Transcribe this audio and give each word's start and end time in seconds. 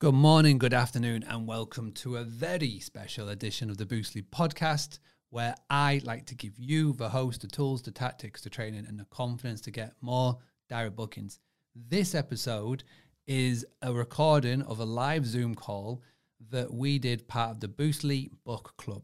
Good 0.00 0.14
morning, 0.14 0.56
good 0.56 0.72
afternoon, 0.72 1.26
and 1.28 1.46
welcome 1.46 1.92
to 1.92 2.16
a 2.16 2.24
very 2.24 2.80
special 2.80 3.28
edition 3.28 3.68
of 3.68 3.76
the 3.76 3.84
Boostly 3.84 4.22
podcast, 4.22 4.98
where 5.28 5.54
I 5.68 6.00
like 6.04 6.24
to 6.28 6.34
give 6.34 6.58
you, 6.58 6.94
the 6.94 7.10
host, 7.10 7.42
the 7.42 7.48
tools, 7.48 7.82
the 7.82 7.90
tactics, 7.90 8.40
the 8.40 8.48
training, 8.48 8.86
and 8.88 8.98
the 8.98 9.04
confidence 9.10 9.60
to 9.60 9.70
get 9.70 9.92
more 10.00 10.38
direct 10.70 10.96
bookings. 10.96 11.38
This 11.74 12.14
episode 12.14 12.82
is 13.26 13.66
a 13.82 13.92
recording 13.92 14.62
of 14.62 14.80
a 14.80 14.86
live 14.86 15.26
Zoom 15.26 15.54
call 15.54 16.02
that 16.48 16.72
we 16.72 16.98
did 16.98 17.28
part 17.28 17.50
of 17.50 17.60
the 17.60 17.68
Boostly 17.68 18.30
Book 18.46 18.72
Club. 18.78 19.02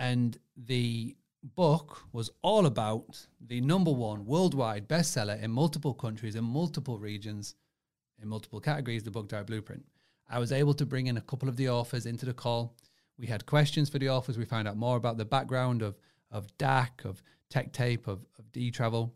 And 0.00 0.36
the 0.56 1.14
book 1.54 2.02
was 2.10 2.30
all 2.42 2.66
about 2.66 3.24
the 3.40 3.60
number 3.60 3.92
one 3.92 4.26
worldwide 4.26 4.88
bestseller 4.88 5.40
in 5.40 5.52
multiple 5.52 5.94
countries, 5.94 6.34
in 6.34 6.42
multiple 6.42 6.98
regions, 6.98 7.54
in 8.20 8.26
multiple 8.26 8.58
categories, 8.58 9.04
the 9.04 9.12
Book 9.12 9.28
Direct 9.28 9.46
Blueprint. 9.46 9.84
I 10.28 10.38
was 10.38 10.52
able 10.52 10.74
to 10.74 10.86
bring 10.86 11.06
in 11.06 11.16
a 11.16 11.22
couple 11.22 11.48
of 11.48 11.56
the 11.56 11.68
authors 11.68 12.06
into 12.06 12.26
the 12.26 12.34
call. 12.34 12.74
We 13.18 13.26
had 13.26 13.46
questions 13.46 13.88
for 13.88 13.98
the 13.98 14.10
authors. 14.10 14.36
We 14.36 14.44
found 14.44 14.68
out 14.68 14.76
more 14.76 14.96
about 14.96 15.16
the 15.16 15.24
background 15.24 15.82
of 15.82 15.96
of 16.30 16.56
Dack, 16.58 17.04
of 17.04 17.22
Tech 17.50 17.72
Tape, 17.72 18.06
of, 18.06 18.24
of 18.38 18.50
Dtravel. 18.52 19.10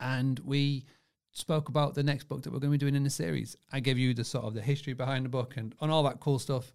And 0.00 0.38
we 0.40 0.84
spoke 1.32 1.68
about 1.68 1.94
the 1.94 2.02
next 2.02 2.24
book 2.24 2.42
that 2.42 2.52
we're 2.52 2.58
going 2.58 2.72
to 2.72 2.78
be 2.78 2.78
doing 2.78 2.94
in 2.94 3.04
the 3.04 3.10
series. 3.10 3.56
I 3.72 3.80
gave 3.80 3.98
you 3.98 4.14
the 4.14 4.24
sort 4.24 4.44
of 4.44 4.54
the 4.54 4.62
history 4.62 4.92
behind 4.92 5.24
the 5.24 5.30
book 5.30 5.56
and 5.56 5.74
on 5.80 5.90
all 5.90 6.02
that 6.04 6.20
cool 6.20 6.38
stuff. 6.38 6.72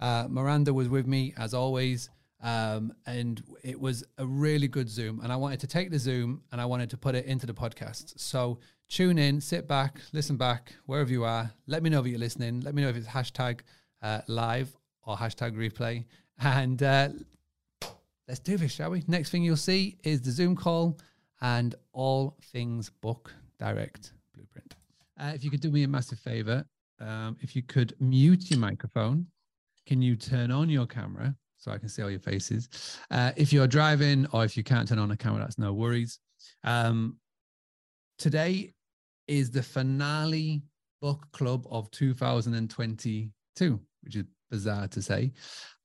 Uh, 0.00 0.26
Miranda 0.28 0.72
was 0.72 0.88
with 0.88 1.06
me 1.06 1.34
as 1.36 1.54
always. 1.54 2.08
Um, 2.40 2.92
and 3.06 3.42
it 3.64 3.80
was 3.80 4.04
a 4.18 4.26
really 4.26 4.68
good 4.68 4.88
Zoom. 4.88 5.20
And 5.22 5.32
I 5.32 5.36
wanted 5.36 5.60
to 5.60 5.66
take 5.66 5.90
the 5.90 5.98
Zoom 5.98 6.42
and 6.52 6.60
I 6.60 6.66
wanted 6.66 6.90
to 6.90 6.96
put 6.96 7.14
it 7.14 7.26
into 7.26 7.46
the 7.46 7.54
podcast. 7.54 8.18
So 8.18 8.58
tune 8.88 9.18
in, 9.18 9.40
sit 9.40 9.66
back, 9.66 10.00
listen 10.12 10.36
back, 10.36 10.74
wherever 10.86 11.10
you 11.10 11.24
are. 11.24 11.50
Let 11.66 11.82
me 11.82 11.90
know 11.90 12.00
if 12.00 12.06
you're 12.06 12.18
listening. 12.18 12.60
Let 12.60 12.74
me 12.74 12.82
know 12.82 12.88
if 12.88 12.96
it's 12.96 13.08
hashtag 13.08 13.60
uh, 14.02 14.20
live 14.28 14.74
or 15.04 15.16
hashtag 15.16 15.56
replay. 15.56 16.04
And 16.40 16.82
uh, 16.82 17.08
let's 18.28 18.40
do 18.40 18.56
this, 18.56 18.72
shall 18.72 18.90
we? 18.90 19.02
Next 19.08 19.30
thing 19.30 19.42
you'll 19.42 19.56
see 19.56 19.98
is 20.04 20.20
the 20.22 20.30
Zoom 20.30 20.54
call 20.54 20.98
and 21.40 21.74
all 21.92 22.36
things 22.52 22.90
book 22.90 23.34
direct 23.58 24.12
blueprint. 24.34 24.76
Uh, 25.18 25.32
if 25.34 25.42
you 25.42 25.50
could 25.50 25.60
do 25.60 25.70
me 25.70 25.82
a 25.82 25.88
massive 25.88 26.20
favor, 26.20 26.64
um, 27.00 27.36
if 27.40 27.56
you 27.56 27.62
could 27.62 27.94
mute 28.00 28.50
your 28.50 28.60
microphone, 28.60 29.26
can 29.86 30.00
you 30.02 30.14
turn 30.14 30.50
on 30.50 30.68
your 30.68 30.86
camera 30.86 31.34
so 31.58 31.70
I 31.70 31.78
can 31.78 31.88
see 31.88 32.02
all 32.02 32.10
your 32.10 32.20
faces? 32.20 32.68
Uh, 33.10 33.32
if 33.36 33.52
you're 33.52 33.66
driving 33.66 34.26
or 34.32 34.44
if 34.44 34.56
you 34.56 34.62
can't 34.62 34.88
turn 34.88 34.98
on 34.98 35.10
a 35.10 35.16
camera, 35.16 35.40
that's 35.40 35.58
no 35.58 35.72
worries. 35.72 36.18
Um, 36.64 37.18
today 38.18 38.72
is 39.26 39.50
the 39.50 39.62
finale 39.62 40.62
book 41.00 41.26
club 41.32 41.66
of 41.70 41.90
2022, 41.90 43.80
which 44.02 44.16
is 44.16 44.24
bizarre 44.50 44.88
to 44.88 45.02
say. 45.02 45.32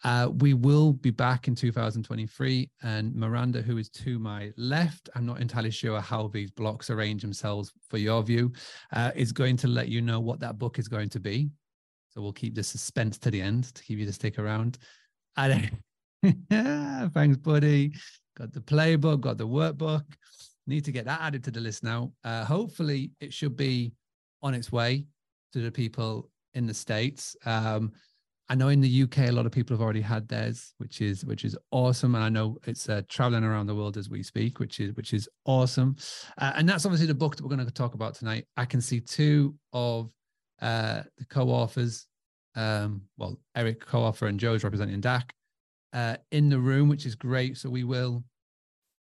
Uh, 0.04 0.30
we 0.40 0.54
will 0.54 0.94
be 0.94 1.12
back 1.12 1.48
in 1.48 1.56
2023, 1.56 2.70
and 2.82 3.16
Miranda, 3.16 3.62
who 3.62 3.78
is 3.78 3.90
to 3.90 4.20
my 4.20 4.52
left, 4.58 5.10
I'm 5.16 5.26
not 5.26 5.40
entirely 5.40 5.72
sure 5.72 6.02
how 6.02 6.28
these 6.28 6.52
blocks 6.52 6.90
arrange 6.90 7.22
themselves 7.22 7.72
for 7.90 7.98
your 7.98 8.22
view, 8.24 8.52
uh, 8.94 9.12
is 9.16 9.32
going 9.32 9.58
to 9.58 9.68
let 9.68 9.88
you 9.88 10.02
know 10.02 10.20
what 10.20 10.40
that 10.42 10.58
book 10.58 10.80
is 10.80 10.88
going 10.88 11.10
to 11.10 11.20
be. 11.20 11.50
So 12.10 12.22
we'll 12.22 12.34
keep 12.34 12.54
the 12.54 12.64
suspense 12.64 13.18
to 13.20 13.32
the 13.32 13.42
end 13.42 13.74
to 13.74 13.84
keep 13.84 13.98
you 13.98 14.06
to 14.06 14.14
stick 14.14 14.38
around. 14.40 14.78
And 15.38 15.72
thanks, 17.14 17.38
buddy. 17.38 17.94
Got 18.38 18.54
the 18.54 18.62
playbook, 18.62 19.22
got 19.22 19.38
the 19.38 19.48
workbook. 19.48 20.04
Need 20.66 20.86
to 20.86 20.92
get 20.92 21.06
that 21.06 21.22
added 21.22 21.44
to 21.44 21.52
the 21.52 21.60
list 21.60 21.84
now. 21.84 22.14
Uh, 22.24 22.46
hopefully, 22.46 23.12
it 23.20 23.34
should 23.34 23.56
be 23.56 23.94
on 24.42 24.54
its 24.54 24.72
way 24.72 25.06
to 25.52 25.60
the 25.60 25.72
people 25.72 26.30
in 26.54 26.66
the 26.66 26.74
states. 26.74 27.36
Um, 27.46 27.92
I 28.50 28.56
know 28.56 28.68
in 28.68 28.82
the 28.82 29.04
UK, 29.04 29.30
a 29.30 29.32
lot 29.32 29.46
of 29.46 29.52
people 29.52 29.76
have 29.76 29.82
already 29.82 30.02
had 30.02 30.28
theirs, 30.28 30.74
which 30.78 31.02
is 31.02 31.26
which 31.26 31.46
is 31.46 31.58
awesome, 31.72 32.16
and 32.16 32.24
I 32.24 32.30
know 32.30 32.58
it's 32.66 32.90
uh, 32.90 33.02
traveling 33.08 33.44
around 33.44 33.68
the 33.68 33.76
world 33.76 33.98
as 33.98 34.10
we 34.10 34.22
speak, 34.22 34.60
which 34.60 34.80
is 34.80 34.94
which 34.96 35.14
is 35.14 35.30
awesome. 35.46 35.96
Uh, 36.38 36.52
and 36.56 36.68
that's 36.68 36.86
obviously 36.86 37.08
the 37.08 37.14
book 37.14 37.36
that 37.36 37.44
we're 37.44 37.56
going 37.56 37.66
to 37.66 37.74
talk 37.74 37.94
about 37.94 38.16
tonight. 38.16 38.46
I 38.58 38.66
can 38.66 38.82
see 38.82 39.00
two 39.00 39.56
of 39.72 40.12
uh, 40.62 41.04
the 41.18 41.26
co-authors, 41.26 42.06
um, 42.56 43.02
well, 43.18 43.40
Eric 43.56 43.86
co-author 43.86 44.28
and 44.28 44.40
Joe's 44.40 44.64
representing 44.64 45.02
Dack, 45.02 45.34
uh, 45.94 46.18
in 46.32 46.50
the 46.50 46.60
room, 46.60 46.90
which 46.90 47.06
is 47.06 47.16
great. 47.16 47.58
So 47.58 47.70
we 47.70 47.84
will 47.84 48.24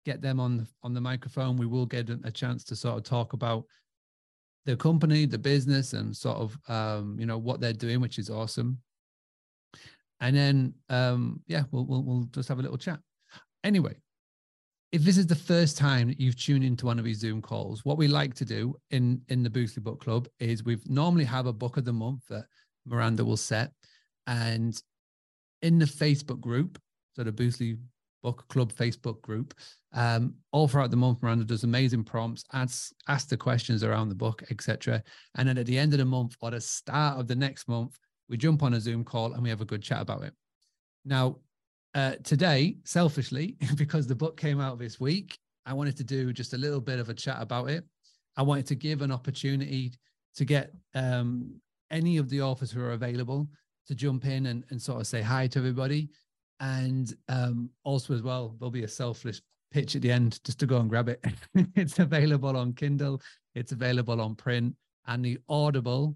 get 0.05 0.21
them 0.21 0.41
on 0.41 0.59
the, 0.59 0.67
on 0.83 0.95
the 0.95 1.01
microphone. 1.01 1.57
We 1.57 1.67
will 1.67 1.87
get 1.87 2.11
a 2.11 2.31
chance 2.31 2.65
to 2.65 2.77
sort 2.77 2.99
of 2.99 3.05
talk 3.05 3.33
about 3.33 3.65
the 4.65 4.77
company, 4.77 5.27
the 5.27 5.39
business, 5.39 5.93
and 5.93 6.17
sort 6.17 6.39
of 6.39 6.57
um, 6.69 7.17
you 7.19 7.27
know 7.27 7.39
what 7.39 7.61
they're 7.61 7.73
doing, 7.73 8.01
which 8.01 8.19
is 8.19 8.31
awesome. 8.31 8.79
And 10.21 10.37
then 10.37 10.75
um, 10.89 11.41
yeah, 11.47 11.65
we'll, 11.73 11.85
we'll 11.85 12.03
we'll 12.03 12.25
just 12.33 12.49
have 12.49 12.59
a 12.59 12.63
little 12.63 12.79
chat. 12.79 13.01
Anyway, 13.65 13.97
if 14.93 15.03
this 15.03 15.19
is 15.19 15.27
the 15.27 15.35
first 15.35 15.77
time 15.77 16.09
that 16.09 16.21
you've 16.21 16.39
tuned 16.39 16.65
into 16.65 16.87
one 16.87 16.99
of 16.99 17.05
these 17.05 17.19
Zoom 17.19 17.43
calls, 17.43 17.85
what 17.85 17.99
we 17.99 18.07
like 18.07 18.35
to 18.35 18.45
do 18.45 18.77
in 18.91 19.21
in 19.29 19.43
the 19.43 19.51
Boostly 19.51 19.83
Book 19.83 20.01
Club 20.01 20.29
is 20.39 20.65
we 20.65 20.79
normally 20.87 21.25
have 21.25 21.47
a 21.47 21.53
book 21.53 21.77
of 21.77 21.85
the 21.85 21.93
month 21.93 22.23
that 22.29 22.45
Miranda 22.87 23.25
will 23.25 23.37
set, 23.37 23.73
and 24.27 24.81
in 25.63 25.79
the 25.79 25.85
Facebook 25.85 26.41
group, 26.41 26.79
so 27.15 27.23
the 27.23 27.33
Boostly 27.33 27.79
Book 28.23 28.47
Club 28.49 28.73
Facebook 28.73 29.21
group. 29.23 29.55
Um, 29.93 30.35
all 30.53 30.69
throughout 30.69 30.91
the 30.91 30.97
month, 30.97 31.23
Miranda 31.23 31.45
does 31.45 31.65
amazing 31.65 32.05
prompts, 32.05 32.45
asks, 32.53 32.93
asks 33.09 33.29
the 33.29 33.37
questions 33.37 33.85
around 33.85 34.09
the 34.09 34.15
book, 34.15 34.43
etc. 34.51 35.03
And 35.37 35.49
then 35.49 35.59
at 35.59 35.67
the 35.67 35.79
end 35.79 35.93
of 35.93 35.99
the 35.99 36.05
month 36.05 36.37
or 36.41 36.51
the 36.51 36.61
start 36.61 37.19
of 37.19 37.29
the 37.29 37.35
next 37.35 37.69
month, 37.69 37.99
we 38.29 38.37
jump 38.37 38.63
on 38.63 38.75
a 38.75 38.81
Zoom 38.81 39.05
call 39.05 39.33
and 39.33 39.43
we 39.43 39.51
have 39.51 39.61
a 39.61 39.67
good 39.67 39.83
chat 39.83 40.01
about 40.01 40.23
it. 40.23 40.33
Now, 41.05 41.39
uh, 41.95 42.15
today, 42.23 42.77
selfishly, 42.85 43.57
because 43.77 44.07
the 44.07 44.15
book 44.15 44.37
came 44.37 44.61
out 44.61 44.79
this 44.79 44.99
week, 44.99 45.37
I 45.67 45.75
wanted 45.75 45.97
to 45.99 46.05
do 46.05 46.33
just 46.33 46.55
a 46.55 46.59
little 46.59 46.81
bit 46.81 46.99
of 46.99 47.09
a 47.09 47.15
chat 47.15 47.39
about 47.41 47.71
it. 47.71 47.85
I 48.37 48.43
wanted 48.43 48.67
to 48.69 48.75
give 48.75 49.03
an 49.03 49.13
opportunity 49.13 49.93
to 50.37 50.45
get 50.45 50.73
um, 50.95 51.61
any 51.93 52.17
of 52.17 52.29
the 52.29 52.43
authors 52.43 52.71
who 52.71 52.81
are 52.81 52.93
available 52.93 53.49
to 53.87 53.95
jump 53.95 54.25
in 54.27 54.47
and, 54.47 54.65
and 54.71 54.81
sort 54.81 55.01
of 55.01 55.07
say 55.07 55.23
hi 55.23 55.47
to 55.47 55.59
everybody 55.59 56.09
and 56.63 57.13
um, 57.29 57.71
also, 57.83 58.15
as 58.15 58.23
well, 58.23 58.55
there'll 58.59 58.71
be 58.71 58.85
a 58.85 58.89
selfless 58.89 59.43
pitch 59.73 59.97
at 59.97 60.03
the 60.03 60.13
end 60.13 60.39
just 60.45 60.61
to 60.61 60.67
go 60.67 60.79
and 60.79 60.89
grab 60.89 61.09
it. 61.09 61.25
it's 61.75 61.99
available 61.99 62.57
on 62.57 62.73
Kindle, 62.73 63.21
it's 63.57 63.73
available 63.73 64.21
on 64.21 64.37
print, 64.37 64.77
and 65.09 65.25
the 65.25 65.39
Audible, 65.49 66.15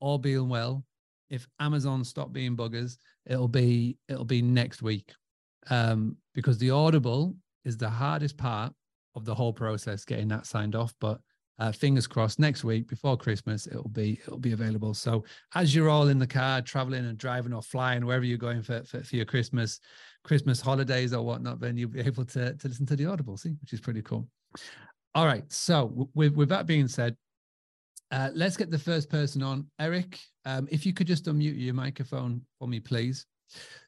all 0.00 0.18
being 0.18 0.50
well, 0.50 0.84
if 1.30 1.48
Amazon 1.60 2.04
stop 2.04 2.30
being 2.30 2.54
buggers, 2.54 2.98
it'll 3.24 3.48
be 3.48 3.96
it'll 4.08 4.26
be 4.26 4.42
next 4.42 4.82
week. 4.82 5.12
Um, 5.70 6.18
because 6.34 6.58
the 6.58 6.70
Audible 6.70 7.34
is 7.64 7.78
the 7.78 7.88
hardest 7.88 8.36
part 8.36 8.74
of 9.14 9.24
the 9.24 9.34
whole 9.34 9.52
process, 9.52 10.04
getting 10.04 10.28
that 10.28 10.44
signed 10.44 10.76
off. 10.76 10.94
But 11.00 11.20
uh, 11.58 11.72
fingers 11.72 12.06
crossed 12.06 12.38
next 12.38 12.64
week 12.64 12.86
before 12.86 13.16
christmas 13.16 13.66
it'll 13.66 13.88
be 13.88 14.20
it'll 14.26 14.38
be 14.38 14.52
available. 14.52 14.94
So 14.94 15.24
as 15.54 15.74
you're 15.74 15.88
all 15.88 16.08
in 16.08 16.18
the 16.18 16.26
car 16.26 16.60
traveling 16.62 17.06
and 17.06 17.16
driving 17.18 17.52
or 17.52 17.62
flying 17.62 18.04
wherever 18.04 18.24
you're 18.24 18.38
going 18.38 18.62
for, 18.62 18.82
for, 18.84 19.02
for 19.02 19.16
your 19.16 19.24
christmas 19.24 19.80
christmas 20.24 20.60
holidays 20.60 21.14
or 21.14 21.24
whatnot 21.24 21.60
then 21.60 21.76
you'll 21.76 21.90
be 21.90 22.00
able 22.00 22.24
to, 22.26 22.54
to 22.54 22.68
listen 22.68 22.86
to 22.86 22.96
the 22.96 23.06
audible 23.06 23.36
see 23.36 23.54
which 23.60 23.72
is 23.72 23.80
pretty 23.80 24.02
cool. 24.02 24.28
All 25.14 25.26
right 25.26 25.44
so 25.50 26.08
with, 26.14 26.34
with 26.34 26.48
that 26.50 26.66
being 26.66 26.88
said 26.88 27.16
uh, 28.12 28.30
let's 28.34 28.56
get 28.56 28.70
the 28.70 28.78
first 28.78 29.10
person 29.10 29.42
on. 29.42 29.66
Eric 29.80 30.18
um, 30.44 30.68
if 30.70 30.86
you 30.86 30.92
could 30.92 31.06
just 31.06 31.24
unmute 31.24 31.60
your 31.60 31.74
microphone 31.74 32.42
for 32.58 32.68
me 32.68 32.80
please. 32.80 33.26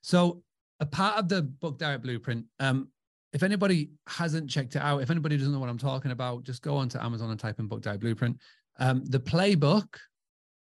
So 0.02 0.42
a 0.80 0.86
part 0.86 1.18
of 1.18 1.28
the 1.28 1.42
book 1.42 1.78
direct 1.78 2.02
blueprint 2.02 2.46
um, 2.60 2.88
if 3.32 3.42
anybody 3.42 3.90
hasn't 4.06 4.48
checked 4.48 4.76
it 4.76 4.82
out, 4.82 5.02
if 5.02 5.10
anybody 5.10 5.36
doesn't 5.36 5.52
know 5.52 5.60
what 5.60 5.68
I'm 5.68 5.78
talking 5.78 6.10
about, 6.10 6.44
just 6.44 6.62
go 6.62 6.76
onto 6.76 6.98
Amazon 6.98 7.30
and 7.30 7.38
type 7.38 7.58
in 7.58 7.66
Book 7.66 7.82
Direct 7.82 8.00
Blueprint. 8.00 8.38
Um, 8.78 9.04
the 9.04 9.20
playbook, 9.20 9.96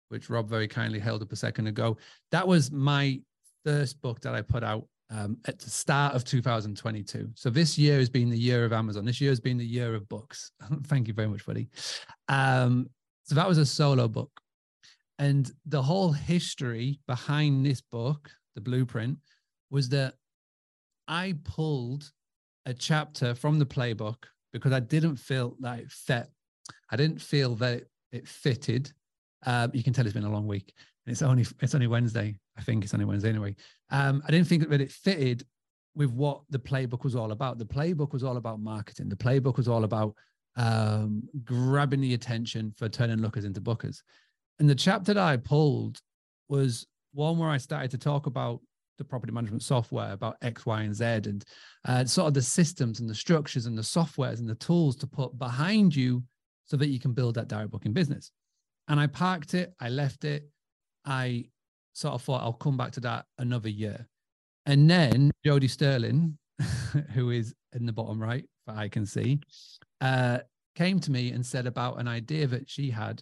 which 0.10 0.30
Rob 0.30 0.50
very 0.50 0.68
kindly 0.68 1.00
held 1.00 1.22
up 1.22 1.32
a 1.32 1.36
second 1.36 1.68
ago, 1.68 1.98
that 2.32 2.48
was 2.48 2.72
my 2.72 3.20
first 3.64 4.02
book 4.02 4.22
that 4.22 4.34
I 4.34 4.42
put 4.42 4.64
out 4.64 4.88
um, 5.10 5.38
at 5.46 5.60
the 5.60 5.70
start 5.70 6.16
of 6.16 6.24
2022. 6.24 7.30
So 7.36 7.50
this 7.50 7.78
year 7.78 8.00
has 8.00 8.10
been 8.10 8.30
the 8.30 8.38
year 8.38 8.66
of 8.66 8.74
Amazon. 8.74 9.06
This 9.06 9.22
year 9.22 9.32
has 9.32 9.40
been 9.40 9.58
the 9.58 9.66
year 9.66 9.94
of 9.94 10.08
books. 10.10 10.52
Thank 10.88 11.08
you 11.08 11.14
very 11.14 11.28
much, 11.28 11.46
buddy. 11.46 11.68
Um, 12.28 12.90
so 13.24 13.36
that 13.36 13.48
was 13.48 13.58
a 13.58 13.66
solo 13.66 14.08
book. 14.08 14.32
And 15.20 15.52
the 15.66 15.82
whole 15.82 16.12
history 16.12 17.00
behind 17.08 17.66
this 17.66 17.82
book, 17.82 18.30
the 18.56 18.62
blueprint, 18.62 19.18
was 19.70 19.90
that 19.90 20.16
I 21.08 21.36
pulled 21.44 22.12
a 22.66 22.74
chapter 22.74 23.36
from 23.36 23.60
the 23.60 23.66
playbook 23.66 24.24
because 24.54 24.72
I 24.72 24.80
didn't 24.80 25.18
feel 25.18 25.56
that 25.60 25.80
it 25.80 25.92
fit. 25.92 26.28
I 26.92 26.96
didn't 26.96 27.22
feel 27.22 27.56
that 27.56 27.84
it 28.12 28.28
fitted. 28.28 28.92
Um, 29.46 29.72
you 29.74 29.84
can 29.84 29.94
tell 29.94 30.06
it's 30.06 30.14
been 30.14 30.24
a 30.24 30.32
long 30.32 30.48
week, 30.48 30.74
and 31.06 31.12
it's 31.12 31.22
only 31.22 31.46
it's 31.62 31.76
only 31.76 31.88
Wednesday. 31.88 32.38
I 32.58 32.62
think 32.62 32.84
it's 32.84 32.94
only 32.94 33.06
Wednesday 33.06 33.30
anyway. 33.30 33.56
Um, 33.92 34.24
I 34.28 34.32
didn't 34.32 34.48
think 34.48 34.68
that 34.70 34.82
it 34.82 34.92
fitted 34.92 35.46
with 35.96 36.12
what 36.12 36.42
the 36.50 36.60
playbook 36.60 37.04
was 37.04 37.16
all 37.16 37.32
about. 37.32 37.58
The 37.58 37.66
playbook 37.66 38.12
was 38.12 38.24
all 38.24 38.38
about 38.38 38.60
marketing. 38.60 39.10
The 39.10 39.16
playbook 39.16 39.58
was 39.58 39.68
all 39.68 39.84
about 39.84 40.16
um, 40.58 41.24
grabbing 41.44 42.02
the 42.02 42.14
attention 42.14 42.74
for 42.78 42.90
turning 42.90 43.18
lookers 43.18 43.46
into 43.46 43.62
bookers. 43.62 44.02
And 44.60 44.70
the 44.70 44.76
chapter 44.76 45.14
that 45.14 45.22
I 45.22 45.38
pulled 45.38 46.00
was 46.48 46.86
one 47.14 47.38
where 47.38 47.50
I 47.50 47.58
started 47.58 47.92
to 47.92 47.98
talk 47.98 48.26
about 48.26 48.62
the 48.98 49.04
property 49.04 49.32
management 49.32 49.64
software, 49.64 50.12
about 50.12 50.38
X, 50.42 50.66
Y, 50.66 50.82
and 50.82 50.96
Z, 50.96 51.06
and 51.06 51.44
uh, 51.86 52.06
sort 52.06 52.28
of 52.28 52.34
the 52.34 52.42
systems 52.42 53.00
and 53.00 53.10
the 53.10 53.16
structures 53.16 53.66
and 53.66 53.78
the 53.78 53.82
softwares 53.82 54.40
and 54.40 54.50
the 54.50 54.56
tools 54.56 54.96
to 54.98 55.08
put 55.08 55.38
behind 55.38 55.96
you 55.96 56.24
so 56.66 56.78
that 56.78 56.88
you 56.88 57.00
can 57.00 57.14
build 57.14 57.36
that 57.36 57.48
direct 57.48 57.72
booking 57.72 57.94
business. 57.94 58.32
And 58.88 59.00
I 59.00 59.08
parked 59.08 59.54
it, 59.54 59.74
I 59.80 59.90
left 59.90 60.26
it. 60.26 60.48
I 61.06 61.46
sort 61.94 62.14
of 62.14 62.22
thought 62.22 62.42
I'll 62.42 62.54
come 62.54 62.78
back 62.78 62.92
to 62.94 63.00
that 63.02 63.26
another 63.38 63.70
year. 63.70 64.08
And 64.66 64.90
then 64.90 65.32
Jody 65.46 65.68
Sterling, 65.68 66.38
who 67.14 67.30
is 67.30 67.54
in 67.74 67.86
the 67.86 67.94
bottom 67.94 68.22
right, 68.22 68.46
that 68.68 68.78
I 68.78 68.90
can 68.90 69.06
see, 69.06 69.40
uh, 70.02 70.40
came 70.76 71.00
to 71.00 71.12
me 71.12 71.32
and 71.32 71.46
said 71.46 71.68
about 71.68 72.00
an 72.00 72.08
idea 72.08 72.48
that 72.48 72.70
she 72.70 72.90
had 72.90 73.22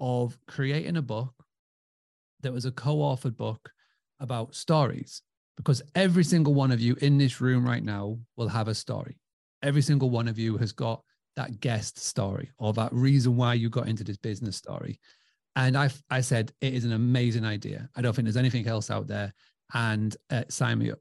of 0.00 0.38
creating 0.46 0.96
a 0.96 1.02
book 1.02 1.32
that 2.40 2.52
was 2.52 2.64
a 2.64 2.72
co-authored 2.72 3.36
book 3.36 3.70
about 4.20 4.54
stories 4.54 5.22
because 5.56 5.82
every 5.94 6.24
single 6.24 6.54
one 6.54 6.70
of 6.70 6.80
you 6.80 6.96
in 7.00 7.18
this 7.18 7.40
room 7.40 7.66
right 7.66 7.82
now 7.82 8.18
will 8.36 8.48
have 8.48 8.68
a 8.68 8.74
story. 8.74 9.18
Every 9.62 9.82
single 9.82 10.10
one 10.10 10.28
of 10.28 10.38
you 10.38 10.56
has 10.56 10.72
got 10.72 11.02
that 11.36 11.60
guest 11.60 11.98
story 11.98 12.50
or 12.58 12.72
that 12.72 12.92
reason 12.92 13.36
why 13.36 13.54
you 13.54 13.68
got 13.68 13.88
into 13.88 14.04
this 14.04 14.16
business 14.16 14.56
story. 14.56 14.98
And 15.56 15.76
i 15.76 15.90
i 16.08 16.20
said 16.20 16.52
it 16.60 16.74
is 16.74 16.84
an 16.84 16.92
amazing 16.92 17.44
idea. 17.44 17.88
I 17.94 18.02
don't 18.02 18.14
think 18.14 18.26
there's 18.26 18.36
anything 18.36 18.66
else 18.66 18.90
out 18.90 19.06
there. 19.06 19.32
And 19.74 20.16
uh, 20.30 20.44
sign 20.48 20.78
me 20.78 20.90
up. 20.90 21.00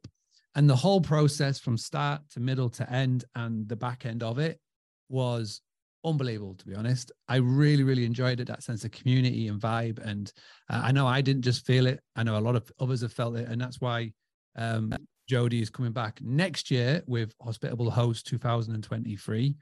And 0.55 0.69
the 0.69 0.75
whole 0.75 1.01
process 1.01 1.59
from 1.59 1.77
start 1.77 2.21
to 2.31 2.39
middle 2.39 2.69
to 2.71 2.91
end 2.91 3.25
and 3.35 3.67
the 3.67 3.75
back 3.75 4.05
end 4.05 4.23
of 4.23 4.39
it 4.39 4.59
was 5.07 5.61
unbelievable 6.05 6.55
to 6.55 6.65
be 6.65 6.75
honest. 6.75 7.11
I 7.27 7.37
really 7.37 7.83
really 7.83 8.05
enjoyed 8.05 8.39
it 8.39 8.47
that 8.47 8.63
sense 8.63 8.83
of 8.83 8.91
community 8.91 9.47
and 9.47 9.59
vibe. 9.59 9.99
And 9.99 10.31
uh, 10.69 10.81
i 10.83 10.91
know 10.91 11.07
i 11.07 11.21
didn't 11.21 11.43
just 11.43 11.65
feel 11.65 11.87
it. 11.87 11.99
I 12.15 12.23
know 12.23 12.37
a 12.37 12.39
lot 12.39 12.55
of 12.55 12.71
others 12.79 13.01
have 13.01 13.13
felt 13.13 13.35
it. 13.35 13.47
And 13.47 13.59
that's 13.59 13.81
why 13.81 14.13
um, 14.55 14.93
jody 15.27 15.61
is 15.61 15.69
coming 15.69 15.91
back 15.91 16.19
next 16.21 16.71
year 16.71 17.03
with 17.07 17.33
hospitable 17.41 17.89
host 17.89 18.27
2023 18.27 19.55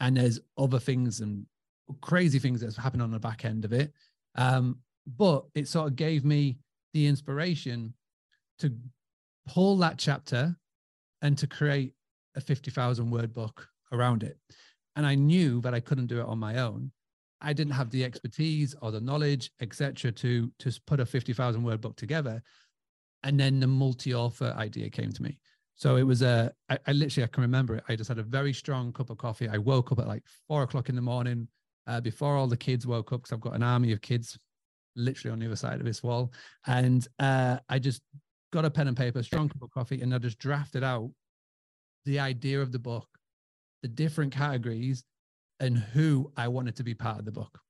and 0.00 0.16
there's 0.16 0.40
other 0.58 0.78
things 0.78 1.20
and 1.20 1.46
crazy 2.00 2.38
things 2.38 2.60
that's 2.60 2.76
happened 2.76 3.02
on 3.02 3.10
the 3.10 3.18
back 3.18 3.44
end 3.44 3.64
of 3.64 3.72
it. 3.72 3.92
Um, 4.34 4.78
but 5.06 5.44
it 5.54 5.68
sort 5.68 5.88
of 5.88 5.96
gave 5.96 6.24
me 6.24 6.58
the 6.92 7.06
inspiration 7.06 7.94
to 8.58 8.74
pull 9.46 9.76
that 9.78 9.98
chapter 9.98 10.56
and 11.22 11.36
to 11.38 11.46
create 11.46 11.92
a 12.36 12.40
50,000 12.40 13.10
word 13.10 13.32
book 13.32 13.68
around 13.92 14.22
it 14.22 14.36
and 14.96 15.06
I 15.06 15.14
knew 15.14 15.60
that 15.62 15.74
I 15.74 15.80
couldn't 15.80 16.06
do 16.06 16.20
it 16.20 16.26
on 16.26 16.38
my 16.38 16.58
own. 16.58 16.92
I 17.40 17.52
didn't 17.52 17.74
have 17.74 17.90
the 17.90 18.04
expertise 18.04 18.74
or 18.80 18.90
the 18.90 19.00
knowledge, 19.00 19.50
etc., 19.60 20.12
to 20.12 20.50
to 20.58 20.72
put 20.86 21.00
a 21.00 21.06
fifty 21.06 21.32
thousand 21.32 21.62
word 21.62 21.80
book 21.80 21.96
together. 21.96 22.42
And 23.22 23.40
then 23.40 23.58
the 23.58 23.66
multi-author 23.66 24.54
idea 24.56 24.90
came 24.90 25.10
to 25.10 25.22
me. 25.22 25.38
So 25.76 25.96
it 25.96 26.02
was 26.02 26.22
a, 26.22 26.52
I, 26.68 26.78
I 26.86 26.92
literally 26.92 27.24
I 27.24 27.28
can 27.28 27.42
remember 27.42 27.74
it. 27.74 27.84
I 27.88 27.96
just 27.96 28.08
had 28.08 28.18
a 28.18 28.22
very 28.22 28.52
strong 28.52 28.92
cup 28.92 29.10
of 29.10 29.18
coffee. 29.18 29.48
I 29.48 29.58
woke 29.58 29.92
up 29.92 29.98
at 29.98 30.06
like 30.06 30.22
four 30.46 30.62
o'clock 30.62 30.88
in 30.88 30.94
the 30.94 31.02
morning, 31.02 31.48
uh, 31.86 32.00
before 32.00 32.36
all 32.36 32.46
the 32.46 32.56
kids 32.56 32.86
woke 32.86 33.12
up, 33.12 33.22
because 33.22 33.32
I've 33.32 33.40
got 33.40 33.54
an 33.54 33.62
army 33.62 33.92
of 33.92 34.00
kids 34.00 34.38
literally 34.94 35.32
on 35.32 35.38
the 35.38 35.46
other 35.46 35.56
side 35.56 35.80
of 35.80 35.86
this 35.86 36.02
wall. 36.02 36.32
And 36.66 37.06
uh, 37.18 37.58
I 37.68 37.78
just 37.78 38.02
got 38.52 38.64
a 38.64 38.70
pen 38.70 38.88
and 38.88 38.96
paper, 38.96 39.22
strong 39.22 39.48
cup 39.48 39.62
of 39.62 39.70
coffee, 39.70 40.00
and 40.00 40.14
I 40.14 40.18
just 40.18 40.38
drafted 40.38 40.84
out 40.84 41.10
the 42.04 42.20
idea 42.20 42.60
of 42.60 42.70
the 42.70 42.78
book 42.78 43.08
the 43.84 43.88
different 43.88 44.32
categories 44.32 45.04
and 45.60 45.76
who 45.76 46.32
I 46.38 46.48
wanted 46.48 46.74
to 46.76 46.82
be 46.82 46.94
part 46.94 47.18
of 47.18 47.26
the 47.26 47.30
book. 47.30 47.60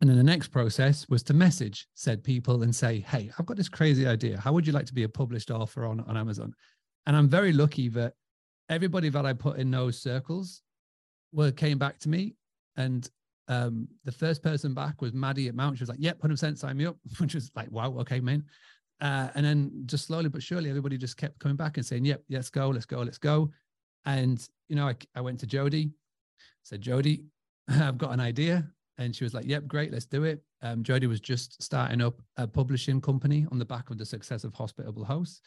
And 0.00 0.08
then 0.08 0.16
the 0.16 0.22
next 0.22 0.48
process 0.48 1.06
was 1.10 1.22
to 1.24 1.34
message 1.34 1.86
said 1.92 2.24
people 2.24 2.62
and 2.62 2.74
say, 2.74 3.00
Hey, 3.00 3.30
I've 3.38 3.44
got 3.44 3.58
this 3.58 3.68
crazy 3.68 4.06
idea. 4.06 4.40
How 4.40 4.54
would 4.54 4.66
you 4.66 4.72
like 4.72 4.86
to 4.86 4.94
be 4.94 5.02
a 5.02 5.08
published 5.08 5.50
author 5.50 5.84
on, 5.84 6.00
on 6.00 6.16
Amazon? 6.16 6.54
And 7.06 7.14
I'm 7.14 7.28
very 7.28 7.52
lucky 7.52 7.90
that 7.90 8.14
everybody 8.70 9.10
that 9.10 9.26
I 9.26 9.34
put 9.34 9.58
in 9.58 9.70
those 9.70 10.00
circles 10.00 10.62
were 11.30 11.52
came 11.52 11.76
back 11.76 11.98
to 11.98 12.08
me. 12.08 12.34
And 12.78 13.06
um, 13.48 13.86
the 14.04 14.12
first 14.12 14.42
person 14.42 14.72
back 14.72 15.02
was 15.02 15.12
Maddie 15.12 15.48
at 15.48 15.54
Mount. 15.54 15.76
She 15.76 15.82
was 15.82 15.90
like, 15.90 16.00
Yep, 16.00 16.20
100% 16.22 16.56
sign 16.56 16.78
me 16.78 16.86
up, 16.86 16.96
which 17.18 17.34
was 17.34 17.50
like, 17.54 17.70
Wow, 17.70 17.98
okay, 17.98 18.20
man. 18.20 18.44
Uh, 18.98 19.28
and 19.34 19.44
then 19.44 19.82
just 19.84 20.06
slowly 20.06 20.30
but 20.30 20.42
surely, 20.42 20.70
everybody 20.70 20.96
just 20.96 21.18
kept 21.18 21.38
coming 21.38 21.56
back 21.56 21.76
and 21.76 21.84
saying, 21.84 22.06
Yep, 22.06 22.22
let's 22.30 22.48
go, 22.48 22.70
let's 22.70 22.86
go, 22.86 23.00
let's 23.02 23.18
go. 23.18 23.50
And, 24.08 24.42
you 24.68 24.74
know, 24.74 24.88
I, 24.88 24.96
I 25.14 25.20
went 25.20 25.38
to 25.40 25.46
Jody, 25.46 25.90
said, 26.62 26.80
Jody, 26.80 27.24
I've 27.68 27.98
got 27.98 28.12
an 28.12 28.20
idea. 28.20 28.66
And 28.96 29.14
she 29.14 29.22
was 29.22 29.34
like, 29.34 29.44
yep, 29.46 29.66
great, 29.68 29.92
let's 29.92 30.06
do 30.06 30.24
it. 30.24 30.42
Um, 30.62 30.82
Jody 30.82 31.06
was 31.06 31.20
just 31.20 31.62
starting 31.62 32.00
up 32.00 32.20
a 32.38 32.46
publishing 32.46 33.02
company 33.02 33.46
on 33.52 33.58
the 33.58 33.66
back 33.66 33.90
of 33.90 33.98
the 33.98 34.06
success 34.06 34.44
of 34.44 34.54
Hospitable 34.54 35.04
House. 35.04 35.42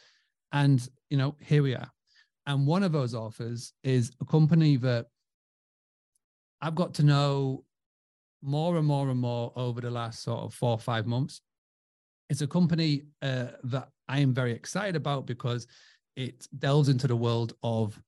And, 0.52 0.88
you 1.10 1.18
know, 1.18 1.36
here 1.40 1.64
we 1.64 1.74
are. 1.74 1.90
And 2.46 2.68
one 2.68 2.84
of 2.84 2.92
those 2.92 3.16
offers 3.16 3.74
is 3.84 4.12
a 4.22 4.26
company 4.26 4.78
that 4.78 5.08
I've 6.62 6.76
got 6.76 6.94
to 6.96 7.04
know 7.04 7.66
more 8.44 8.78
and 8.78 8.86
more 8.86 9.10
and 9.10 9.20
more 9.20 9.52
over 9.56 9.82
the 9.82 9.90
last 9.90 10.22
sort 10.22 10.42
of 10.42 10.54
four 10.54 10.72
or 10.72 10.80
five 10.80 11.08
months. 11.08 11.42
It's 12.30 12.42
a 12.42 12.48
company 12.48 13.06
uh, 13.24 13.48
that 13.64 13.90
I 14.08 14.20
am 14.20 14.36
very 14.36 14.52
excited 14.52 14.96
about 14.96 15.26
because 15.26 15.66
it 16.16 16.48
delves 16.60 16.90
into 16.90 17.08
the 17.08 17.16
world 17.16 17.54
of 17.64 18.00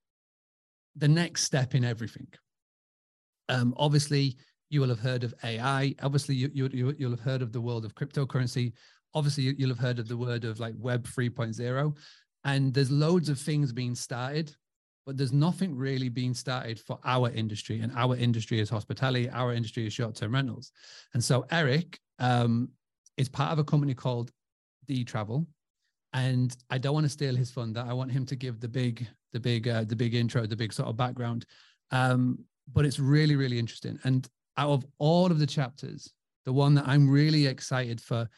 the 0.95 1.07
next 1.07 1.43
step 1.43 1.75
in 1.75 1.83
everything. 1.83 2.27
Um, 3.49 3.73
obviously, 3.77 4.37
you 4.69 4.81
will 4.81 4.89
have 4.89 4.99
heard 4.99 5.23
of 5.23 5.33
AI. 5.43 5.95
Obviously, 6.01 6.35
you, 6.35 6.49
you, 6.53 6.69
you, 6.97 7.05
will 7.05 7.11
have 7.11 7.19
heard 7.19 7.41
of 7.41 7.51
the 7.51 7.61
world 7.61 7.85
of 7.85 7.95
cryptocurrency. 7.95 8.73
Obviously, 9.13 9.43
you, 9.43 9.55
you'll 9.57 9.69
have 9.69 9.79
heard 9.79 9.99
of 9.99 10.07
the 10.07 10.17
word 10.17 10.45
of 10.45 10.59
like 10.59 10.73
Web 10.77 11.05
3.0. 11.07 11.95
And 12.45 12.73
there's 12.73 12.91
loads 12.91 13.29
of 13.29 13.39
things 13.39 13.71
being 13.71 13.95
started, 13.95 14.55
but 15.05 15.17
there's 15.17 15.31
nothing 15.31 15.75
really 15.75 16.09
being 16.09 16.33
started 16.33 16.79
for 16.79 16.99
our 17.05 17.29
industry. 17.29 17.81
And 17.81 17.91
our 17.95 18.15
industry 18.15 18.59
is 18.59 18.69
hospitality, 18.69 19.29
our 19.29 19.53
industry 19.53 19.85
is 19.85 19.93
short 19.93 20.15
term 20.15 20.33
rentals. 20.33 20.71
And 21.13 21.23
so, 21.23 21.45
Eric 21.51 21.99
um, 22.19 22.69
is 23.17 23.29
part 23.29 23.51
of 23.51 23.59
a 23.59 23.63
company 23.63 23.93
called 23.93 24.31
Dtravel 24.89 25.45
and 26.13 26.55
I 26.69 26.77
don't 26.77 26.93
want 26.93 27.05
to 27.05 27.09
steal 27.09 27.35
his 27.35 27.51
thunder. 27.51 27.83
I 27.87 27.93
want 27.93 28.11
him 28.11 28.25
to 28.27 28.35
give 28.35 28.59
the 28.59 28.67
big, 28.67 29.07
the 29.31 29.39
big, 29.39 29.67
uh, 29.67 29.83
the 29.83 29.95
big 29.95 30.13
intro, 30.13 30.45
the 30.45 30.55
big 30.55 30.71
sort 30.71 30.89
of 30.89 30.95
background. 30.95 31.45
Um, 31.91 32.39
but 32.71 32.85
it's 32.85 32.99
really, 32.99 33.35
really 33.35 33.59
interesting. 33.59 33.99
And 34.03 34.27
out 34.57 34.69
of 34.69 34.85
all 34.99 35.27
of 35.27 35.39
the 35.39 35.47
chapters, 35.47 36.13
the 36.45 36.53
one 36.53 36.75
that 36.75 36.87
I'm 36.87 37.09
really 37.09 37.47
excited 37.47 37.99
for 37.99 38.29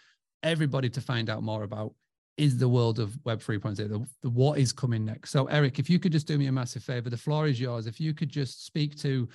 everybody 0.44 0.89
to 0.89 1.01
find 1.01 1.30
out 1.30 1.44
more 1.44 1.63
about 1.63 1.94
is 2.38 2.58
the 2.58 2.67
world 2.67 3.00
of 3.00 3.17
Web 3.25 3.39
3.0, 3.41 3.75
the, 3.75 4.05
the 4.22 4.29
what 4.29 4.60
is 4.60 4.72
coming 4.74 5.05
next. 5.05 5.32
So, 5.32 5.46
Eric, 5.46 5.79
if 5.79 5.89
you 5.89 6.00
could 6.00 6.12
just 6.12 6.27
do 6.27 6.38
me 6.38 6.48
a 6.48 6.51
massive 6.51 6.84
favor, 6.84 7.10
the 7.10 7.17
floor 7.17 7.48
is 7.48 7.60
yours. 7.60 7.88
If 7.88 8.00
you 8.00 8.13
could 8.13 8.29
just 8.29 8.65
speak 8.65 8.98
to 9.00 9.27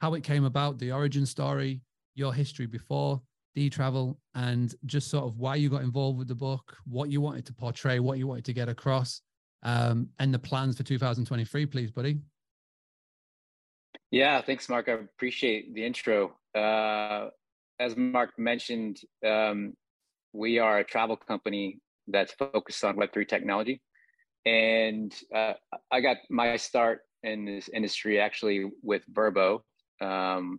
how 0.00 0.14
it 0.14 0.22
came 0.22 0.44
about, 0.44 0.78
the 0.78 0.92
origin 0.92 1.26
story, 1.26 1.80
your 2.14 2.32
history 2.32 2.66
before, 2.66 3.20
Dtravel 3.56 4.16
and 4.34 4.74
just 4.86 5.10
sort 5.10 5.24
of 5.24 5.38
why 5.38 5.56
you 5.56 5.68
got 5.68 5.82
involved 5.82 6.18
with 6.18 6.28
the 6.28 6.34
book, 6.34 6.76
what 6.84 7.10
you 7.10 7.20
wanted 7.20 7.46
to 7.46 7.52
portray, 7.52 7.98
what 8.00 8.18
you 8.18 8.26
wanted 8.26 8.44
to 8.46 8.52
get 8.52 8.68
across, 8.68 9.20
um, 9.62 10.08
and 10.18 10.32
the 10.32 10.38
plans 10.38 10.76
for 10.76 10.82
2023, 10.82 11.66
please, 11.66 11.90
buddy. 11.90 12.18
Yeah, 14.10 14.40
thanks, 14.42 14.68
Mark. 14.68 14.88
I 14.88 14.92
appreciate 14.92 15.74
the 15.74 15.84
intro. 15.84 16.36
Uh, 16.54 17.28
as 17.78 17.96
Mark 17.96 18.38
mentioned, 18.38 19.00
um, 19.26 19.74
we 20.32 20.58
are 20.58 20.78
a 20.78 20.84
travel 20.84 21.16
company 21.16 21.80
that's 22.08 22.32
focused 22.32 22.84
on 22.84 22.96
Web3 22.96 23.26
technology. 23.26 23.80
And 24.44 25.14
uh, 25.34 25.54
I 25.90 26.00
got 26.00 26.18
my 26.28 26.56
start 26.56 27.00
in 27.22 27.44
this 27.44 27.68
industry 27.68 28.18
actually 28.18 28.70
with 28.82 29.02
Vrbo, 29.12 29.60
um, 30.00 30.58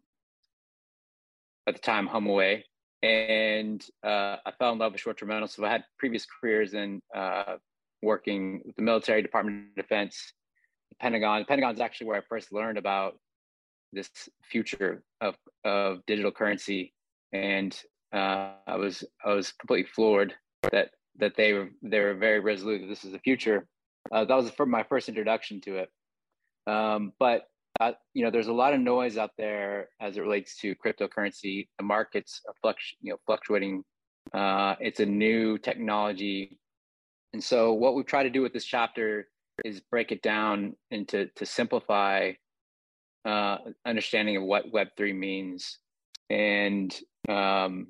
at 1.67 1.75
the 1.75 1.81
time 1.81 2.07
HomeAway, 2.07 2.63
and 3.03 3.85
uh, 4.01 4.37
I 4.45 4.51
fell 4.57 4.71
in 4.71 4.79
love 4.79 4.93
with 4.93 5.01
short-term 5.01 5.29
rentals. 5.29 5.53
So 5.53 5.65
I 5.65 5.69
had 5.69 5.83
previous 5.99 6.25
careers 6.25 6.73
in 6.73 7.01
uh, 7.13 7.57
working 8.01 8.61
with 8.65 8.77
the 8.77 8.81
military, 8.81 9.21
Department 9.21 9.67
of 9.69 9.75
Defense, 9.75 10.33
the 10.89 10.95
Pentagon. 10.95 11.39
The 11.39 11.45
Pentagon 11.45 11.73
is 11.73 11.81
actually 11.81 12.07
where 12.07 12.17
I 12.17 12.21
first 12.29 12.53
learned 12.53 12.77
about 12.77 13.19
this 13.91 14.09
future 14.41 15.03
of 15.21 15.35
of 15.65 15.99
digital 16.07 16.31
currency, 16.31 16.93
and 17.33 17.77
uh, 18.13 18.53
I 18.65 18.77
was 18.77 19.03
I 19.23 19.33
was 19.33 19.51
completely 19.51 19.89
floored 19.93 20.33
that 20.71 20.91
that 21.19 21.35
they 21.35 21.53
were 21.53 21.69
they 21.81 21.99
were 21.99 22.13
very 22.13 22.39
resolute 22.39 22.79
that 22.79 22.87
this 22.87 23.03
is 23.03 23.11
the 23.11 23.19
future. 23.19 23.67
Uh, 24.11 24.23
that 24.23 24.35
was 24.35 24.51
my 24.65 24.83
first 24.83 25.09
introduction 25.09 25.59
to 25.61 25.77
it. 25.77 25.89
Um, 26.67 27.11
but 27.19 27.43
uh, 27.79 27.91
you 28.13 28.23
know, 28.23 28.31
there's 28.31 28.47
a 28.47 28.53
lot 28.53 28.73
of 28.73 28.79
noise 28.79 29.17
out 29.17 29.31
there 29.37 29.89
as 29.99 30.17
it 30.17 30.21
relates 30.21 30.57
to 30.57 30.75
cryptocurrency. 30.75 31.67
The 31.77 31.83
markets 31.83 32.41
are 32.47 32.53
fluctu- 32.63 32.95
you 33.01 33.11
know, 33.11 33.17
fluctuating. 33.25 33.83
Uh, 34.33 34.75
it's 34.79 34.99
a 34.99 35.05
new 35.05 35.57
technology, 35.57 36.57
and 37.33 37.43
so 37.43 37.73
what 37.73 37.95
we 37.95 38.03
try 38.03 38.23
to 38.23 38.29
do 38.29 38.41
with 38.41 38.53
this 38.53 38.65
chapter 38.65 39.27
is 39.65 39.81
break 39.81 40.11
it 40.11 40.21
down 40.21 40.75
into 40.91 41.27
to 41.35 41.45
simplify 41.45 42.31
uh, 43.25 43.57
understanding 43.85 44.37
of 44.37 44.43
what 44.43 44.71
Web 44.71 44.87
three 44.95 45.13
means, 45.13 45.79
and 46.29 46.97
um, 47.27 47.87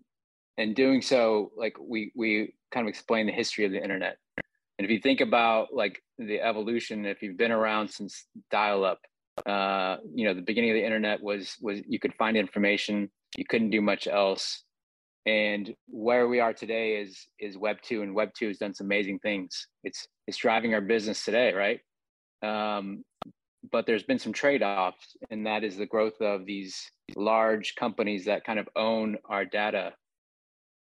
in 0.58 0.74
doing 0.74 1.02
so, 1.02 1.52
like 1.56 1.78
we 1.80 2.12
we 2.16 2.54
kind 2.72 2.88
of 2.88 2.90
explain 2.90 3.28
the 3.28 3.32
history 3.32 3.66
of 3.66 3.72
the 3.72 3.82
internet. 3.82 4.18
And 4.80 4.86
if 4.86 4.92
you 4.92 5.00
think 5.00 5.22
about 5.22 5.68
like 5.72 6.02
the 6.18 6.42
evolution, 6.42 7.06
if 7.06 7.22
you've 7.22 7.38
been 7.38 7.52
around 7.52 7.90
since 7.90 8.25
dial-up, 8.50 9.00
uh, 9.46 9.98
you 10.13 10.25
know, 10.25 10.34
the 10.34 10.42
beginning 10.42 10.72
of 10.72 10.75
the 10.75 10.86
internet 10.86 11.22
was 11.22 11.56
was 11.62 11.82
you 11.88 12.00
could 12.00 12.13
find 12.16 12.38
information, 12.38 13.10
you 13.38 13.46
couldn't 13.46 13.72
do 13.72 13.82
much 13.82 14.08
else. 14.08 14.63
And 15.25 15.74
where 15.88 16.28
we 16.28 16.40
are 16.40 16.54
today 16.54 16.98
is 16.98 17.28
is 17.40 17.58
Web 17.58 17.78
two, 17.82 18.02
and 18.02 18.13
Web 18.13 18.32
two 18.38 18.48
has 18.48 18.58
done 18.58 18.74
some 18.74 18.88
amazing 18.88 19.20
things. 19.20 19.68
It's 19.84 20.08
it's 20.28 20.38
driving 20.38 20.74
our 20.74 20.82
business 20.82 21.24
today, 21.24 21.54
right? 21.54 21.80
Um, 22.44 23.04
but 23.72 23.86
there's 23.86 24.04
been 24.04 24.20
some 24.20 24.34
trade-offs, 24.34 25.16
and 25.32 25.46
that 25.48 25.63
is 25.63 25.78
the 25.78 25.86
growth 25.86 26.20
of 26.20 26.46
these 26.46 26.92
large 27.16 27.75
companies 27.75 28.25
that 28.25 28.44
kind 28.44 28.60
of 28.60 28.68
own 28.75 29.18
our 29.30 29.46
data 29.46 29.94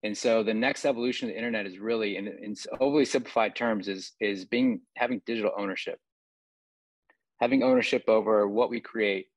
and 0.06 0.16
so 0.16 0.44
the 0.44 0.54
next 0.54 0.86
evolution 0.86 1.28
of 1.28 1.34
the 1.34 1.38
internet 1.38 1.66
is 1.66 1.80
really, 1.80 2.18
in, 2.18 2.28
in 2.28 2.56
overly 2.80 3.06
simplified 3.06 3.56
terms, 3.56 3.88
is 3.88 4.12
is 4.20 4.46
being 4.46 4.82
having 4.96 5.20
digital 5.26 5.52
ownership, 5.58 5.98
having 7.40 7.64
ownership 7.64 8.04
over 8.08 8.48
what 8.48 8.70
we 8.70 8.80
create, 8.80 9.28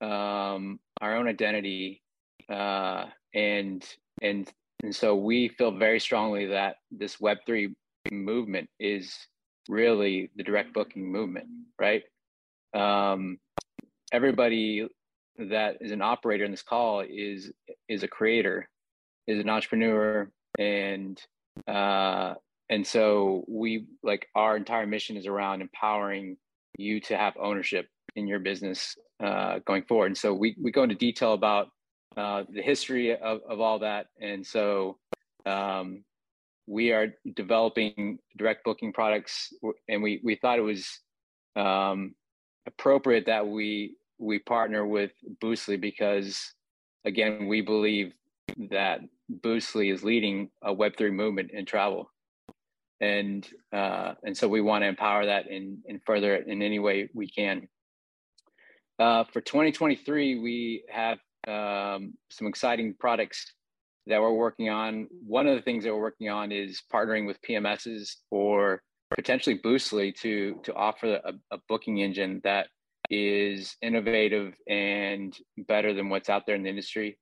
um, 0.00 0.78
our 1.00 1.16
own 1.16 1.28
identity, 1.28 2.02
uh, 2.48 3.06
and 3.34 3.84
and 4.20 4.50
and 4.82 4.94
so 4.94 5.14
we 5.14 5.48
feel 5.48 5.70
very 5.70 6.00
strongly 6.00 6.46
that 6.46 6.76
this 6.90 7.20
Web 7.20 7.38
three 7.46 7.74
movement 8.10 8.68
is 8.80 9.16
really 9.68 10.30
the 10.36 10.42
direct 10.42 10.72
booking 10.74 11.10
movement, 11.10 11.46
right? 11.78 12.02
Um, 12.74 13.38
everybody 14.12 14.88
that 15.38 15.78
is 15.80 15.92
an 15.92 16.02
operator 16.02 16.44
in 16.44 16.50
this 16.50 16.62
call 16.62 17.00
is 17.00 17.50
is 17.88 18.02
a 18.02 18.08
creator 18.08 18.68
is 19.26 19.38
an 19.38 19.48
entrepreneur 19.48 20.30
and 20.58 21.20
uh 21.66 22.34
and 22.68 22.86
so 22.86 23.44
we 23.48 23.86
like 24.02 24.26
our 24.34 24.56
entire 24.56 24.86
mission 24.86 25.16
is 25.16 25.26
around 25.26 25.62
empowering 25.62 26.36
you 26.78 27.00
to 27.00 27.16
have 27.16 27.34
ownership 27.38 27.86
in 28.16 28.26
your 28.26 28.38
business 28.38 28.96
uh, 29.22 29.58
going 29.66 29.82
forward 29.84 30.06
and 30.06 30.18
so 30.18 30.32
we, 30.32 30.56
we 30.60 30.70
go 30.70 30.82
into 30.82 30.94
detail 30.94 31.32
about 31.32 31.68
uh, 32.16 32.44
the 32.52 32.62
history 32.62 33.16
of, 33.16 33.40
of 33.48 33.60
all 33.60 33.78
that 33.78 34.06
and 34.20 34.46
so 34.46 34.98
um, 35.46 36.04
we 36.66 36.92
are 36.92 37.08
developing 37.34 38.18
direct 38.36 38.64
booking 38.64 38.92
products 38.92 39.52
and 39.88 40.02
we, 40.02 40.20
we 40.22 40.36
thought 40.36 40.58
it 40.58 40.62
was 40.62 41.00
um, 41.56 42.14
appropriate 42.66 43.26
that 43.26 43.46
we 43.46 43.96
we 44.18 44.38
partner 44.38 44.86
with 44.86 45.10
boostly 45.40 45.76
because 45.76 46.54
again 47.04 47.48
we 47.48 47.60
believe 47.60 48.12
that 48.70 49.00
Boostly 49.40 49.92
is 49.92 50.02
leading 50.02 50.50
a 50.62 50.74
Web3 50.74 51.12
movement 51.12 51.50
in 51.52 51.64
travel. 51.64 52.11
And, 53.02 53.46
uh, 53.72 54.14
and 54.22 54.34
so 54.34 54.48
we 54.48 54.62
want 54.62 54.84
to 54.84 54.88
empower 54.88 55.26
that 55.26 55.50
and, 55.50 55.78
and 55.86 56.00
further 56.06 56.34
it 56.36 56.46
in 56.46 56.62
any 56.62 56.78
way 56.78 57.10
we 57.12 57.28
can. 57.28 57.68
Uh, 58.98 59.24
for 59.24 59.40
2023, 59.40 60.38
we 60.38 60.84
have 60.88 61.18
um, 61.48 62.14
some 62.30 62.46
exciting 62.46 62.94
products 62.98 63.52
that 64.06 64.20
we're 64.20 64.32
working 64.32 64.70
on. 64.70 65.08
One 65.26 65.46
of 65.46 65.56
the 65.56 65.62
things 65.62 65.84
that 65.84 65.92
we're 65.92 66.00
working 66.00 66.28
on 66.28 66.52
is 66.52 66.82
partnering 66.92 67.26
with 67.26 67.42
PMSs 67.42 68.14
or 68.30 68.82
potentially 69.14 69.58
Boostly 69.58 70.14
to 70.20 70.60
to 70.64 70.74
offer 70.74 71.20
a, 71.24 71.32
a, 71.50 71.58
booking 71.68 71.98
engine 71.98 72.40
that 72.44 72.68
is 73.10 73.76
innovative 73.82 74.54
and 74.68 75.36
better 75.68 75.92
than 75.92 76.08
what's 76.08 76.30
out 76.30 76.46
there 76.46 76.56
in 76.56 76.62
the 76.62 76.70
industry. 76.70 77.18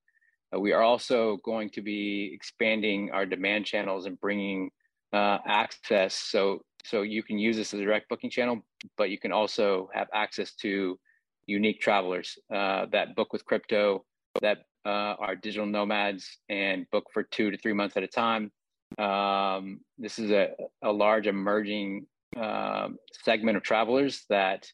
Uh, 0.54 0.60
we 0.60 0.72
are 0.72 0.82
also 0.82 1.38
going 1.44 1.70
to 1.70 1.82
be 1.82 2.30
expanding 2.32 3.10
our 3.12 3.26
demand 3.26 3.66
channels 3.66 4.06
and 4.06 4.20
bringing 4.20 4.70
uh, 5.12 5.38
access. 5.46 6.14
So, 6.14 6.62
so 6.84 7.02
you 7.02 7.22
can 7.22 7.38
use 7.38 7.56
this 7.56 7.74
as 7.74 7.80
a 7.80 7.84
direct 7.84 8.08
booking 8.08 8.30
channel, 8.30 8.62
but 8.96 9.10
you 9.10 9.18
can 9.18 9.32
also 9.32 9.88
have 9.92 10.08
access 10.14 10.54
to 10.56 10.98
unique 11.46 11.80
travelers 11.80 12.38
uh, 12.54 12.86
that 12.92 13.16
book 13.16 13.32
with 13.32 13.44
crypto, 13.44 14.04
that 14.40 14.58
uh, 14.86 15.14
are 15.18 15.36
digital 15.36 15.66
nomads 15.66 16.38
and 16.48 16.86
book 16.90 17.04
for 17.12 17.22
two 17.22 17.50
to 17.50 17.58
three 17.58 17.72
months 17.72 17.96
at 17.96 18.02
a 18.02 18.06
time. 18.06 18.50
Um, 18.98 19.80
this 19.98 20.18
is 20.18 20.30
a, 20.30 20.50
a 20.82 20.90
large 20.90 21.26
emerging 21.26 22.06
um, 22.36 22.96
segment 23.24 23.56
of 23.56 23.62
travelers 23.62 24.24
that 24.28 24.66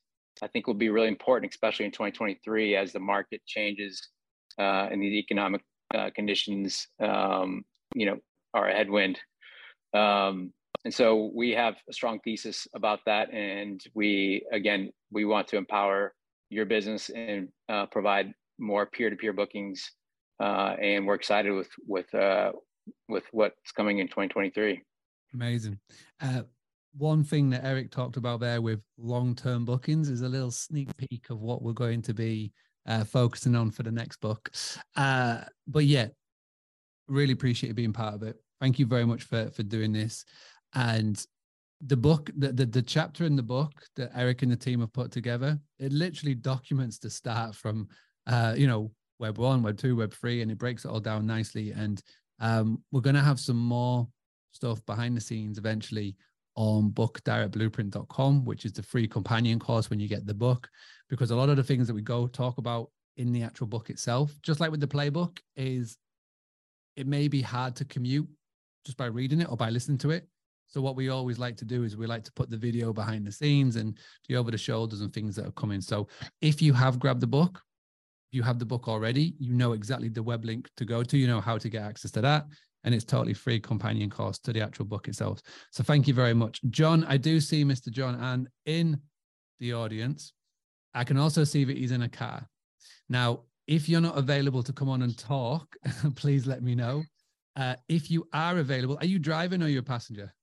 I 0.42 0.46
think 0.48 0.66
will 0.66 0.74
be 0.74 0.90
really 0.90 1.08
important, 1.08 1.52
especially 1.52 1.86
in 1.86 1.92
2023 1.92 2.76
as 2.76 2.92
the 2.92 3.00
market 3.00 3.40
changes 3.46 4.08
uh, 4.58 4.88
and 4.90 5.02
these 5.02 5.14
economic 5.14 5.62
uh, 5.94 6.10
conditions, 6.14 6.88
um, 7.00 7.64
you 7.94 8.06
know, 8.06 8.18
are 8.54 8.68
a 8.68 8.74
headwind. 8.74 9.18
Um, 9.96 10.52
and 10.84 10.94
so 10.94 11.30
we 11.34 11.50
have 11.52 11.74
a 11.88 11.92
strong 11.92 12.20
thesis 12.20 12.68
about 12.74 13.00
that. 13.06 13.32
And 13.32 13.80
we, 13.94 14.44
again, 14.52 14.90
we 15.10 15.24
want 15.24 15.48
to 15.48 15.56
empower 15.56 16.14
your 16.50 16.64
business 16.64 17.10
and 17.10 17.48
uh, 17.68 17.86
provide 17.86 18.32
more 18.58 18.86
peer-to-peer 18.86 19.32
bookings. 19.32 19.90
Uh, 20.38 20.76
and 20.80 21.06
we're 21.06 21.14
excited 21.14 21.50
with 21.50 21.70
with 21.88 22.14
uh, 22.14 22.52
with 23.08 23.24
what's 23.32 23.72
coming 23.72 23.98
in 23.98 24.06
2023. 24.06 24.82
Amazing. 25.34 25.78
Uh, 26.20 26.42
one 26.96 27.24
thing 27.24 27.50
that 27.50 27.64
Eric 27.64 27.90
talked 27.90 28.16
about 28.16 28.40
there 28.40 28.60
with 28.60 28.80
long-term 28.98 29.64
bookings 29.64 30.08
is 30.08 30.22
a 30.22 30.28
little 30.28 30.50
sneak 30.50 30.88
peek 30.96 31.30
of 31.30 31.40
what 31.40 31.62
we're 31.62 31.72
going 31.72 32.02
to 32.02 32.14
be 32.14 32.52
uh, 32.86 33.04
focusing 33.04 33.54
on 33.54 33.70
for 33.70 33.82
the 33.82 33.90
next 33.90 34.20
book. 34.20 34.50
Uh, 34.94 35.40
but 35.66 35.84
yeah, 35.84 36.06
really 37.08 37.32
appreciate 37.32 37.68
you 37.68 37.74
being 37.74 37.92
part 37.92 38.14
of 38.14 38.22
it. 38.22 38.36
Thank 38.60 38.78
you 38.78 38.86
very 38.86 39.04
much 39.04 39.24
for 39.24 39.50
for 39.50 39.62
doing 39.62 39.92
this. 39.92 40.24
And 40.74 41.24
the 41.82 41.96
book, 41.96 42.30
the, 42.36 42.52
the, 42.52 42.66
the 42.66 42.82
chapter 42.82 43.24
in 43.24 43.36
the 43.36 43.42
book 43.42 43.72
that 43.96 44.10
Eric 44.16 44.42
and 44.42 44.50
the 44.50 44.56
team 44.56 44.80
have 44.80 44.92
put 44.92 45.10
together, 45.10 45.58
it 45.78 45.92
literally 45.92 46.34
documents 46.34 46.98
the 46.98 47.10
start 47.10 47.54
from 47.54 47.88
uh, 48.26 48.54
you 48.56 48.66
know, 48.66 48.90
web 49.18 49.38
one, 49.38 49.62
web 49.62 49.78
two, 49.78 49.96
web 49.96 50.12
three, 50.12 50.42
and 50.42 50.50
it 50.50 50.58
breaks 50.58 50.84
it 50.84 50.88
all 50.88 51.00
down 51.00 51.26
nicely. 51.26 51.72
And 51.72 52.02
um, 52.40 52.82
we're 52.92 53.00
gonna 53.00 53.22
have 53.22 53.40
some 53.40 53.58
more 53.58 54.08
stuff 54.52 54.84
behind 54.86 55.16
the 55.16 55.20
scenes 55.20 55.58
eventually 55.58 56.16
on 56.56 56.90
bookdirectblueprint.com, 56.90 58.44
which 58.44 58.64
is 58.64 58.72
the 58.72 58.82
free 58.82 59.06
companion 59.06 59.58
course 59.58 59.90
when 59.90 60.00
you 60.00 60.08
get 60.08 60.26
the 60.26 60.34
book, 60.34 60.68
because 61.08 61.30
a 61.30 61.36
lot 61.36 61.50
of 61.50 61.56
the 61.56 61.62
things 61.62 61.86
that 61.86 61.94
we 61.94 62.02
go 62.02 62.26
talk 62.26 62.58
about 62.58 62.90
in 63.18 63.32
the 63.32 63.42
actual 63.42 63.66
book 63.66 63.90
itself, 63.90 64.34
just 64.42 64.60
like 64.60 64.70
with 64.70 64.80
the 64.80 64.86
playbook, 64.86 65.38
is 65.54 65.98
it 66.96 67.06
may 67.06 67.28
be 67.28 67.42
hard 67.42 67.76
to 67.76 67.84
commute 67.84 68.28
just 68.86 68.96
by 68.96 69.06
reading 69.06 69.40
it 69.40 69.50
or 69.50 69.56
by 69.56 69.68
listening 69.68 69.98
to 69.98 70.10
it. 70.10 70.26
So 70.68 70.80
what 70.80 70.96
we 70.96 71.10
always 71.10 71.38
like 71.38 71.56
to 71.58 71.64
do 71.64 71.84
is 71.84 71.96
we 71.96 72.06
like 72.06 72.24
to 72.24 72.32
put 72.32 72.50
the 72.50 72.56
video 72.56 72.92
behind 72.92 73.26
the 73.26 73.32
scenes 73.32 73.76
and 73.76 73.96
the 74.28 74.36
over 74.36 74.50
the 74.50 74.58
shoulders 74.58 75.00
and 75.00 75.12
things 75.12 75.36
that 75.36 75.46
are 75.46 75.52
coming. 75.52 75.80
So 75.80 76.08
if 76.40 76.62
you 76.62 76.72
have 76.72 76.98
grabbed 76.98 77.20
the 77.20 77.26
book, 77.26 77.60
you 78.32 78.42
have 78.42 78.58
the 78.58 78.64
book 78.64 78.88
already, 78.88 79.34
you 79.38 79.54
know 79.54 79.72
exactly 79.72 80.08
the 80.08 80.22
web 80.22 80.44
link 80.44 80.68
to 80.76 80.84
go 80.84 81.02
to, 81.02 81.16
you 81.16 81.26
know 81.26 81.40
how 81.40 81.58
to 81.58 81.68
get 81.68 81.82
access 81.82 82.10
to 82.12 82.20
that 82.22 82.46
and 82.86 82.94
it's 82.94 83.04
totally 83.04 83.34
free 83.34 83.58
companion 83.60 84.08
course 84.08 84.38
to 84.38 84.52
the 84.52 84.62
actual 84.62 84.84
book 84.84 85.08
itself. 85.08 85.42
So 85.72 85.82
thank 85.82 86.06
you 86.06 86.14
very 86.14 86.34
much. 86.34 86.60
John, 86.70 87.04
I 87.04 87.16
do 87.16 87.40
see 87.40 87.64
Mr. 87.64 87.90
John 87.90 88.14
and 88.14 88.48
in 88.64 89.00
the 89.58 89.74
audience. 89.74 90.32
I 90.94 91.02
can 91.02 91.18
also 91.18 91.44
see 91.44 91.64
that 91.64 91.76
he's 91.76 91.90
in 91.90 92.02
a 92.02 92.08
car. 92.08 92.48
Now, 93.08 93.40
if 93.66 93.88
you're 93.88 94.00
not 94.00 94.16
available 94.16 94.62
to 94.62 94.72
come 94.72 94.88
on 94.88 95.02
and 95.02 95.18
talk, 95.18 95.76
please 96.14 96.46
let 96.46 96.62
me 96.62 96.76
know. 96.76 97.02
Uh, 97.56 97.74
if 97.88 98.10
you 98.10 98.28
are 98.32 98.58
available, 98.58 98.98
are 99.00 99.06
you 99.06 99.18
driving 99.18 99.62
or 99.62 99.68
you 99.68 99.78
a 99.78 99.82
passenger? 99.82 100.34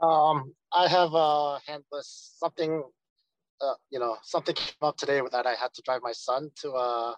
Um, 0.00 0.54
I 0.72 0.86
have 0.88 1.14
a 1.14 1.58
handless 1.66 2.34
something, 2.38 2.82
uh, 3.60 3.74
you 3.90 3.98
know, 3.98 4.16
something 4.22 4.54
came 4.54 4.74
up 4.82 4.96
today 4.96 5.20
that 5.32 5.46
I 5.46 5.54
had 5.54 5.74
to 5.74 5.82
drive 5.82 6.00
my 6.02 6.12
son 6.12 6.50
to 6.62 6.72
uh, 6.72 7.14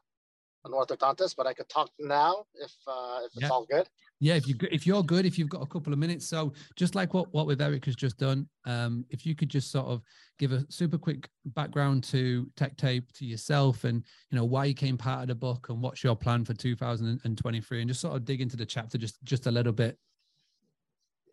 an 0.64 0.72
orthodontist, 0.72 1.36
but 1.36 1.46
I 1.46 1.52
could 1.52 1.68
talk 1.68 1.90
now 1.98 2.44
if 2.54 2.72
uh, 2.86 3.20
if 3.24 3.32
it's 3.34 3.42
yeah. 3.42 3.48
all 3.48 3.66
good. 3.66 3.88
Yeah, 4.18 4.34
if 4.34 4.48
you 4.48 4.56
if 4.70 4.86
you're 4.86 5.02
good, 5.02 5.26
if 5.26 5.38
you've 5.38 5.50
got 5.50 5.62
a 5.62 5.66
couple 5.66 5.92
of 5.92 5.98
minutes. 5.98 6.26
So 6.26 6.54
just 6.74 6.94
like 6.94 7.12
what 7.12 7.32
what 7.34 7.46
with 7.46 7.60
Eric 7.60 7.84
has 7.84 7.96
just 7.96 8.16
done, 8.16 8.48
um, 8.64 9.04
if 9.10 9.26
you 9.26 9.34
could 9.34 9.50
just 9.50 9.70
sort 9.70 9.86
of 9.86 10.02
give 10.38 10.52
a 10.52 10.64
super 10.70 10.96
quick 10.96 11.28
background 11.46 12.02
to 12.04 12.50
Tech 12.56 12.76
Tape, 12.78 13.12
to 13.12 13.26
yourself, 13.26 13.84
and 13.84 14.02
you 14.30 14.38
know 14.38 14.44
why 14.44 14.64
you 14.64 14.74
came 14.74 14.96
part 14.96 15.22
of 15.22 15.28
the 15.28 15.34
book, 15.34 15.68
and 15.68 15.82
what's 15.82 16.02
your 16.02 16.16
plan 16.16 16.44
for 16.46 16.54
2023, 16.54 17.80
and 17.80 17.88
just 17.88 18.00
sort 18.00 18.16
of 18.16 18.24
dig 18.24 18.40
into 18.40 18.56
the 18.56 18.64
chapter 18.64 18.96
just 18.96 19.22
just 19.24 19.46
a 19.46 19.50
little 19.50 19.72
bit. 19.72 19.98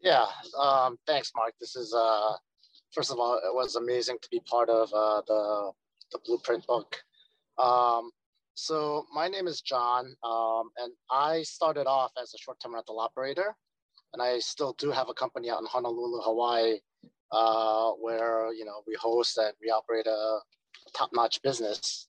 Yeah, 0.01 0.25
um, 0.59 0.97
thanks, 1.07 1.31
Mark. 1.37 1.53
This 1.61 1.77
is 1.77 1.93
uh, 1.93 2.33
first 2.93 3.11
of 3.11 3.17
all, 3.17 3.37
it 3.37 3.53
was 3.53 3.77
amazing 3.77 4.17
to 4.21 4.29
be 4.29 4.41
part 4.41 4.69
of 4.69 4.91
uh, 4.93 5.21
the 5.25 5.71
the 6.11 6.19
Blueprint 6.25 6.67
book. 6.67 6.97
Um, 7.57 8.11
so 8.55 9.05
my 9.13 9.27
name 9.27 9.47
is 9.47 9.61
John, 9.61 10.15
um, 10.23 10.69
and 10.77 10.91
I 11.11 11.43
started 11.43 11.87
off 11.87 12.11
as 12.21 12.33
a 12.33 12.37
short-term 12.37 12.75
rental 12.75 12.99
operator, 12.99 13.55
and 14.13 14.21
I 14.21 14.39
still 14.39 14.73
do 14.77 14.91
have 14.91 15.09
a 15.09 15.13
company 15.13 15.49
out 15.49 15.59
in 15.59 15.65
Honolulu, 15.65 16.21
Hawaii, 16.21 16.79
uh, 17.31 17.91
where 17.91 18.53
you 18.53 18.65
know 18.65 18.83
we 18.87 18.95
host 18.99 19.37
and 19.37 19.53
we 19.61 19.69
operate 19.69 20.07
a 20.07 20.39
top-notch 20.95 21.41
business. 21.41 22.07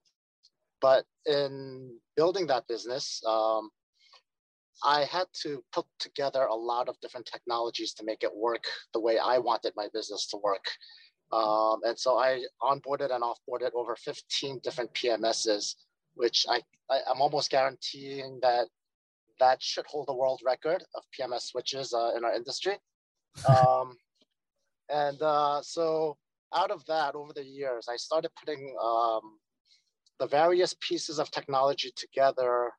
But 0.80 1.06
in 1.24 1.98
building 2.16 2.46
that 2.48 2.68
business, 2.68 3.22
um, 3.26 3.70
I 4.82 5.04
had 5.04 5.26
to 5.42 5.64
put 5.72 5.86
together 5.98 6.44
a 6.44 6.54
lot 6.54 6.88
of 6.88 7.00
different 7.00 7.26
technologies 7.26 7.94
to 7.94 8.04
make 8.04 8.22
it 8.22 8.34
work 8.34 8.64
the 8.92 9.00
way 9.00 9.18
I 9.18 9.38
wanted 9.38 9.72
my 9.76 9.88
business 9.94 10.26
to 10.28 10.36
work. 10.36 10.66
Um, 11.32 11.80
and 11.84 11.98
so 11.98 12.18
I 12.18 12.42
onboarded 12.62 13.14
and 13.14 13.24
offboarded 13.24 13.70
over 13.74 13.96
15 13.96 14.60
different 14.62 14.92
PMSs, 14.94 15.74
which 16.14 16.46
I, 16.48 16.60
I, 16.90 16.98
am 17.10 17.20
almost 17.20 17.50
guaranteeing 17.50 18.38
that 18.42 18.66
that 19.40 19.62
should 19.62 19.86
hold 19.86 20.08
the 20.08 20.14
world 20.14 20.40
record 20.44 20.84
of 20.94 21.02
PMS 21.18 21.42
switches 21.42 21.92
uh, 21.92 22.12
in 22.16 22.24
our 22.24 22.34
industry. 22.34 22.76
Um, 23.48 23.96
and 24.88 25.20
uh, 25.20 25.60
so 25.60 26.16
out 26.54 26.70
of 26.70 26.86
that, 26.86 27.16
over 27.16 27.32
the 27.32 27.44
years, 27.44 27.88
I 27.90 27.96
started 27.96 28.30
putting 28.38 28.76
um, 28.80 29.38
the 30.20 30.28
various 30.28 30.74
pieces 30.80 31.18
of 31.18 31.32
technology 31.32 31.90
together 31.96 32.70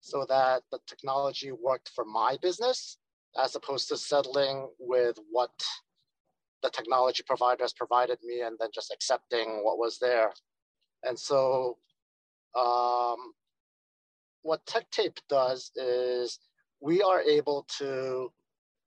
so 0.00 0.24
that 0.28 0.62
the 0.72 0.78
technology 0.86 1.52
worked 1.52 1.90
for 1.94 2.04
my 2.06 2.38
business 2.40 2.96
as 3.42 3.54
opposed 3.54 3.88
to 3.88 3.96
settling 3.96 4.68
with 4.78 5.18
what 5.30 5.50
the 6.62 6.70
technology 6.70 7.22
providers 7.26 7.72
provided 7.72 8.18
me 8.24 8.40
and 8.40 8.56
then 8.58 8.70
just 8.74 8.92
accepting 8.92 9.60
what 9.62 9.78
was 9.78 9.98
there. 9.98 10.32
And 11.04 11.18
so 11.18 11.76
um, 12.54 13.16
what 14.42 14.64
Tech 14.66 14.90
Tape 14.90 15.18
does 15.28 15.70
is 15.76 16.38
we 16.80 17.02
are 17.02 17.20
able 17.20 17.66
to 17.78 18.32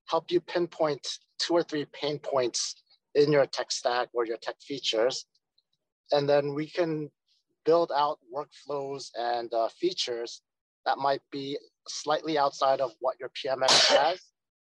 help 0.08 0.32
you 0.32 0.40
pinpoint 0.42 1.08
two 1.40 1.54
or 1.54 1.64
three 1.64 1.86
pain 1.94 2.20
points 2.20 2.76
in 3.16 3.32
your 3.32 3.46
tech 3.46 3.72
stack 3.72 4.10
or 4.14 4.26
your 4.26 4.38
tech 4.38 4.56
features. 4.62 5.26
And 6.12 6.28
then 6.28 6.54
we 6.54 6.68
can 6.68 7.10
build 7.66 7.92
out 7.96 8.20
workflows 8.34 9.10
and 9.18 9.54
uh, 9.54 9.70
features 9.70 10.42
that 10.86 10.98
might 10.98 11.22
be 11.32 11.58
slightly 11.88 12.38
outside 12.38 12.82
of 12.82 12.92
what 13.00 13.18
your 13.20 13.30
PMS 13.30 13.88
has 13.98 14.20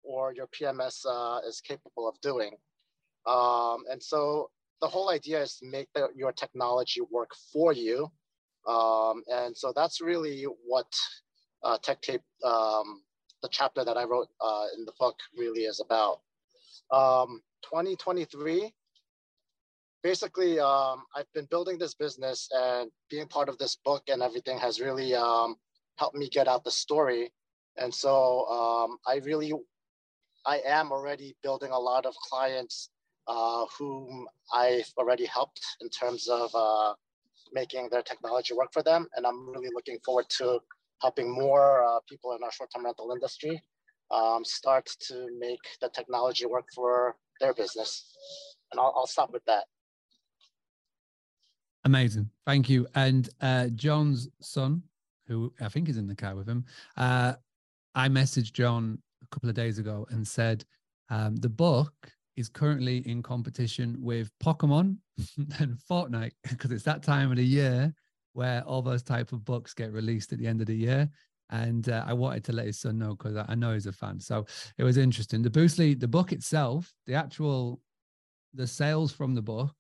or 0.02 0.32
your 0.32 0.48
PMS 0.48 1.04
uh, 1.08 1.40
is 1.46 1.60
capable 1.60 2.08
of 2.08 2.20
doing. 2.20 2.52
Um, 3.26 3.84
and 3.90 4.02
so 4.02 4.50
the 4.80 4.88
whole 4.88 5.10
idea 5.10 5.42
is 5.42 5.56
to 5.56 5.66
make 5.66 5.88
the, 5.94 6.08
your 6.16 6.32
technology 6.32 7.00
work 7.10 7.30
for 7.52 7.72
you. 7.72 8.10
Um, 8.68 9.22
and 9.28 9.56
so 9.56 9.72
that's 9.74 10.00
really 10.00 10.44
what 10.66 10.92
uh, 11.62 11.78
TechTape, 11.78 12.20
um, 12.44 13.02
the 13.42 13.48
chapter 13.50 13.84
that 13.84 13.96
I 13.96 14.04
wrote 14.04 14.28
uh, 14.40 14.66
in 14.76 14.84
the 14.84 14.92
book, 14.98 15.16
really 15.36 15.62
is 15.62 15.80
about. 15.80 16.20
Um, 16.90 17.42
2023, 17.62 18.72
basically, 20.02 20.60
um, 20.60 21.04
I've 21.16 21.32
been 21.34 21.46
building 21.50 21.78
this 21.78 21.94
business 21.94 22.48
and 22.52 22.90
being 23.10 23.26
part 23.26 23.48
of 23.48 23.58
this 23.58 23.76
book 23.84 24.02
and 24.08 24.22
everything 24.22 24.58
has 24.58 24.80
really 24.80 25.14
um, 25.14 25.56
helped 25.96 26.16
me 26.16 26.28
get 26.28 26.48
out 26.48 26.64
the 26.64 26.70
story. 26.70 27.32
And 27.76 27.92
so 27.92 28.46
um, 28.46 28.98
I 29.06 29.16
really, 29.24 29.52
I 30.46 30.60
am 30.66 30.92
already 30.92 31.36
building 31.42 31.70
a 31.70 31.78
lot 31.78 32.06
of 32.06 32.14
clients 32.16 32.90
uh, 33.26 33.66
whom 33.78 34.26
I've 34.52 34.90
already 34.96 35.26
helped 35.26 35.60
in 35.80 35.88
terms 35.90 36.28
of 36.28 36.50
uh, 36.54 36.94
making 37.52 37.88
their 37.90 38.02
technology 38.02 38.54
work 38.54 38.72
for 38.72 38.82
them. 38.82 39.06
And 39.16 39.26
I'm 39.26 39.48
really 39.50 39.70
looking 39.74 39.98
forward 40.04 40.26
to 40.38 40.60
helping 41.02 41.30
more 41.30 41.84
uh, 41.84 41.98
people 42.08 42.32
in 42.32 42.42
our 42.42 42.52
short-term 42.52 42.84
rental 42.84 43.12
industry 43.12 43.62
um, 44.10 44.44
start 44.44 44.88
to 45.08 45.28
make 45.38 45.60
the 45.80 45.88
technology 45.90 46.46
work 46.46 46.64
for 46.74 47.16
their 47.40 47.54
business. 47.54 48.16
And 48.72 48.80
I'll, 48.80 48.94
I'll 48.96 49.06
stop 49.06 49.32
with 49.32 49.44
that. 49.46 49.64
Amazing. 51.84 52.30
Thank 52.46 52.68
you. 52.68 52.86
And 52.94 53.28
uh, 53.40 53.68
John's 53.68 54.28
son, 54.40 54.82
who 55.26 55.52
I 55.60 55.68
think 55.68 55.88
is 55.88 55.96
in 55.96 56.06
the 56.06 56.16
car 56.16 56.34
with 56.34 56.48
him, 56.48 56.64
uh, 56.96 57.34
I 57.94 58.08
messaged 58.08 58.52
John 58.52 58.98
a 59.22 59.26
couple 59.28 59.48
of 59.48 59.54
days 59.54 59.78
ago 59.78 60.06
and 60.10 60.26
said, 60.26 60.64
um, 61.10 61.36
the 61.36 61.48
book 61.48 61.94
is 62.38 62.48
currently 62.48 62.98
in 62.98 63.22
competition 63.22 63.96
with 64.00 64.30
Pokemon 64.42 64.96
and 65.58 65.76
Fortnite 65.90 66.32
because 66.48 66.70
it's 66.70 66.84
that 66.84 67.02
time 67.02 67.30
of 67.30 67.36
the 67.36 67.44
year 67.44 67.92
where 68.32 68.62
all 68.62 68.80
those 68.80 69.02
type 69.02 69.32
of 69.32 69.44
books 69.44 69.74
get 69.74 69.92
released 69.92 70.32
at 70.32 70.38
the 70.38 70.46
end 70.46 70.60
of 70.60 70.68
the 70.68 70.76
year 70.76 71.08
and 71.50 71.88
uh, 71.88 72.04
I 72.06 72.12
wanted 72.12 72.44
to 72.44 72.52
let 72.52 72.66
his 72.66 72.78
son 72.78 72.98
know 72.98 73.14
because 73.16 73.36
I 73.48 73.54
know 73.54 73.72
he's 73.72 73.86
a 73.86 73.92
fan. 73.92 74.20
So 74.20 74.46
it 74.76 74.84
was 74.84 74.98
interesting. 74.98 75.42
The 75.42 75.50
Boostly, 75.50 75.98
the 75.98 76.06
book 76.06 76.32
itself, 76.32 76.92
the 77.06 77.14
actual, 77.14 77.80
the 78.54 78.66
sales 78.66 79.12
from 79.12 79.34
the 79.34 79.42
book 79.42 79.74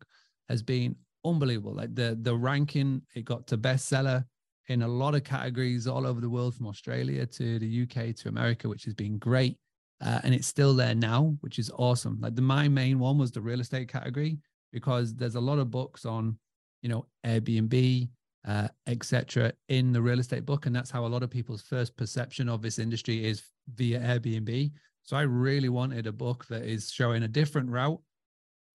has 0.48 0.62
been 0.62 0.96
unbelievable. 1.24 1.74
Like 1.74 1.94
the 1.94 2.18
the 2.20 2.34
ranking, 2.34 3.02
it 3.14 3.24
got 3.24 3.46
to 3.48 3.58
bestseller 3.58 4.24
in 4.68 4.82
a 4.82 4.88
lot 4.88 5.14
of 5.14 5.24
categories 5.24 5.86
all 5.86 6.06
over 6.06 6.20
the 6.20 6.30
world, 6.30 6.54
from 6.54 6.66
Australia 6.66 7.26
to 7.26 7.58
the 7.58 7.82
UK 7.82 8.14
to 8.16 8.28
America, 8.28 8.68
which 8.68 8.84
has 8.84 8.94
been 8.94 9.18
great. 9.18 9.56
Uh, 10.00 10.20
and 10.22 10.34
it's 10.34 10.46
still 10.46 10.74
there 10.74 10.94
now, 10.94 11.36
which 11.40 11.58
is 11.58 11.70
awesome. 11.76 12.18
Like 12.20 12.36
the 12.36 12.42
my 12.42 12.68
main 12.68 12.98
one 12.98 13.18
was 13.18 13.32
the 13.32 13.40
real 13.40 13.60
estate 13.60 13.88
category 13.88 14.38
because 14.72 15.14
there's 15.14 15.34
a 15.34 15.40
lot 15.40 15.58
of 15.58 15.70
books 15.70 16.04
on, 16.04 16.38
you 16.82 16.88
know, 16.88 17.06
Airbnb, 17.26 18.08
uh, 18.46 18.68
etc. 18.86 19.52
in 19.68 19.92
the 19.92 20.00
real 20.00 20.20
estate 20.20 20.46
book. 20.46 20.66
And 20.66 20.74
that's 20.74 20.90
how 20.90 21.04
a 21.04 21.08
lot 21.08 21.22
of 21.22 21.30
people's 21.30 21.62
first 21.62 21.96
perception 21.96 22.48
of 22.48 22.62
this 22.62 22.78
industry 22.78 23.24
is 23.24 23.42
via 23.74 23.98
Airbnb. 24.00 24.70
So 25.02 25.16
I 25.16 25.22
really 25.22 25.68
wanted 25.68 26.06
a 26.06 26.12
book 26.12 26.46
that 26.48 26.62
is 26.62 26.90
showing 26.90 27.24
a 27.24 27.28
different 27.28 27.68
route 27.70 28.00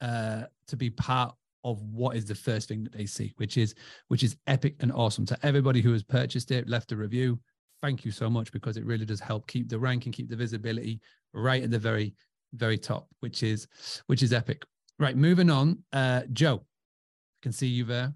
uh, 0.02 0.44
to 0.68 0.76
be 0.76 0.90
part 0.90 1.34
of 1.64 1.82
what 1.84 2.18
is 2.18 2.26
the 2.26 2.36
first 2.36 2.68
thing 2.68 2.84
that 2.84 2.92
they 2.92 3.06
see, 3.06 3.34
which 3.38 3.58
is 3.58 3.74
which 4.10 4.24
is 4.24 4.36
epic 4.48 4.76
and 4.82 4.92
awesome. 4.92 5.26
To 5.28 5.38
everybody 5.44 5.82
who 5.82 5.94
has 5.94 6.04
purchased 6.04 6.52
it, 6.52 6.68
left 6.68 6.92
a 6.92 6.98
review, 6.98 7.40
thank 7.84 8.06
you 8.06 8.12
so 8.12 8.30
much 8.30 8.52
because 8.54 8.78
it 8.78 8.86
really 8.86 9.06
does 9.06 9.20
help 9.20 9.46
keep 9.46 9.68
the 9.68 9.78
rank 9.78 10.06
and 10.06 10.16
keep 10.16 10.30
the 10.30 10.36
visibility 10.36 11.02
right 11.34 11.62
at 11.62 11.70
the 11.70 11.78
very 11.78 12.16
very 12.54 12.78
top, 12.78 13.08
which 13.20 13.44
is 13.44 13.68
which 14.08 14.24
is 14.24 14.32
epic. 14.32 14.64
Right, 15.00 15.18
moving 15.18 15.50
on. 15.50 15.80
Uh, 15.92 16.22
Joe, 16.32 16.58
I 16.58 17.40
can 17.42 17.52
see 17.52 17.68
you 17.68 17.84
there. 17.84 18.14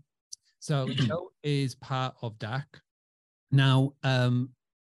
So 0.60 0.88
Joe 0.94 1.32
is 1.44 1.76
part 1.76 2.16
of 2.22 2.40
Dack. 2.40 2.80
Now, 3.52 3.94
um, 4.04 4.50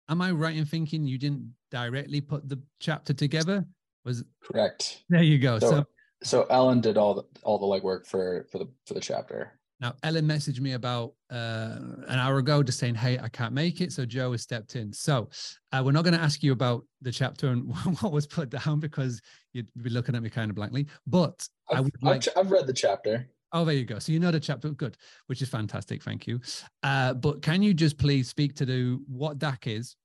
am 0.09 0.21
I 0.21 0.31
right 0.31 0.55
in 0.55 0.65
thinking 0.65 1.05
you 1.05 1.17
didn't 1.17 1.53
directly 1.71 2.21
put 2.21 2.49
the 2.49 2.61
chapter 2.79 3.13
together? 3.13 3.65
Was 4.03 4.23
correct? 4.43 5.03
There 5.09 5.23
you 5.23 5.39
go. 5.39 5.57
So, 5.59 5.69
so, 5.69 5.85
so 6.23 6.43
Ellen 6.49 6.81
did 6.81 6.97
all 6.97 7.13
the 7.13 7.23
all 7.43 7.57
the 7.57 7.65
legwork 7.65 8.05
for 8.05 8.45
for 8.51 8.59
the 8.59 8.67
for 8.85 8.93
the 8.93 8.99
chapter. 8.99 9.53
Now, 9.81 9.93
Ellen 10.03 10.25
messaged 10.25 10.61
me 10.61 10.73
about 10.73 11.13
uh, 11.29 11.77
an 12.07 12.17
hour 12.17 12.37
ago 12.37 12.63
just 12.63 12.79
saying, 12.79 12.95
Hey, 12.95 13.19
I 13.19 13.27
can't 13.27 13.53
make 13.53 13.81
it. 13.81 13.91
So 13.91 14.05
Joe 14.05 14.31
has 14.31 14.41
stepped 14.41 14.75
in. 14.75 14.93
So 14.93 15.29
uh, 15.71 15.81
we're 15.83 15.91
not 15.91 16.05
going 16.05 16.13
to 16.13 16.23
ask 16.23 16.41
you 16.43 16.53
about 16.53 16.85
the 17.01 17.11
chapter 17.11 17.49
and 17.49 17.67
what 17.99 18.11
was 18.11 18.25
put 18.25 18.49
down 18.49 18.79
because 18.79 19.21
you'd 19.53 19.67
be 19.81 19.89
looking 19.89 20.15
at 20.15 20.23
me 20.23 20.29
kind 20.29 20.49
of 20.49 20.55
blankly. 20.55 20.87
But 21.05 21.47
I've, 21.69 21.77
I 21.77 21.81
would 21.81 21.93
like, 22.01 22.27
I've, 22.37 22.51
read 22.51 22.67
the 22.67 22.73
chapter. 22.73 23.27
Oh, 23.51 23.65
there 23.65 23.75
you 23.75 23.85
go. 23.85 23.99
So 23.99 24.11
you 24.11 24.19
know 24.19 24.31
the 24.31 24.39
chapter. 24.39 24.69
Good, 24.69 24.97
which 25.27 25.41
is 25.41 25.49
fantastic. 25.49 26.03
Thank 26.03 26.25
you. 26.25 26.39
Uh, 26.81 27.13
but 27.13 27.41
can 27.41 27.61
you 27.61 27.73
just 27.73 27.97
please 27.97 28.29
speak 28.29 28.55
to 28.55 28.65
the 28.65 28.99
what 29.07 29.39
Dack 29.39 29.67
is, 29.67 29.97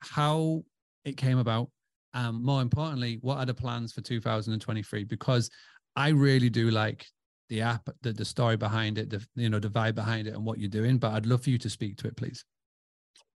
how 0.00 0.64
it 1.04 1.16
came 1.16 1.38
about, 1.38 1.70
um, 2.14 2.44
more 2.44 2.60
importantly, 2.60 3.18
what 3.22 3.38
are 3.38 3.46
the 3.46 3.54
plans 3.54 3.92
for 3.92 4.00
2023? 4.00 5.04
Because 5.04 5.48
I 5.96 6.08
really 6.08 6.50
do 6.50 6.70
like 6.70 7.06
the 7.52 7.60
app, 7.60 7.86
the, 8.00 8.14
the 8.14 8.24
story 8.24 8.56
behind 8.56 8.96
it, 8.96 9.10
the 9.10 9.24
you 9.36 9.50
know 9.50 9.58
the 9.58 9.68
vibe 9.68 9.94
behind 9.94 10.26
it, 10.26 10.34
and 10.34 10.42
what 10.42 10.58
you're 10.58 10.70
doing. 10.70 10.96
But 10.96 11.12
I'd 11.12 11.26
love 11.26 11.44
for 11.44 11.50
you 11.50 11.58
to 11.58 11.68
speak 11.68 11.98
to 11.98 12.08
it, 12.08 12.16
please. 12.16 12.46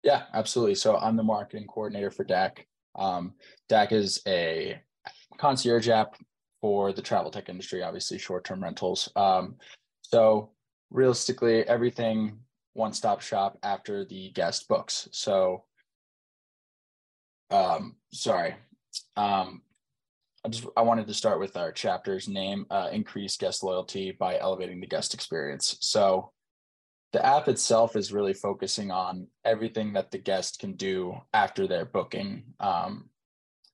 Yeah, 0.03 0.23
absolutely. 0.35 0.75
So 0.75 0.97
I'm 0.97 1.15
the 1.15 1.23
marketing 1.23 1.65
coordinator 1.65 2.11
for 2.11 2.23
Dack. 2.23 2.67
Um, 2.95 3.33
Dack 3.69 3.91
is 3.91 4.21
a 4.27 4.79
concierge 5.39 5.89
app 5.89 6.15
for 6.61 6.93
the 6.93 7.01
travel 7.01 7.31
tech 7.31 7.49
industry, 7.49 7.81
obviously 7.81 8.19
short 8.19 8.43
term 8.43 8.61
rentals. 8.61 9.09
Um, 9.15 9.55
so 10.03 10.51
realistically, 10.91 11.67
everything 11.67 12.37
one 12.73 12.93
stop 12.93 13.19
shop 13.19 13.57
after 13.63 14.05
the 14.05 14.29
guest 14.31 14.67
books. 14.67 15.09
So, 15.11 15.63
um, 17.49 17.95
sorry. 18.11 18.55
Um, 19.17 19.63
I 20.45 20.49
just 20.49 20.65
I 20.75 20.81
wanted 20.81 21.07
to 21.07 21.13
start 21.13 21.39
with 21.39 21.55
our 21.55 21.71
chapter's 21.71 22.27
name, 22.27 22.65
uh, 22.69 22.89
increase 22.91 23.37
guest 23.37 23.63
loyalty 23.63 24.11
by 24.11 24.37
elevating 24.37 24.81
the 24.81 24.87
guest 24.87 25.13
experience. 25.13 25.77
So 25.79 26.31
the 27.13 27.25
app 27.25 27.47
itself 27.47 27.95
is 27.95 28.11
really 28.11 28.33
focusing 28.33 28.91
on 28.91 29.27
everything 29.45 29.93
that 29.93 30.11
the 30.11 30.17
guest 30.17 30.59
can 30.59 30.73
do 30.73 31.15
after 31.33 31.67
their 31.67 31.85
booking. 31.85 32.43
Um, 32.59 33.09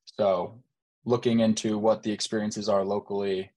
so 0.04 0.60
looking 1.04 1.40
into 1.40 1.78
what 1.78 2.02
the 2.02 2.12
experiences 2.12 2.68
are 2.68 2.84
locally, 2.84 3.50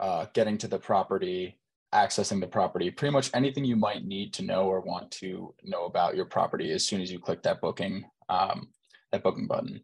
uh, 0.00 0.26
getting 0.32 0.56
to 0.58 0.68
the 0.68 0.78
property, 0.78 1.58
accessing 1.92 2.40
the 2.40 2.46
property, 2.46 2.90
pretty 2.90 3.12
much 3.12 3.30
anything 3.34 3.64
you 3.64 3.76
might 3.76 4.04
need 4.04 4.32
to 4.34 4.42
know 4.42 4.66
or 4.66 4.80
want 4.80 5.10
to 5.10 5.52
know 5.64 5.84
about 5.84 6.16
your 6.16 6.26
property 6.26 6.70
as 6.70 6.84
soon 6.84 7.00
as 7.00 7.10
you 7.10 7.18
click 7.18 7.42
that 7.42 7.60
booking, 7.60 8.04
um, 8.28 8.68
that 9.12 9.22
booking 9.22 9.48
button. 9.48 9.80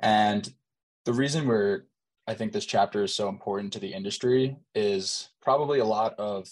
And 0.00 0.52
the 1.04 1.12
reason 1.12 1.46
we're, 1.46 1.84
I 2.26 2.34
think 2.34 2.52
this 2.52 2.66
chapter 2.66 3.02
is 3.02 3.14
so 3.14 3.28
important 3.28 3.72
to 3.72 3.78
the 3.78 3.92
industry 3.92 4.56
is 4.74 5.30
probably 5.42 5.80
a 5.80 5.84
lot 5.84 6.14
of, 6.18 6.48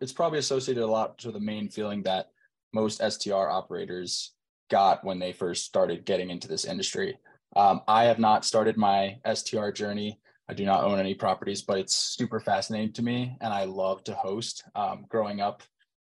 it's 0.00 0.12
probably 0.12 0.38
associated 0.38 0.82
a 0.82 0.86
lot 0.86 1.18
to 1.18 1.32
the 1.32 1.40
main 1.40 1.68
feeling 1.68 2.02
that 2.04 2.30
most 2.72 3.00
STR 3.00 3.48
operators 3.48 4.32
got 4.70 5.04
when 5.04 5.18
they 5.18 5.32
first 5.32 5.64
started 5.64 6.04
getting 6.04 6.30
into 6.30 6.48
this 6.48 6.64
industry. 6.64 7.18
Um, 7.56 7.80
I 7.88 8.04
have 8.04 8.18
not 8.18 8.44
started 8.44 8.76
my 8.76 9.18
STR 9.34 9.70
journey. 9.70 10.20
I 10.48 10.54
do 10.54 10.64
not 10.64 10.84
own 10.84 10.98
any 10.98 11.14
properties, 11.14 11.62
but 11.62 11.78
it's 11.78 11.94
super 11.94 12.40
fascinating 12.40 12.92
to 12.94 13.02
me, 13.02 13.36
and 13.40 13.52
I 13.52 13.64
love 13.64 14.04
to 14.04 14.14
host. 14.14 14.64
Um, 14.74 15.04
growing 15.08 15.40
up, 15.40 15.62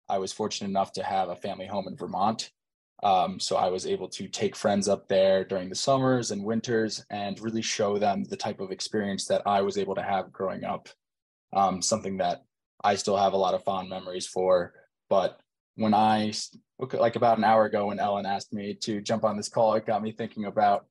I 0.10 0.18
was 0.18 0.32
fortunate 0.32 0.70
enough 0.70 0.92
to 0.94 1.04
have 1.04 1.30
a 1.30 1.36
family 1.36 1.68
home 1.68 1.88
in 1.88 1.96
Vermont, 1.96 2.52
um, 3.04 3.40
so 3.40 3.58
I 3.58 3.70
was 3.70 3.86
able 3.86 4.10
to 4.10 4.28
take 4.28 4.56
friends 4.56 4.88
up 4.88 5.08
there 5.08 5.44
during 5.44 5.70
the 5.70 5.76
summers 5.76 6.32
and 6.32 6.44
winters 6.44 7.06
and 7.10 7.40
really 7.40 7.62
show 7.62 8.00
them 8.00 8.24
the 8.24 8.38
type 8.38 8.60
of 8.60 8.72
experience 8.72 9.26
that 9.28 9.44
I 9.46 9.62
was 9.62 9.78
able 9.78 9.96
to 9.96 10.02
have 10.02 10.34
growing 10.34 10.64
up. 10.64 10.90
Um, 11.54 11.82
something 11.82 12.18
that 12.18 12.44
I 12.84 12.96
still 12.96 13.18
have 13.18 13.34
a 13.34 13.38
lot 13.38 13.54
of 13.54 13.64
fond 13.64 13.90
memories 13.90 14.28
for. 14.28 14.74
But 15.10 15.40
when 15.76 15.94
I, 15.94 16.34
like 16.94 17.16
about 17.16 17.38
an 17.38 17.44
hour 17.44 17.66
ago, 17.66 17.88
when 17.88 18.00
Ellen 18.00 18.26
asked 18.26 18.52
me 18.52 18.74
to 18.82 19.02
jump 19.02 19.24
on 19.24 19.38
this 19.38 19.50
call, 19.50 19.76
it 19.76 19.86
got 19.86 20.04
me 20.04 20.12
thinking 20.12 20.46
about 20.46 20.86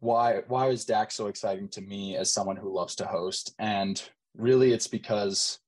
why 0.00 0.40
why 0.48 0.68
is 0.68 0.84
Dack 0.84 1.12
so 1.12 1.28
exciting 1.28 1.68
to 1.68 1.80
me 1.80 2.16
as 2.16 2.32
someone 2.32 2.56
who 2.56 2.74
loves 2.74 2.96
to 2.96 3.06
host? 3.06 3.54
And 3.58 4.02
really, 4.36 4.72
it's 4.72 4.88
because 4.88 5.60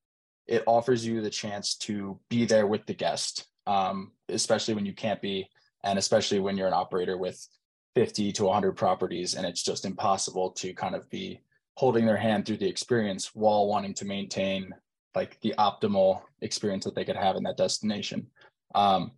it 0.49 0.65
offers 0.67 1.07
you 1.07 1.21
the 1.21 1.31
chance 1.31 1.77
to 1.77 2.19
be 2.29 2.45
there 2.45 2.67
with 2.67 2.87
the 2.87 2.95
guest, 2.95 3.47
um, 3.67 4.13
especially 4.29 4.75
when 4.75 4.87
you 4.87 4.95
can't 4.95 5.23
be 5.23 5.49
and 5.85 5.99
especially 5.99 6.41
when 6.41 6.57
you're 6.57 6.67
an 6.67 6.75
operator 6.75 7.17
with 7.17 7.47
50 7.95 8.33
to 8.33 8.45
100 8.45 8.73
properties 8.73 9.35
and 9.35 9.47
it's 9.47 9.63
just 9.63 9.85
impossible 9.85 10.51
to 10.51 10.73
kind 10.75 10.95
of 10.95 11.09
be 11.11 11.41
holding 11.77 12.07
their 12.07 12.17
hand 12.17 12.45
through 12.45 12.57
the 12.59 12.69
experience 12.69 13.35
while 13.35 13.67
wanting 13.67 13.95
to 13.95 14.05
maintain 14.05 14.75
like 15.15 15.41
the 15.41 15.55
optimal 15.59 16.23
experience 16.43 16.85
that 16.85 16.95
they 16.95 17.05
could 17.05 17.17
have 17.17 17.37
in 17.37 17.43
that 17.45 17.57
destination. 17.57 18.27
Um, 18.75 19.13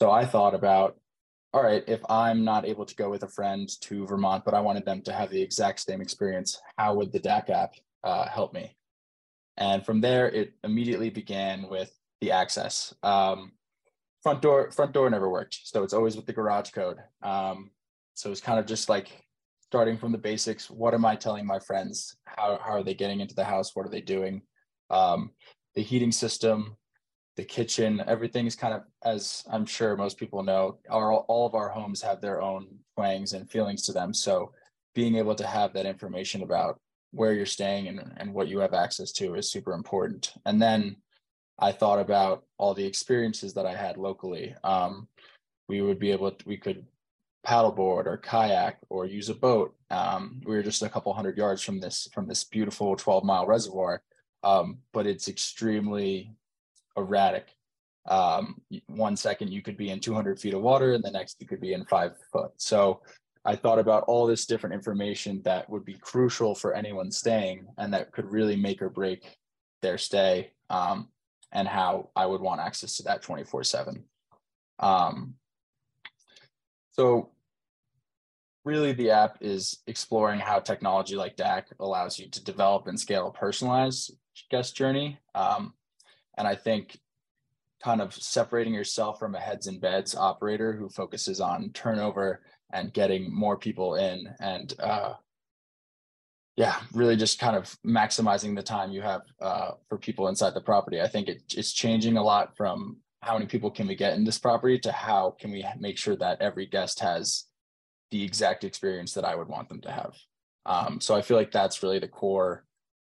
so 0.00 0.10
i 0.10 0.24
thought 0.24 0.54
about 0.54 0.96
all 1.52 1.62
right 1.62 1.84
if 1.86 2.00
i'm 2.08 2.44
not 2.44 2.66
able 2.66 2.84
to 2.84 2.96
go 2.96 3.08
with 3.08 3.22
a 3.22 3.28
friend 3.28 3.68
to 3.80 4.04
vermont 4.04 4.44
but 4.44 4.52
i 4.52 4.58
wanted 4.58 4.84
them 4.84 5.00
to 5.00 5.12
have 5.12 5.30
the 5.30 5.40
exact 5.40 5.78
same 5.78 6.00
experience 6.00 6.60
how 6.76 6.92
would 6.94 7.12
the 7.12 7.20
dack 7.20 7.50
app 7.50 7.74
uh, 8.04 8.28
help 8.28 8.52
me? 8.52 8.76
And 9.56 9.84
from 9.84 10.00
there 10.00 10.28
it 10.28 10.54
immediately 10.64 11.10
began 11.10 11.68
with 11.68 11.92
the 12.20 12.32
access. 12.32 12.94
Um, 13.02 13.52
front 14.22 14.42
door 14.42 14.70
front 14.70 14.92
door 14.92 15.10
never 15.10 15.28
worked. 15.28 15.60
So 15.64 15.82
it's 15.82 15.94
always 15.94 16.16
with 16.16 16.26
the 16.26 16.32
garage 16.32 16.70
code. 16.70 16.98
Um, 17.22 17.70
so 18.14 18.30
it's 18.30 18.40
kind 18.40 18.58
of 18.58 18.66
just 18.66 18.88
like 18.88 19.08
starting 19.60 19.96
from 19.96 20.12
the 20.12 20.18
basics. 20.18 20.70
What 20.70 20.94
am 20.94 21.04
i 21.04 21.16
telling 21.16 21.46
my 21.46 21.58
friends? 21.58 22.16
How, 22.24 22.58
how 22.62 22.72
are 22.72 22.82
they 22.82 22.94
getting 22.94 23.20
into 23.20 23.34
the 23.34 23.44
house? 23.44 23.74
What 23.74 23.86
are 23.86 23.90
they 23.90 24.00
doing? 24.00 24.42
Um, 24.90 25.30
the 25.74 25.82
heating 25.82 26.12
system 26.12 26.76
the 27.36 27.44
kitchen 27.44 28.02
everything 28.06 28.46
is 28.46 28.54
kind 28.54 28.74
of 28.74 28.82
as 29.06 29.42
i'm 29.50 29.64
sure 29.64 29.96
most 29.96 30.18
people 30.18 30.42
know 30.42 30.76
our, 30.90 31.14
all 31.14 31.46
of 31.46 31.54
our 31.54 31.70
homes 31.70 32.02
have 32.02 32.20
their 32.20 32.42
own 32.42 32.66
twangs 32.96 33.32
and 33.32 33.50
feelings 33.50 33.82
to 33.82 33.92
them. 33.92 34.12
So 34.14 34.52
being 34.94 35.16
able 35.16 35.34
to 35.36 35.46
have 35.46 35.72
that 35.72 35.86
information 35.86 36.42
about 36.42 36.80
where 37.12 37.32
you're 37.32 37.46
staying 37.46 37.88
and, 37.88 38.12
and 38.16 38.32
what 38.32 38.48
you 38.48 38.58
have 38.58 38.74
access 38.74 39.12
to 39.12 39.34
is 39.34 39.50
super 39.50 39.72
important. 39.72 40.32
And 40.46 40.60
then 40.60 40.96
I 41.58 41.72
thought 41.72 42.00
about 42.00 42.44
all 42.58 42.74
the 42.74 42.86
experiences 42.86 43.54
that 43.54 43.66
I 43.66 43.76
had 43.76 43.96
locally. 43.96 44.54
Um, 44.64 45.08
we 45.68 45.80
would 45.80 45.98
be 45.98 46.10
able 46.10 46.32
to, 46.32 46.48
we 46.48 46.56
could 46.56 46.84
paddleboard 47.46 48.06
or 48.06 48.16
kayak 48.16 48.78
or 48.88 49.06
use 49.06 49.28
a 49.28 49.34
boat. 49.34 49.74
Um, 49.90 50.40
we 50.44 50.54
were 50.54 50.62
just 50.62 50.82
a 50.82 50.88
couple 50.88 51.12
hundred 51.12 51.36
yards 51.36 51.62
from 51.62 51.80
this 51.80 52.08
from 52.12 52.28
this 52.28 52.44
beautiful 52.44 52.96
12 52.96 53.24
mile 53.24 53.46
reservoir, 53.46 54.02
um, 54.42 54.78
but 54.92 55.06
it's 55.06 55.28
extremely 55.28 56.34
erratic. 56.96 57.48
Um, 58.08 58.60
one 58.86 59.16
second 59.16 59.52
you 59.52 59.62
could 59.62 59.76
be 59.76 59.90
in 59.90 60.00
200 60.00 60.40
feet 60.40 60.54
of 60.54 60.62
water, 60.62 60.94
and 60.94 61.04
the 61.04 61.10
next 61.10 61.36
you 61.40 61.46
could 61.46 61.60
be 61.60 61.72
in 61.72 61.84
five 61.84 62.12
foot. 62.32 62.52
So 62.56 63.02
I 63.44 63.56
thought 63.56 63.78
about 63.78 64.04
all 64.04 64.26
this 64.26 64.46
different 64.46 64.74
information 64.74 65.42
that 65.44 65.68
would 65.68 65.84
be 65.84 65.94
crucial 65.94 66.54
for 66.54 66.74
anyone 66.74 67.10
staying, 67.10 67.66
and 67.78 67.92
that 67.92 68.12
could 68.12 68.30
really 68.30 68.56
make 68.56 68.82
or 68.82 68.88
break 68.88 69.36
their 69.82 69.98
stay. 69.98 70.52
Um, 70.70 71.08
and 71.52 71.68
how 71.68 72.10
I 72.16 72.26
would 72.26 72.40
want 72.40 72.60
access 72.60 72.96
to 72.96 73.04
that 73.04 73.22
24 73.22 73.64
7. 73.64 74.04
Um, 74.78 75.34
so, 76.92 77.30
really, 78.64 78.92
the 78.92 79.10
app 79.10 79.38
is 79.40 79.78
exploring 79.86 80.40
how 80.40 80.58
technology 80.58 81.16
like 81.16 81.36
Dack 81.36 81.68
allows 81.80 82.18
you 82.18 82.28
to 82.30 82.44
develop 82.44 82.86
and 82.86 82.98
scale 82.98 83.28
a 83.28 83.32
personalized 83.32 84.12
guest 84.50 84.76
journey. 84.76 85.18
Um, 85.34 85.74
and 86.36 86.46
I 86.46 86.54
think 86.54 86.98
kind 87.82 88.00
of 88.00 88.14
separating 88.14 88.74
yourself 88.74 89.18
from 89.18 89.34
a 89.34 89.40
heads 89.40 89.66
and 89.66 89.80
beds 89.80 90.14
operator 90.14 90.72
who 90.72 90.88
focuses 90.88 91.40
on 91.40 91.70
turnover 91.70 92.42
and 92.72 92.92
getting 92.92 93.34
more 93.34 93.56
people 93.56 93.96
in 93.96 94.28
and 94.40 94.74
uh, 94.80 95.14
yeah, 96.56 96.80
really 96.92 97.16
just 97.16 97.38
kind 97.38 97.56
of 97.56 97.76
maximizing 97.86 98.54
the 98.54 98.62
time 98.62 98.92
you 98.92 99.00
have 99.00 99.22
uh, 99.40 99.72
for 99.88 99.96
people 99.98 100.28
inside 100.28 100.54
the 100.54 100.60
property. 100.60 101.00
I 101.00 101.08
think 101.08 101.28
it, 101.28 101.42
it's 101.56 101.72
changing 101.72 102.16
a 102.16 102.22
lot 102.22 102.56
from 102.56 102.98
how 103.22 103.34
many 103.34 103.46
people 103.46 103.70
can 103.70 103.86
we 103.86 103.94
get 103.94 104.14
in 104.14 104.24
this 104.24 104.38
property 104.38 104.78
to 104.80 104.92
how 104.92 105.36
can 105.40 105.50
we 105.50 105.64
make 105.78 105.96
sure 105.96 106.16
that 106.16 106.42
every 106.42 106.66
guest 106.66 107.00
has 107.00 107.44
the 108.10 108.22
exact 108.22 108.64
experience 108.64 109.14
that 109.14 109.24
I 109.24 109.34
would 109.34 109.48
want 109.48 109.68
them 109.68 109.80
to 109.82 109.90
have. 109.90 110.14
Um, 110.66 111.00
so 111.00 111.14
I 111.14 111.22
feel 111.22 111.36
like 111.36 111.50
that's 111.50 111.82
really 111.82 111.98
the 111.98 112.08
core 112.08 112.64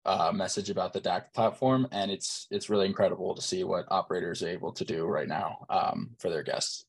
uh, 0.05 0.31
message 0.33 0.69
about 0.69 0.93
the 0.93 0.99
Dack 0.99 1.33
platform, 1.33 1.87
and 1.91 2.11
it's 2.11 2.47
it's 2.51 2.69
really 2.69 2.85
incredible 2.87 3.35
to 3.35 3.41
see 3.41 3.63
what 3.63 3.85
operators 3.89 4.43
are 4.43 4.49
able 4.49 4.73
to 4.73 4.85
do 4.85 5.05
right 5.05 5.27
now 5.27 5.65
um, 5.69 6.11
for 6.17 6.29
their 6.29 6.43
guests. 6.43 6.85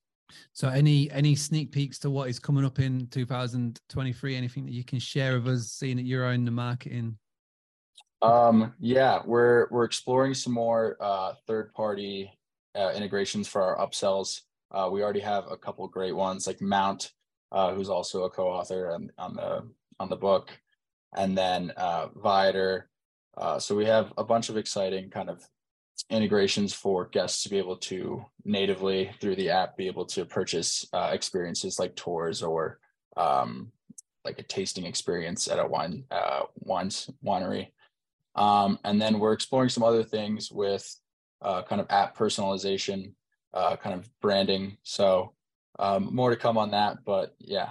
So, 0.52 0.68
any 0.68 1.10
any 1.10 1.34
sneak 1.34 1.72
peeks 1.72 1.98
to 2.00 2.10
what 2.10 2.28
is 2.28 2.38
coming 2.38 2.64
up 2.64 2.78
in 2.78 3.06
2023? 3.08 4.36
Anything 4.36 4.64
that 4.64 4.72
you 4.72 4.84
can 4.84 4.98
share 4.98 5.34
with 5.34 5.48
us, 5.48 5.72
seeing 5.72 5.96
that 5.96 6.04
you're 6.04 6.30
in 6.32 6.44
the 6.44 6.50
marketing? 6.50 7.18
Um, 8.22 8.74
yeah, 8.78 9.20
we're 9.24 9.68
we're 9.70 9.84
exploring 9.84 10.34
some 10.34 10.52
more 10.52 10.96
uh, 11.00 11.34
third 11.46 11.72
party 11.72 12.30
uh, 12.74 12.92
integrations 12.94 13.48
for 13.48 13.62
our 13.62 13.86
upsells. 13.86 14.42
Uh, 14.70 14.88
we 14.90 15.02
already 15.02 15.20
have 15.20 15.50
a 15.50 15.56
couple 15.56 15.86
great 15.88 16.14
ones 16.14 16.46
like 16.46 16.60
Mount, 16.60 17.12
uh, 17.50 17.74
who's 17.74 17.88
also 17.88 18.24
a 18.24 18.30
co-author 18.30 18.92
on, 18.92 19.10
on 19.18 19.34
the 19.34 19.68
on 19.98 20.08
the 20.08 20.16
book, 20.16 20.50
and 21.16 21.36
then 21.36 21.72
uh, 21.76 22.08
Viator. 22.16 22.88
Uh, 23.36 23.58
so 23.58 23.74
we 23.74 23.86
have 23.86 24.12
a 24.18 24.24
bunch 24.24 24.48
of 24.48 24.56
exciting 24.56 25.08
kind 25.08 25.30
of 25.30 25.42
integrations 26.10 26.74
for 26.74 27.06
guests 27.06 27.42
to 27.42 27.48
be 27.48 27.58
able 27.58 27.76
to 27.76 28.24
natively 28.44 29.10
through 29.20 29.36
the 29.36 29.50
app 29.50 29.76
be 29.76 29.86
able 29.86 30.04
to 30.04 30.24
purchase 30.24 30.86
uh, 30.92 31.10
experiences 31.12 31.78
like 31.78 31.94
tours 31.96 32.42
or 32.42 32.78
um, 33.16 33.70
like 34.24 34.38
a 34.38 34.42
tasting 34.42 34.84
experience 34.84 35.48
at 35.48 35.58
a 35.58 35.66
wine 35.66 36.04
uh, 36.10 36.42
wines 36.58 37.08
winery. 37.24 37.68
Um, 38.34 38.78
and 38.84 39.00
then 39.00 39.18
we're 39.18 39.32
exploring 39.32 39.70
some 39.70 39.82
other 39.82 40.04
things 40.04 40.50
with 40.52 40.94
uh, 41.42 41.62
kind 41.62 41.80
of 41.80 41.86
app 41.90 42.16
personalization, 42.16 43.12
uh, 43.54 43.76
kind 43.76 43.94
of 43.94 44.08
branding. 44.20 44.76
So 44.82 45.32
um, 45.78 46.14
more 46.14 46.30
to 46.30 46.36
come 46.36 46.58
on 46.58 46.72
that, 46.72 46.98
but 47.04 47.34
yeah, 47.38 47.70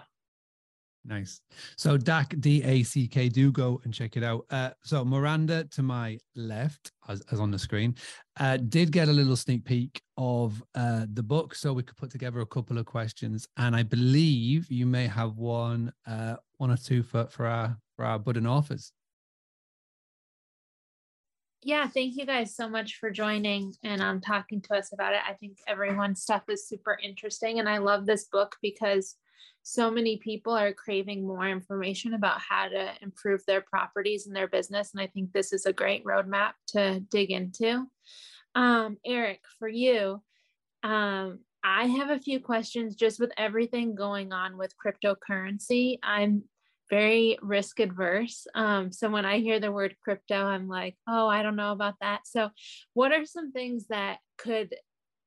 Nice. 1.06 1.42
So 1.78 1.98
Dack, 1.98 2.36
D 2.40 2.62
A 2.64 2.84
C 2.84 3.08
K, 3.08 3.30
do 3.30 3.52
go 3.52 3.82
and 3.84 3.94
check 3.94 4.18
it 4.18 4.24
out. 4.24 4.46
Uh, 4.52 4.72
so 4.84 5.04
Miranda 5.06 5.64
to 5.72 5.82
my 5.82 6.20
left, 6.36 6.92
as, 7.08 7.22
as 7.32 7.40
on 7.40 7.52
the 7.52 7.58
screen, 7.58 7.96
uh, 8.40 8.58
did 8.58 8.92
get 8.92 9.08
a 9.08 9.12
little 9.12 9.38
sneak 9.38 9.64
peek 9.64 10.02
of 10.18 10.62
uh, 10.76 11.06
the 11.14 11.24
book, 11.24 11.56
so 11.56 11.72
we 11.72 11.84
could 11.84 11.96
put 11.96 12.12
together 12.12 12.42
a 12.42 12.46
couple 12.46 12.78
of 12.78 12.86
questions. 12.86 13.48
And 13.56 13.76
I 13.76 13.84
believe 13.84 14.70
you 14.70 14.86
may 14.86 15.08
have 15.08 15.38
one, 15.38 15.94
uh, 16.06 16.36
one 16.58 16.70
or 16.70 16.78
two 16.78 17.02
for 17.02 17.26
for 17.28 17.48
our 17.48 17.78
for 17.96 18.06
our 18.06 18.20
budding 18.20 18.46
authors. 18.46 18.92
Yeah, 21.64 21.88
thank 21.88 22.18
you 22.18 22.26
guys 22.26 22.56
so 22.56 22.70
much 22.70 22.98
for 23.00 23.10
joining 23.10 23.74
and 23.84 24.02
um, 24.02 24.22
talking 24.22 24.62
to 24.64 24.76
us 24.76 24.94
about 24.94 25.14
it. 25.14 25.22
I 25.28 25.34
think 25.34 25.58
everyone's 25.66 26.22
stuff 26.22 26.44
is 26.50 26.68
super 26.68 27.00
interesting, 27.02 27.60
and 27.60 27.70
I 27.70 27.78
love 27.80 28.06
this 28.06 28.26
book 28.26 28.58
because 28.62 29.16
so 29.64 29.92
many 29.92 30.18
people 30.18 30.54
are 30.54 30.74
craving 30.74 31.26
more 31.26 31.48
information 31.48 32.14
about 32.14 32.40
how 32.40 32.68
to 32.68 32.92
improve 33.02 33.46
their 33.46 33.62
properties 33.62 34.26
and 34.26 34.36
their 34.36 34.48
business. 34.48 34.92
And 34.94 35.02
I 35.02 35.08
think 35.08 35.32
this 35.32 35.54
is 35.54 35.66
a 35.66 35.74
great 35.74 36.04
roadmap 36.06 36.54
to 36.70 37.00
dig 37.00 37.32
into. 37.32 37.86
Um, 38.56 38.98
Eric, 39.06 39.42
for 39.60 39.68
you, 39.68 40.22
um, 40.84 41.40
I 41.64 41.86
have 41.86 42.10
a 42.10 42.20
few 42.20 42.40
questions 42.40 42.96
just 42.96 43.20
with 43.20 43.32
everything 43.38 43.96
going 43.96 44.32
on 44.32 44.58
with 44.58 44.74
cryptocurrency. 44.84 46.00
I'm 46.02 46.44
very 46.90 47.38
risk 47.42 47.80
adverse. 47.80 48.48
Um, 48.56 48.92
so 48.92 49.10
when 49.10 49.26
I 49.26 49.40
hear 49.40 49.60
the 49.60 49.72
word 49.72 49.96
crypto, 50.04 50.36
I'm 50.36 50.68
like, 50.68 50.96
oh, 51.08 51.28
I 51.28 51.44
don't 51.44 51.56
know 51.56 51.72
about 51.72 51.96
that. 52.02 52.22
So, 52.26 52.50
what 52.94 53.12
are 53.12 53.26
some 53.26 53.52
things 53.52 53.88
that 53.90 54.18
could 54.38 54.74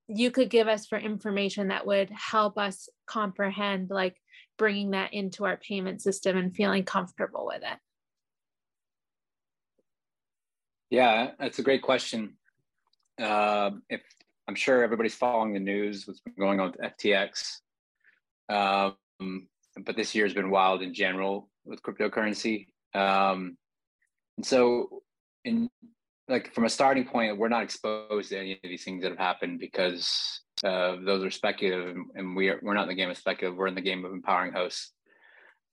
you 0.09 0.31
could 0.31 0.51
give 0.51 0.69
us 0.69 0.87
for 0.87 0.99
information 0.99 1.69
that 1.69 1.87
would 1.87 2.11
help 2.11 2.59
us 2.59 2.89
comprehend 3.07 3.91
like 3.91 4.17
bringing 4.59 4.91
that 4.91 5.13
into 5.15 5.45
our 5.45 5.57
payment 5.57 6.03
system 6.03 6.37
and 6.37 6.55
feeling 6.55 6.85
comfortable 6.85 7.47
with 7.47 7.63
it? 7.63 7.79
Yeah 10.91 11.31
that's 11.39 11.59
a 11.59 11.63
great 11.63 11.83
question. 11.83 12.37
Uh, 13.21 13.71
if 13.91 14.01
i'm 14.49 14.55
sure 14.55 14.83
everybody's 14.83 15.15
following 15.15 15.53
the 15.53 15.61
news 15.61 16.07
what's 16.07 16.21
been 16.21 16.35
going 16.39 16.59
on 16.59 16.73
with 16.73 16.81
ftx 16.99 17.59
Um, 18.49 19.49
but 19.85 19.97
this 19.97 20.15
year 20.15 20.25
has 20.25 20.35
been 20.35 20.51
wild 20.51 20.83
in 20.83 20.93
general 20.95 21.49
with 21.65 21.83
cryptocurrency. 21.83 22.69
Um, 22.95 23.57
and 24.37 24.45
so, 24.45 25.03
in 25.45 25.71
like 26.33 26.55
from 26.55 26.65
a 26.65 26.71
starting 26.71 27.05
point, 27.05 27.37
we're 27.37 27.51
not 27.51 27.63
exposed 27.63 28.31
to 28.31 28.39
any 28.39 28.53
of 28.53 28.59
these 28.63 28.85
things 28.85 29.03
that 29.03 29.11
have 29.11 29.19
happened 29.19 29.61
because 29.61 30.41
uh, 30.65 30.97
those 31.05 31.23
are 31.23 31.31
speculative, 31.31 31.95
and 32.15 32.35
we 32.35 32.49
are 32.49 32.59
we're 32.63 32.73
not 32.73 32.85
in 32.85 32.89
the 32.89 32.95
game 32.95 33.11
of 33.11 33.19
speculative. 33.19 33.59
We're 33.59 33.67
in 33.67 33.75
the 33.75 33.83
game 33.83 34.05
of 34.05 34.13
empowering 34.13 34.55
hosts. 34.55 34.93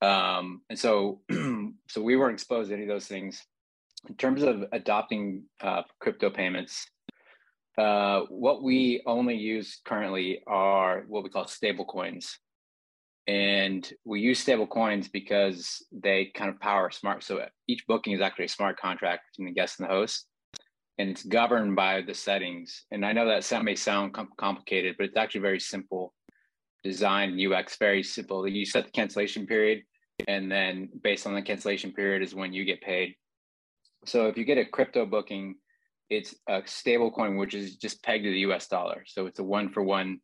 Um, 0.02 0.62
and 0.70 0.78
so, 0.78 1.22
so 1.88 2.02
we 2.02 2.18
weren't 2.18 2.34
exposed 2.34 2.70
to 2.70 2.76
any 2.76 2.84
of 2.84 2.90
those 2.90 3.08
things. 3.08 3.42
In 4.10 4.16
terms 4.16 4.44
of 4.44 4.66
adopting 4.74 5.44
uh, 5.62 5.84
crypto 6.00 6.30
payments, 6.30 6.86
uh, 7.78 8.22
what 8.30 8.62
we 8.62 9.02
only 9.06 9.36
use 9.36 9.80
currently 9.86 10.42
are 10.46 11.06
what 11.08 11.24
we 11.24 11.30
call 11.30 11.48
stable 11.48 11.86
coins. 11.86 12.38
And 13.28 13.90
we 14.06 14.22
use 14.22 14.40
stable 14.40 14.68
coins 14.68 15.08
because 15.08 15.86
they 15.92 16.32
kind 16.34 16.50
of 16.50 16.60
power 16.60 16.90
smart. 16.92 17.24
So 17.24 17.46
each 17.68 17.86
booking 17.88 18.14
is 18.14 18.22
actually 18.22 18.46
a 18.46 18.50
smart 18.50 18.78
contract 18.78 19.24
between 19.32 19.54
the 19.54 19.60
guest 19.60 19.80
and 19.80 19.88
the 19.88 19.94
host. 19.94 20.26
And 21.00 21.10
it's 21.10 21.24
governed 21.24 21.76
by 21.76 22.02
the 22.02 22.14
settings. 22.14 22.84
And 22.92 23.04
I 23.06 23.14
know 23.14 23.26
that 23.26 23.64
may 23.64 23.76
sound 23.76 24.14
com- 24.14 24.30
complicated, 24.38 24.96
but 24.98 25.06
it's 25.06 25.18
actually 25.18 25.42
very 25.42 25.60
simple 25.60 26.14
design 26.84 27.40
UX, 27.40 27.78
very 27.78 28.04
simple. 28.04 28.48
You 28.48 28.66
set 28.66 28.86
the 28.86 28.92
cancellation 28.92 29.48
period, 29.48 29.84
and 30.28 30.52
then 30.52 30.90
based 31.04 31.26
on 31.26 31.34
the 31.34 31.42
cancellation 31.42 31.94
period 31.94 32.22
is 32.22 32.36
when 32.36 32.54
you 32.54 32.66
get 32.66 32.82
paid. 32.82 33.16
So 34.06 34.28
if 34.28 34.38
you 34.38 34.46
get 34.46 34.58
a 34.58 34.66
crypto 34.66 35.06
booking, 35.06 35.56
it's 36.10 36.36
a 36.48 36.62
stable 36.66 37.12
coin 37.12 37.38
which 37.38 37.54
is 37.54 37.76
just 37.76 38.04
pegged 38.04 38.24
to 38.24 38.32
the 38.32 38.40
US 38.52 38.68
dollar. 38.68 39.04
So 39.08 39.26
it's 39.26 39.40
a 39.40 39.44
one 39.44 39.70
for 39.70 39.84
one. 39.84 40.20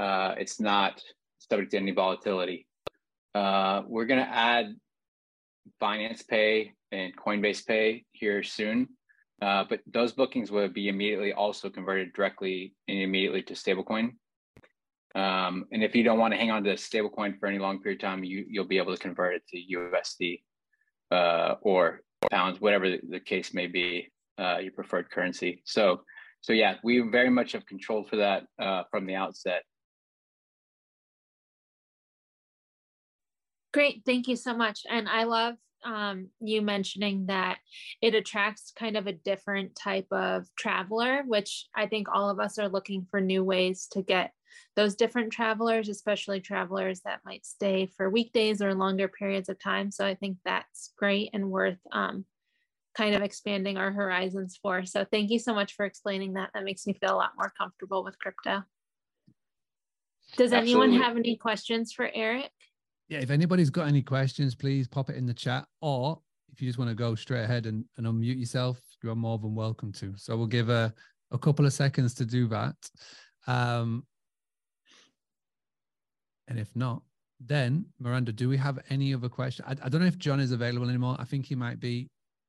Uh, 0.00 0.34
it's 0.38 0.60
not 0.60 1.02
subject 1.38 1.72
to 1.72 1.78
any 1.78 1.92
volatility. 1.92 2.66
Uh, 3.34 3.82
we're 3.86 4.06
going 4.06 4.24
to 4.24 4.30
add 4.30 4.74
Binance 5.82 6.26
Pay 6.26 6.72
and 6.92 7.16
Coinbase 7.16 7.66
Pay 7.66 8.04
here 8.12 8.42
soon. 8.42 8.88
Uh, 9.40 9.64
but 9.68 9.80
those 9.86 10.12
bookings 10.12 10.50
would 10.50 10.74
be 10.74 10.88
immediately 10.88 11.32
also 11.32 11.70
converted 11.70 12.12
directly 12.12 12.74
and 12.88 12.98
immediately 12.98 13.42
to 13.42 13.54
stablecoin. 13.54 14.12
Um, 15.14 15.66
and 15.72 15.82
if 15.82 15.94
you 15.94 16.02
don't 16.02 16.18
want 16.18 16.34
to 16.34 16.38
hang 16.38 16.50
on 16.50 16.64
to 16.64 16.74
stablecoin 16.74 17.38
for 17.38 17.46
any 17.46 17.58
long 17.58 17.80
period 17.80 18.02
of 18.02 18.08
time, 18.08 18.24
you 18.24 18.44
you'll 18.48 18.66
be 18.66 18.78
able 18.78 18.94
to 18.94 19.00
convert 19.00 19.36
it 19.36 19.42
to 19.48 19.76
USD 19.76 20.42
uh, 21.10 21.54
or 21.62 22.00
pounds, 22.30 22.60
whatever 22.60 22.90
the, 22.90 23.00
the 23.08 23.20
case 23.20 23.54
may 23.54 23.66
be, 23.66 24.08
uh, 24.38 24.58
your 24.58 24.72
preferred 24.72 25.10
currency. 25.10 25.62
So, 25.64 26.02
so 26.40 26.52
yeah, 26.52 26.74
we 26.82 27.00
very 27.00 27.30
much 27.30 27.52
have 27.52 27.64
controlled 27.66 28.08
for 28.08 28.16
that 28.16 28.44
uh, 28.58 28.82
from 28.90 29.06
the 29.06 29.14
outset. 29.14 29.62
Great, 33.72 34.02
thank 34.04 34.28
you 34.28 34.36
so 34.36 34.56
much. 34.56 34.80
And 34.90 35.08
I 35.08 35.24
love 35.24 35.54
um, 35.84 36.28
you 36.40 36.62
mentioning 36.62 37.26
that 37.26 37.58
it 38.02 38.14
attracts 38.14 38.72
kind 38.76 38.96
of 38.96 39.06
a 39.06 39.12
different 39.12 39.74
type 39.76 40.06
of 40.10 40.46
traveler, 40.56 41.22
which 41.26 41.66
I 41.74 41.86
think 41.86 42.08
all 42.12 42.30
of 42.30 42.40
us 42.40 42.58
are 42.58 42.68
looking 42.68 43.06
for 43.10 43.20
new 43.20 43.44
ways 43.44 43.86
to 43.92 44.02
get 44.02 44.32
those 44.76 44.94
different 44.94 45.32
travelers, 45.32 45.88
especially 45.88 46.40
travelers 46.40 47.00
that 47.00 47.20
might 47.24 47.44
stay 47.44 47.86
for 47.96 48.10
weekdays 48.10 48.62
or 48.62 48.74
longer 48.74 49.08
periods 49.08 49.48
of 49.48 49.58
time. 49.58 49.90
So 49.90 50.06
I 50.06 50.14
think 50.14 50.38
that's 50.44 50.92
great 50.96 51.30
and 51.32 51.50
worth 51.50 51.78
um, 51.92 52.24
kind 52.96 53.14
of 53.14 53.22
expanding 53.22 53.76
our 53.76 53.92
horizons 53.92 54.58
for. 54.60 54.84
So 54.84 55.04
thank 55.04 55.30
you 55.30 55.38
so 55.38 55.54
much 55.54 55.74
for 55.74 55.84
explaining 55.84 56.34
that. 56.34 56.50
That 56.54 56.64
makes 56.64 56.86
me 56.86 56.94
feel 56.94 57.14
a 57.14 57.16
lot 57.16 57.32
more 57.36 57.52
comfortable 57.56 58.04
with 58.04 58.18
crypto. 58.18 58.64
Does 60.36 60.52
Absolutely. 60.52 60.88
anyone 60.88 61.02
have 61.02 61.16
any 61.16 61.36
questions 61.36 61.92
for 61.92 62.10
Eric? 62.12 62.50
Yeah, 63.08 63.20
if 63.20 63.30
anybody's 63.30 63.70
got 63.70 63.88
any 63.88 64.02
questions, 64.02 64.54
please 64.54 64.86
pop 64.86 65.08
it 65.08 65.16
in 65.16 65.24
the 65.24 65.34
chat. 65.34 65.66
Or 65.80 66.20
if 66.52 66.60
you 66.60 66.68
just 66.68 66.78
want 66.78 66.90
to 66.90 66.94
go 66.94 67.14
straight 67.14 67.44
ahead 67.44 67.66
and, 67.66 67.84
and 67.96 68.06
unmute 68.06 68.38
yourself, 68.38 68.80
you're 69.02 69.14
more 69.14 69.38
than 69.38 69.54
welcome 69.54 69.92
to. 69.92 70.12
So 70.16 70.36
we'll 70.36 70.46
give 70.46 70.68
a, 70.68 70.92
a 71.30 71.38
couple 71.38 71.64
of 71.64 71.72
seconds 71.72 72.12
to 72.14 72.26
do 72.26 72.48
that. 72.48 72.76
Um, 73.46 74.04
and 76.48 76.58
if 76.58 76.74
not, 76.76 77.02
then 77.40 77.86
Miranda, 77.98 78.32
do 78.32 78.48
we 78.48 78.58
have 78.58 78.78
any 78.90 79.14
other 79.14 79.28
question? 79.28 79.64
I, 79.66 79.72
I 79.82 79.88
don't 79.88 80.00
know 80.00 80.06
if 80.06 80.18
John 80.18 80.40
is 80.40 80.52
available 80.52 80.88
anymore. 80.88 81.16
I 81.18 81.24
think 81.24 81.46
he 81.46 81.54
might 81.54 81.80
be. 81.80 82.08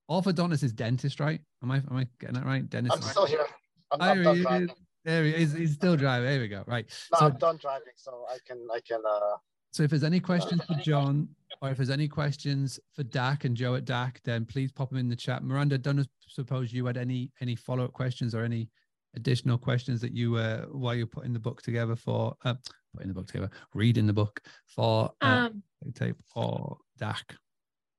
Orthodontist 0.09 0.63
is 0.63 0.73
dentist, 0.73 1.19
right? 1.19 1.39
Am 1.61 1.69
I 1.69 1.77
am 1.77 1.95
I 1.95 2.07
getting 2.19 2.33
that 2.35 2.45
right? 2.45 2.67
Dentist. 2.67 2.95
I'm 2.95 3.01
still 3.03 3.27
here. 3.27 3.45
I'm, 3.91 4.01
I'm 4.01 4.23
done 4.23 4.41
driving. 4.41 4.69
There 5.05 5.23
he 5.23 5.35
is. 5.35 5.53
He's 5.53 5.75
still 5.75 5.95
driving. 5.95 6.27
There 6.27 6.39
we 6.39 6.47
go. 6.47 6.63
Right. 6.65 6.85
No, 7.13 7.19
so, 7.19 7.25
I'm 7.27 7.37
done 7.37 7.57
driving, 7.57 7.93
so 7.95 8.25
I 8.27 8.39
can 8.47 8.67
I 8.73 8.79
can. 8.79 9.03
uh 9.07 9.37
So 9.71 9.83
if 9.83 9.89
there's 9.91 10.03
any 10.03 10.19
questions 10.19 10.63
for 10.65 10.73
John, 10.75 11.27
or 11.61 11.69
if 11.69 11.77
there's 11.77 11.89
any 11.89 12.07
questions 12.07 12.79
for 12.93 13.03
Dack 13.03 13.45
and 13.45 13.55
Joe 13.55 13.75
at 13.75 13.85
Dack, 13.85 14.21
then 14.23 14.45
please 14.45 14.71
pop 14.71 14.89
them 14.89 14.97
in 14.97 15.09
the 15.09 15.15
chat. 15.15 15.43
Miranda, 15.43 15.77
don't 15.77 16.07
suppose 16.27 16.73
you 16.73 16.85
had 16.85 16.97
any 16.97 17.31
any 17.41 17.55
follow 17.55 17.85
up 17.85 17.93
questions 17.93 18.33
or 18.33 18.43
any 18.43 18.69
additional 19.15 19.57
questions 19.57 19.99
that 20.01 20.13
you 20.13 20.35
uh 20.35 20.61
while 20.65 20.93
you're 20.93 21.07
putting 21.07 21.33
the 21.33 21.39
book 21.39 21.61
together 21.61 21.95
for 21.95 22.35
uh, 22.45 22.53
putting 22.93 23.07
the 23.07 23.13
book 23.13 23.27
together, 23.27 23.49
reading 23.73 24.07
the 24.07 24.13
book 24.13 24.41
for 24.67 25.11
uh, 25.21 25.49
um, 25.49 25.63
tape 25.93 26.17
or 26.35 26.77
Dack? 26.97 27.35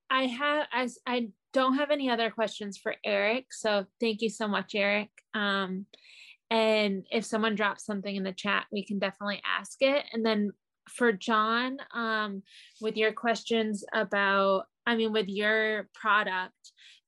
I 0.09 0.25
have 0.25 0.67
as 0.73 0.99
I 1.07 1.29
don't 1.53 1.77
have 1.77 1.91
any 1.91 2.11
other 2.11 2.31
questions 2.31 2.79
for 2.79 2.95
Eric, 3.05 3.47
so 3.53 3.87
thank 4.01 4.23
you 4.23 4.31
so 4.31 4.49
much, 4.49 4.75
Eric. 4.75 5.11
Um, 5.35 5.87
and 6.51 7.07
if 7.13 7.25
someone 7.25 7.55
drops 7.55 7.85
something 7.85 8.15
in 8.15 8.25
the 8.25 8.33
chat, 8.33 8.67
we 8.73 8.85
can 8.85 8.99
definitely 8.99 9.41
ask 9.47 9.77
it. 9.81 10.05
And 10.13 10.27
then 10.27 10.51
for 10.91 11.13
John, 11.13 11.79
um, 11.95 12.43
with 12.81 12.97
your 12.97 13.13
questions 13.13 13.85
about, 13.93 14.65
I 14.87 14.97
mean, 14.97 15.13
with 15.13 15.29
your 15.29 15.89
product, 15.95 16.55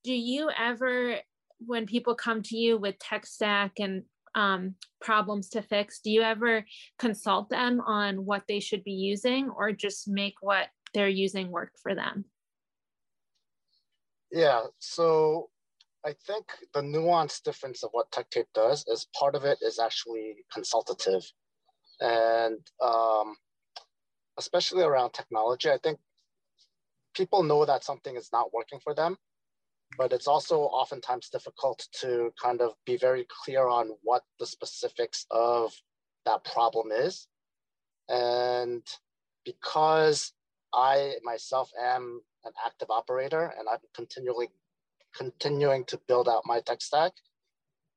do 0.05 0.13
you 0.15 0.51
ever, 0.59 1.17
when 1.65 1.87
people 1.87 2.15
come 2.15 2.43
to 2.43 2.57
you 2.57 2.79
with 2.79 2.99
tech 2.99 3.27
stack 3.27 3.73
and 3.79 4.03
um, 4.35 4.75
problems 5.01 5.49
to 5.51 5.63
fix, 5.63 6.01
do 6.01 6.11
you 6.11 6.23
ever 6.23 6.65
consult 6.99 7.51
them 7.51 7.81
on 7.81 8.25
what 8.25 8.45
they 8.49 8.61
should 8.61 8.85
be 8.85 8.93
using 8.93 9.51
or 9.51 9.73
just 9.73 10.09
make 10.09 10.35
what 10.41 10.69
they're 10.95 11.09
using 11.09 11.51
work 11.51 11.73
for 11.83 11.95
them? 11.95 12.25
Yeah, 14.31 14.63
so 14.79 15.51
I 16.05 16.15
think 16.27 16.47
the 16.75 16.81
nuanced 16.81 17.43
difference 17.43 17.83
of 17.83 17.91
what 17.93 18.11
TechTape 18.11 18.47
does 18.55 18.85
is 18.89 19.07
part 19.19 19.35
of 19.35 19.45
it 19.45 19.59
is 19.61 19.79
actually 19.79 20.37
consultative. 20.53 21.23
And 22.01 22.59
um, 22.83 23.37
especially 24.39 24.83
around 24.83 25.13
technology, 25.13 25.71
I 25.71 25.79
think 25.83 25.99
people 27.15 27.43
know 27.43 27.65
that 27.65 27.85
something 27.85 28.17
is 28.17 28.31
not 28.33 28.53
working 28.53 28.81
for 28.81 28.95
them 28.95 29.17
but 29.97 30.13
it's 30.13 30.27
also 30.27 30.61
oftentimes 30.61 31.29
difficult 31.29 31.87
to 32.01 32.33
kind 32.43 32.61
of 32.61 32.75
be 32.87 32.97
very 32.97 33.27
clear 33.45 33.67
on 33.67 33.91
what 34.03 34.23
the 34.39 34.47
specifics 34.47 35.27
of 35.31 35.73
that 36.25 36.45
problem 36.45 36.91
is. 36.93 37.29
And 38.09 38.83
because 39.45 40.33
I 40.73 41.15
myself 41.23 41.71
am 41.81 42.21
an 42.45 42.53
active 42.65 42.91
operator 42.91 43.53
and 43.59 43.69
I'm 43.69 43.79
continually 43.95 44.49
continuing 45.15 45.85
to 45.85 46.01
build 46.09 46.29
out 46.29 46.43
my 46.47 46.61
tech 46.61 46.81
stack, 46.81 47.13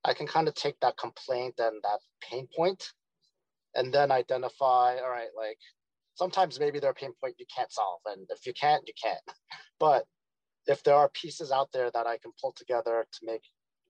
I 0.03 0.13
can 0.13 0.27
kind 0.27 0.47
of 0.47 0.53
take 0.53 0.79
that 0.81 0.97
complaint 0.97 1.55
and 1.59 1.81
that 1.83 1.99
pain 2.21 2.47
point 2.55 2.91
and 3.73 3.93
then 3.93 4.11
identify, 4.11 4.97
all 4.97 5.09
right, 5.09 5.29
like 5.35 5.59
sometimes 6.15 6.59
maybe 6.59 6.79
there 6.79 6.89
are 6.89 6.93
pain 6.93 7.13
point 7.21 7.35
you 7.37 7.45
can't 7.55 7.71
solve. 7.71 7.99
And 8.05 8.25
if 8.29 8.45
you 8.45 8.53
can't, 8.53 8.83
you 8.87 8.93
can't. 9.01 9.21
But 9.79 10.05
if 10.67 10.83
there 10.83 10.95
are 10.95 11.09
pieces 11.09 11.51
out 11.51 11.69
there 11.73 11.91
that 11.91 12.07
I 12.07 12.17
can 12.17 12.31
pull 12.41 12.53
together 12.53 13.05
to 13.11 13.19
make 13.23 13.43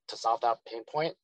to 0.07 0.17
solve 0.17 0.41
that 0.41 0.57
pain 0.65 0.81
point, 0.91 1.15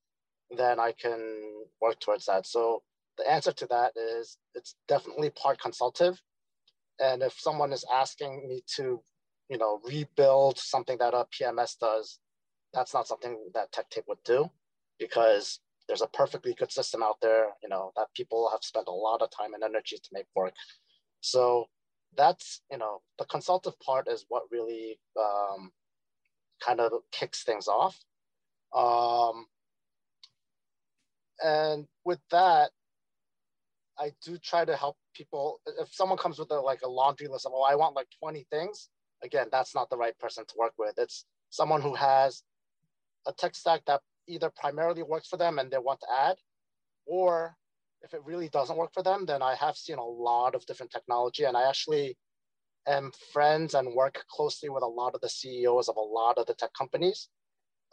then 0.56 0.80
I 0.80 0.92
can 0.92 1.66
work 1.82 2.00
towards 2.00 2.26
that. 2.26 2.46
So 2.46 2.84
the 3.18 3.30
answer 3.30 3.52
to 3.52 3.66
that 3.68 3.94
is 3.96 4.38
it's 4.54 4.76
definitely 4.88 5.32
part 5.32 5.60
consultative. 5.60 6.22
And 7.00 7.24
if 7.24 7.34
someone 7.40 7.74
is 7.74 7.86
asking 7.92 8.48
me 8.48 8.64
to, 8.76 9.02
you 9.50 9.58
know, 9.58 9.80
rebuild 9.84 10.60
something 10.60 10.98
that 11.00 11.14
a 11.14 11.26
PMS 11.26 11.78
does, 11.80 12.20
that's 12.74 12.94
not 12.94 13.08
something 13.08 13.38
that 13.54 13.72
TechTape 13.74 14.08
would 14.08 14.24
do 14.24 14.50
because 15.00 15.60
there's 15.88 16.02
a 16.02 16.08
perfectly 16.08 16.54
good 16.54 16.72
system 16.72 17.04
out 17.04 17.18
there, 17.22 17.48
you 17.62 17.70
know, 17.70 17.92
that 17.98 18.08
people 18.16 18.50
have 18.52 18.64
spent 18.64 18.88
a 18.88 18.92
lot 18.92 19.22
of 19.22 19.30
time 19.38 19.54
and 19.54 19.64
energy 19.64 19.98
to 19.98 20.10
make 20.14 20.28
work. 20.36 20.54
So 21.21 21.65
that's 22.17 22.62
you 22.69 22.77
know 22.77 23.01
the 23.17 23.25
consultative 23.25 23.79
part 23.79 24.07
is 24.07 24.25
what 24.27 24.43
really 24.51 24.99
um, 25.19 25.71
kind 26.63 26.79
of 26.79 26.91
kicks 27.12 27.43
things 27.43 27.67
off. 27.67 27.97
Um, 28.75 29.45
and 31.43 31.88
with 32.05 32.19
that 32.29 32.71
i 33.99 34.12
do 34.25 34.38
try 34.38 34.65
to 34.65 34.75
help 34.75 34.97
people. 35.13 35.60
If 35.79 35.93
someone 35.93 36.17
comes 36.17 36.39
with 36.39 36.51
a, 36.51 36.60
like 36.60 36.81
a 36.84 36.89
laundry 36.89 37.27
list 37.27 37.45
of 37.45 37.51
oh 37.53 37.63
i 37.63 37.75
want 37.75 37.95
like 37.95 38.07
20 38.19 38.45
things 38.49 38.89
again 39.23 39.47
that's 39.51 39.75
not 39.75 39.89
the 39.89 39.97
right 39.97 40.17
person 40.19 40.45
to 40.45 40.55
work 40.57 40.73
with. 40.77 40.95
It's 40.97 41.25
someone 41.49 41.81
who 41.81 41.93
has 41.95 42.43
a 43.27 43.34
tech 43.34 43.55
stack 43.55 43.81
that 43.86 44.01
either 44.27 44.51
primarily 44.55 45.03
works 45.03 45.27
for 45.27 45.38
them 45.38 45.60
and 45.60 45.69
they 45.69 45.77
want 45.77 45.99
to 46.01 46.07
add 46.12 46.38
or 47.05 47.55
if 48.04 48.14
it 48.14 48.22
really 48.26 48.50
doesn't 48.50 48.78
work 48.78 48.94
for 48.94 49.04
them, 49.04 49.26
then 49.26 49.42
I 49.42 49.56
have 49.56 49.76
seen 49.76 49.98
a 49.98 50.06
lot 50.06 50.56
of 50.56 50.66
different 50.66 50.92
technology. 50.92 51.44
And 51.44 51.56
I 51.56 51.68
actually 51.68 52.18
am 52.88 53.12
friends 53.32 53.74
and 53.74 53.94
work 53.94 54.24
closely 54.30 54.70
with 54.70 54.84
a 54.84 54.88
lot 54.88 55.16
of 55.16 55.22
the 55.22 55.30
CEOs 55.30 55.88
of 55.88 55.98
a 55.98 56.02
lot 56.02 56.38
of 56.38 56.46
the 56.48 56.54
tech 56.54 56.72
companies. 56.78 57.30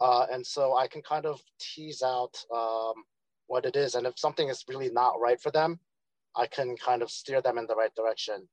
Uh, 0.01 0.25
and 0.31 0.45
so 0.45 0.75
I 0.75 0.87
can 0.87 1.01
kind 1.01 1.25
of 1.25 1.41
tease 1.59 2.01
out 2.01 2.35
um, 2.55 3.03
what 3.47 3.65
it 3.65 3.75
is. 3.75 3.95
And 3.95 4.07
if 4.07 4.17
something 4.17 4.47
is 4.47 4.63
really 4.67 4.89
not 4.89 5.19
right 5.19 5.39
for 5.39 5.51
them, 5.51 5.79
I 6.35 6.47
can 6.47 6.75
kind 6.77 7.01
of 7.01 7.11
steer 7.11 7.41
them 7.41 7.57
in 7.57 7.67
the 7.67 7.75
right 7.75 7.93
direction. 7.95 8.47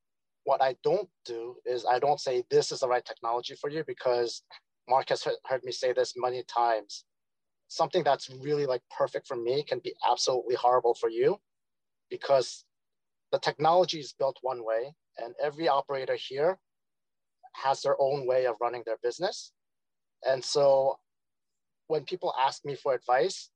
What 0.45 0.62
I 0.62 0.77
don't 0.83 1.09
do 1.25 1.57
is 1.64 1.85
I 1.85 1.99
don't 1.99 2.21
say 2.21 2.45
this 2.51 2.73
is 2.73 2.81
the 2.81 2.88
right 2.88 3.05
technology 3.05 3.55
for 3.55 3.71
you 3.71 3.85
because 3.87 4.42
Mark 4.88 5.09
has 5.09 5.27
heard 5.47 5.64
me 5.64 5.73
say 5.73 5.92
this 5.92 6.14
many 6.16 6.42
times. 6.45 7.05
Something 7.68 8.05
that's 8.05 8.31
really 8.31 8.66
like 8.66 8.83
perfect 8.96 9.26
for 9.26 9.37
me 9.37 9.62
can 9.62 9.81
be 9.81 9.94
absolutely 10.09 10.55
horrible 10.55 10.94
for 10.94 11.09
you 11.09 11.38
because 12.11 12.64
the 13.33 13.38
technology 13.38 13.98
is 13.98 14.12
built 14.12 14.38
one 14.42 14.64
way 14.64 14.94
and 15.18 15.35
every 15.42 15.68
operator 15.68 16.16
here 16.16 16.59
has 17.55 17.83
their 17.83 17.96
own 18.00 18.26
way 18.26 18.46
of 18.46 18.57
running 18.61 18.83
their 18.87 18.98
business. 19.02 19.52
And 20.26 20.44
so 20.44 20.98
when 21.88 22.05
people 22.05 22.35
ask 22.38 22.64
me 22.64 22.74
for 22.74 22.94
advice, 22.94 23.50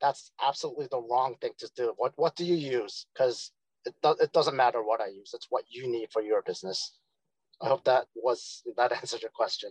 that's 0.00 0.32
absolutely 0.42 0.88
the 0.90 1.00
wrong 1.00 1.36
thing 1.40 1.52
to 1.58 1.70
do. 1.76 1.94
What, 1.96 2.12
what 2.16 2.34
do 2.36 2.44
you 2.44 2.56
use? 2.56 3.06
Because 3.14 3.52
it, 3.84 3.94
do, 4.02 4.16
it 4.20 4.32
doesn't 4.32 4.56
matter 4.56 4.82
what 4.82 5.00
I 5.00 5.06
use. 5.06 5.32
It's 5.34 5.46
what 5.50 5.64
you 5.68 5.88
need 5.88 6.08
for 6.12 6.22
your 6.22 6.42
business. 6.42 6.98
I 7.60 7.68
hope 7.68 7.84
that 7.84 8.06
was 8.16 8.62
that 8.76 8.92
answered 8.96 9.22
your 9.22 9.30
question. 9.34 9.70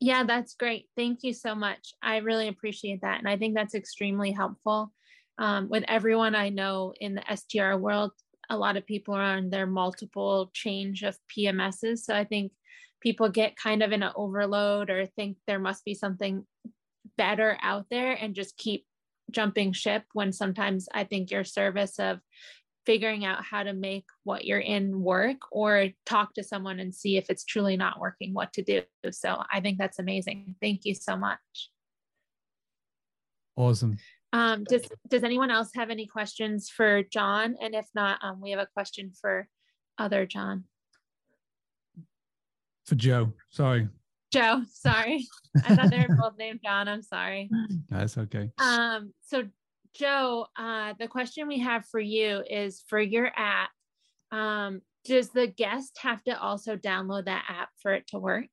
Yeah, 0.00 0.24
that's 0.24 0.54
great. 0.54 0.86
Thank 0.96 1.22
you 1.22 1.32
so 1.32 1.54
much. 1.54 1.92
I 2.02 2.18
really 2.18 2.48
appreciate 2.48 3.00
that. 3.02 3.18
And 3.18 3.28
I 3.28 3.36
think 3.36 3.54
that's 3.54 3.74
extremely 3.74 4.30
helpful. 4.30 4.92
Um, 5.38 5.68
with 5.68 5.84
everyone 5.88 6.34
I 6.34 6.50
know 6.50 6.92
in 7.00 7.14
the 7.14 7.36
STR 7.36 7.76
world, 7.76 8.12
a 8.50 8.56
lot 8.56 8.76
of 8.76 8.86
people 8.86 9.14
are 9.14 9.22
on 9.22 9.50
their 9.50 9.66
multiple 9.66 10.50
change 10.54 11.02
of 11.02 11.18
PMSs. 11.36 11.98
So 11.98 12.14
I 12.14 12.24
think 12.24 12.52
people 13.00 13.28
get 13.28 13.56
kind 13.56 13.82
of 13.82 13.92
in 13.92 14.02
an 14.02 14.12
overload 14.16 14.90
or 14.90 15.06
think 15.06 15.36
there 15.46 15.58
must 15.58 15.84
be 15.84 15.94
something 15.94 16.44
better 17.16 17.58
out 17.62 17.86
there 17.90 18.12
and 18.12 18.34
just 18.34 18.56
keep 18.56 18.86
jumping 19.30 19.72
ship 19.72 20.04
when 20.12 20.32
sometimes 20.32 20.88
I 20.92 21.04
think 21.04 21.30
your 21.30 21.44
service 21.44 21.98
of 21.98 22.20
figuring 22.88 23.26
out 23.26 23.44
how 23.44 23.62
to 23.62 23.74
make 23.74 24.06
what 24.24 24.46
you're 24.46 24.58
in 24.58 25.02
work 25.02 25.36
or 25.52 25.88
talk 26.06 26.32
to 26.32 26.42
someone 26.42 26.80
and 26.80 26.94
see 26.94 27.18
if 27.18 27.28
it's 27.28 27.44
truly 27.44 27.76
not 27.76 28.00
working, 28.00 28.32
what 28.32 28.50
to 28.50 28.62
do. 28.62 28.80
So 29.10 29.42
I 29.52 29.60
think 29.60 29.76
that's 29.76 29.98
amazing. 29.98 30.54
Thank 30.62 30.86
you 30.86 30.94
so 30.94 31.14
much. 31.14 31.38
Awesome. 33.56 33.98
Um, 34.32 34.64
does 34.64 34.88
Does 35.06 35.22
anyone 35.22 35.50
else 35.50 35.68
have 35.74 35.90
any 35.90 36.06
questions 36.06 36.70
for 36.70 37.02
John? 37.02 37.56
And 37.60 37.74
if 37.74 37.86
not, 37.94 38.20
um, 38.24 38.40
we 38.40 38.52
have 38.52 38.60
a 38.60 38.68
question 38.72 39.12
for 39.20 39.48
other 39.98 40.24
John. 40.24 40.64
For 42.86 42.94
Joe, 42.94 43.34
sorry. 43.50 43.88
Joe, 44.32 44.62
sorry. 44.72 45.26
I 45.62 45.76
thought 45.76 45.90
they 45.90 46.06
were 46.08 46.16
both 46.16 46.38
named 46.38 46.60
John. 46.64 46.88
I'm 46.88 47.02
sorry. 47.02 47.50
That's 47.90 48.16
okay. 48.16 48.50
Um, 48.58 49.12
so 49.26 49.44
Joe, 49.98 50.46
uh, 50.56 50.94
the 50.98 51.08
question 51.08 51.48
we 51.48 51.58
have 51.58 51.84
for 51.86 51.98
you 51.98 52.42
is 52.48 52.84
for 52.86 53.00
your 53.00 53.30
app, 53.36 53.70
um, 54.30 54.80
does 55.04 55.30
the 55.30 55.48
guest 55.48 55.98
have 56.00 56.22
to 56.24 56.40
also 56.40 56.76
download 56.76 57.24
that 57.24 57.44
app 57.48 57.70
for 57.82 57.92
it 57.92 58.06
to 58.08 58.18
work? 58.18 58.46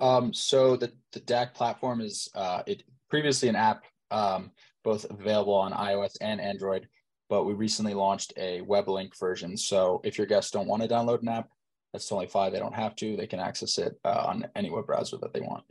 Um, 0.00 0.34
so 0.34 0.76
the, 0.76 0.92
the 1.12 1.20
Dack 1.20 1.54
platform 1.54 2.00
is 2.00 2.28
uh, 2.34 2.62
it 2.66 2.82
previously 3.08 3.48
an 3.48 3.56
app 3.56 3.84
um, 4.10 4.50
both 4.82 5.04
available 5.10 5.54
on 5.54 5.72
iOS 5.72 6.16
and 6.20 6.40
Android, 6.40 6.88
but 7.28 7.44
we 7.44 7.52
recently 7.52 7.94
launched 7.94 8.32
a 8.36 8.60
web 8.62 8.88
link 8.88 9.16
version. 9.18 9.56
So 9.56 10.00
if 10.02 10.18
your 10.18 10.26
guests 10.26 10.50
don't 10.50 10.66
want 10.66 10.82
to 10.82 10.88
download 10.88 11.22
an 11.22 11.28
app, 11.28 11.48
that's 11.92 12.08
totally 12.08 12.26
fine. 12.26 12.52
They 12.52 12.58
don't 12.58 12.74
have 12.74 12.96
to. 12.96 13.16
They 13.16 13.26
can 13.26 13.40
access 13.40 13.78
it 13.78 13.98
uh, 14.04 14.24
on 14.26 14.46
any 14.56 14.70
web 14.70 14.86
browser 14.86 15.16
that 15.18 15.32
they 15.32 15.40
want. 15.40 15.64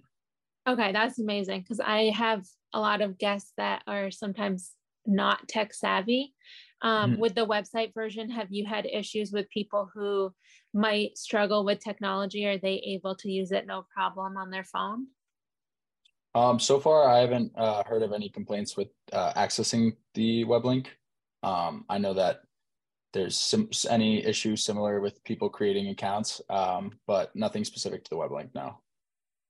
Okay, 0.67 0.91
that's 0.91 1.19
amazing 1.19 1.61
because 1.61 1.79
I 1.79 2.11
have 2.15 2.45
a 2.77 2.79
lot 2.79 3.01
of 3.01 3.17
guests 3.17 3.53
that 3.57 3.81
are 3.87 4.11
sometimes 4.11 4.71
not 5.07 5.47
tech 5.47 5.73
savvy. 5.73 6.35
Um, 6.83 7.13
mm-hmm. 7.13 7.21
With 7.21 7.33
the 7.33 7.47
website 7.47 7.91
version, 7.95 8.29
have 8.29 8.49
you 8.51 8.67
had 8.67 8.85
issues 8.85 9.31
with 9.31 9.49
people 9.49 9.89
who 9.91 10.31
might 10.75 11.17
struggle 11.17 11.65
with 11.65 11.79
technology? 11.83 12.45
Are 12.45 12.59
they 12.59 12.75
able 12.85 13.15
to 13.15 13.31
use 13.31 13.51
it 13.51 13.65
no 13.65 13.87
problem 13.91 14.37
on 14.37 14.51
their 14.51 14.63
phone? 14.63 15.07
Um, 16.35 16.59
so 16.59 16.79
far, 16.79 17.09
I 17.09 17.21
haven't 17.21 17.51
uh, 17.57 17.81
heard 17.83 18.03
of 18.03 18.13
any 18.13 18.29
complaints 18.29 18.77
with 18.77 18.89
uh, 19.11 19.33
accessing 19.33 19.93
the 20.13 20.43
web 20.43 20.65
link. 20.65 20.95
Um, 21.41 21.83
I 21.89 21.97
know 21.97 22.13
that 22.13 22.41
there's 23.11 23.35
some 23.35 23.69
any 23.89 24.23
issues 24.23 24.63
similar 24.63 24.99
with 24.99 25.23
people 25.23 25.49
creating 25.49 25.87
accounts, 25.87 26.41
um, 26.51 26.91
but 27.07 27.35
nothing 27.35 27.63
specific 27.63 28.03
to 28.03 28.09
the 28.11 28.17
web 28.17 28.31
link 28.31 28.51
now. 28.53 28.81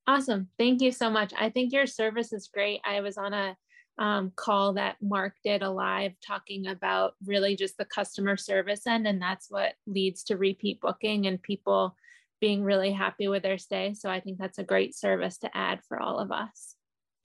Awesome. 0.07 0.47
Thank 0.57 0.81
you 0.81 0.91
so 0.93 1.09
much. 1.09 1.33
I 1.37 1.49
think 1.49 1.73
your 1.73 1.85
service 1.85 2.31
is 2.31 2.49
great. 2.51 2.79
I 2.85 3.01
was 3.01 3.17
on 3.17 3.33
a 3.33 3.57
um, 3.99 4.31
call 4.35 4.73
that 4.73 4.95
Mark 5.01 5.33
did 5.43 5.61
a 5.63 5.69
live 5.69 6.13
talking 6.25 6.67
about 6.67 7.15
really 7.25 7.57
just 7.57 7.77
the 7.77 7.85
customer 7.85 8.37
service 8.37 8.87
end, 8.87 9.05
and 9.05 9.21
that's 9.21 9.47
what 9.49 9.73
leads 9.85 10.23
to 10.25 10.37
repeat 10.37 10.79
booking 10.79 11.25
and 11.27 11.41
people 11.41 11.95
being 12.39 12.63
really 12.63 12.91
happy 12.91 13.27
with 13.27 13.43
their 13.43 13.57
stay. 13.57 13.93
So 13.93 14.09
I 14.09 14.19
think 14.19 14.37
that's 14.37 14.59
a 14.59 14.63
great 14.63 14.95
service 14.95 15.39
to 15.39 15.57
add 15.57 15.81
for 15.87 15.99
all 15.99 16.19
of 16.19 16.31
us. 16.31 16.75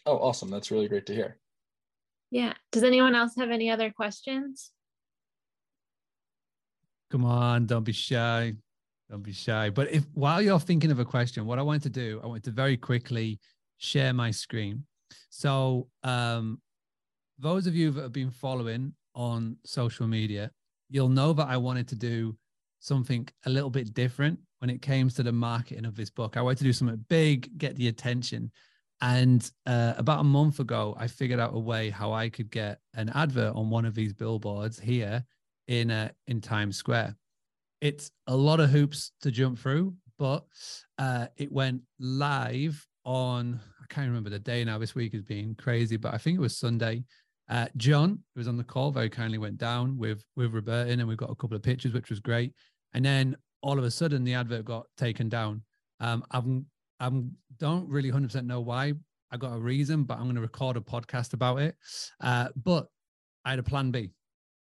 Oh, 0.06 0.16
awesome. 0.16 0.50
That's 0.50 0.70
really 0.70 0.88
great 0.88 1.06
to 1.06 1.14
hear. 1.14 1.38
Yeah. 2.30 2.54
Does 2.72 2.82
anyone 2.82 3.14
else 3.14 3.34
have 3.36 3.50
any 3.50 3.70
other 3.70 3.90
questions? 3.90 4.72
Come 7.10 7.26
on, 7.26 7.66
don't 7.66 7.84
be 7.84 7.92
shy. 7.92 8.54
Don't 9.12 9.22
be 9.22 9.32
shy. 9.32 9.68
But 9.68 9.92
if 9.92 10.04
while 10.14 10.40
you're 10.40 10.58
thinking 10.58 10.90
of 10.90 10.98
a 10.98 11.04
question, 11.04 11.44
what 11.44 11.58
I 11.58 11.62
want 11.62 11.82
to 11.82 11.90
do, 11.90 12.18
I 12.24 12.26
want 12.26 12.44
to 12.44 12.50
very 12.50 12.78
quickly 12.78 13.38
share 13.76 14.14
my 14.14 14.30
screen. 14.30 14.86
So, 15.28 15.88
um, 16.02 16.62
those 17.38 17.66
of 17.66 17.76
you 17.76 17.90
that 17.90 18.00
have 18.00 18.12
been 18.12 18.30
following 18.30 18.94
on 19.14 19.58
social 19.66 20.06
media, 20.06 20.50
you'll 20.88 21.10
know 21.10 21.34
that 21.34 21.46
I 21.46 21.58
wanted 21.58 21.88
to 21.88 21.94
do 21.94 22.34
something 22.80 23.28
a 23.44 23.50
little 23.50 23.68
bit 23.68 23.92
different 23.92 24.38
when 24.60 24.70
it 24.70 24.80
came 24.80 25.10
to 25.10 25.22
the 25.22 25.30
marketing 25.30 25.84
of 25.84 25.94
this 25.94 26.08
book. 26.08 26.38
I 26.38 26.40
wanted 26.40 26.58
to 26.58 26.64
do 26.64 26.72
something 26.72 27.04
big, 27.10 27.58
get 27.58 27.76
the 27.76 27.88
attention. 27.88 28.50
And 29.02 29.50
uh, 29.66 29.92
about 29.98 30.20
a 30.20 30.24
month 30.24 30.58
ago, 30.58 30.96
I 30.98 31.06
figured 31.06 31.38
out 31.38 31.54
a 31.54 31.58
way 31.58 31.90
how 31.90 32.14
I 32.14 32.30
could 32.30 32.50
get 32.50 32.78
an 32.94 33.10
advert 33.10 33.54
on 33.56 33.68
one 33.68 33.84
of 33.84 33.94
these 33.94 34.14
billboards 34.14 34.80
here 34.80 35.22
in 35.68 35.90
uh, 35.90 36.08
in 36.28 36.40
Times 36.40 36.78
Square 36.78 37.14
it's 37.82 38.12
a 38.28 38.36
lot 38.36 38.60
of 38.60 38.70
hoops 38.70 39.10
to 39.22 39.30
jump 39.32 39.58
through, 39.58 39.92
but 40.16 40.44
uh, 40.98 41.26
it 41.36 41.50
went 41.50 41.82
live 41.98 42.86
on 43.04 43.60
I 43.82 43.92
can't 43.92 44.06
remember 44.06 44.30
the 44.30 44.38
day 44.38 44.64
now. 44.64 44.78
This 44.78 44.94
week 44.94 45.12
has 45.12 45.22
been 45.22 45.56
crazy, 45.56 45.96
but 45.96 46.14
I 46.14 46.18
think 46.18 46.38
it 46.38 46.40
was 46.40 46.56
Sunday. 46.56 47.02
Uh, 47.50 47.66
John, 47.76 48.20
who 48.34 48.38
was 48.38 48.46
on 48.46 48.56
the 48.56 48.62
call, 48.62 48.92
very 48.92 49.10
kindly 49.10 49.36
went 49.36 49.58
down 49.58 49.98
with 49.98 50.24
with 50.36 50.52
Robertin, 50.54 51.00
and 51.00 51.08
we 51.08 51.16
got 51.16 51.30
a 51.30 51.34
couple 51.34 51.56
of 51.56 51.62
pictures, 51.62 51.92
which 51.92 52.08
was 52.08 52.20
great. 52.20 52.54
And 52.94 53.04
then 53.04 53.36
all 53.62 53.78
of 53.78 53.84
a 53.84 53.90
sudden, 53.90 54.22
the 54.22 54.34
advert 54.34 54.64
got 54.64 54.86
taken 54.96 55.28
down. 55.28 55.62
Um, 55.98 56.24
I'm 56.30 56.66
I'm 57.00 57.32
don't 57.58 57.88
really 57.88 58.12
100% 58.12 58.46
know 58.46 58.60
why. 58.60 58.92
I 59.32 59.36
got 59.36 59.56
a 59.56 59.58
reason, 59.58 60.04
but 60.04 60.18
I'm 60.18 60.24
going 60.24 60.36
to 60.36 60.40
record 60.40 60.76
a 60.76 60.80
podcast 60.80 61.32
about 61.32 61.58
it. 61.60 61.74
Uh, 62.20 62.48
but 62.54 62.86
I 63.44 63.50
had 63.50 63.58
a 63.58 63.64
plan 63.64 63.90
B. 63.90 64.12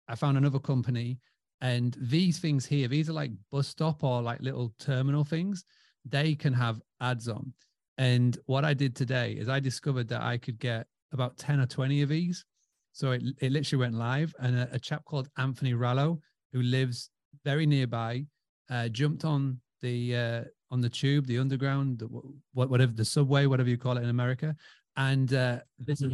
I 0.09 0.17
found 0.17 0.37
another 0.37 0.59
company 0.59 1.21
and 1.61 1.97
these 2.01 2.39
things 2.39 2.67
here, 2.67 2.89
these 2.89 3.09
are 3.09 3.15
like 3.15 3.31
bus 3.51 3.69
stop 3.69 4.05
or 4.05 4.23
like 4.23 4.41
little 4.41 4.73
terminal 4.79 5.25
things. 5.25 5.65
They 6.05 6.35
can 6.35 6.53
have 6.53 6.81
ads 7.01 7.29
on. 7.29 7.53
And 7.99 8.39
what 8.47 8.65
I 8.65 8.75
did 8.75 8.95
today 8.95 9.33
is 9.33 9.49
I 9.49 9.61
discovered 9.61 10.09
that 10.09 10.23
I 10.23 10.37
could 10.37 10.59
get 10.59 10.87
about 11.13 11.39
10 11.39 11.61
or 11.61 11.67
20 11.67 12.03
of 12.03 12.11
these. 12.11 12.45
So 12.93 13.13
it, 13.13 13.23
it 13.41 13.53
literally 13.53 13.81
went 13.81 13.95
live. 13.95 14.35
And 14.39 14.57
a, 14.57 14.69
a 14.73 14.79
chap 14.79 15.05
called 15.05 15.29
Anthony 15.39 15.73
Rallo, 15.73 16.19
who 16.53 16.63
lives 16.63 17.11
very 17.45 17.67
nearby, 17.67 18.27
uh, 18.71 18.89
jumped 18.89 19.25
on 19.25 19.61
the 19.81 20.17
uh, 20.17 20.45
on 20.71 20.81
the 20.81 20.89
tube, 20.89 21.27
the 21.27 21.39
underground, 21.39 22.01
the, 22.01 22.07
whatever 22.53 22.93
the 22.93 23.05
subway, 23.05 23.47
whatever 23.47 23.69
you 23.69 23.79
call 23.79 23.97
it 23.97 24.03
in 24.03 24.09
America. 24.09 24.55
And 24.97 25.33
uh, 25.33 25.61
this 25.79 26.03
is 26.03 26.13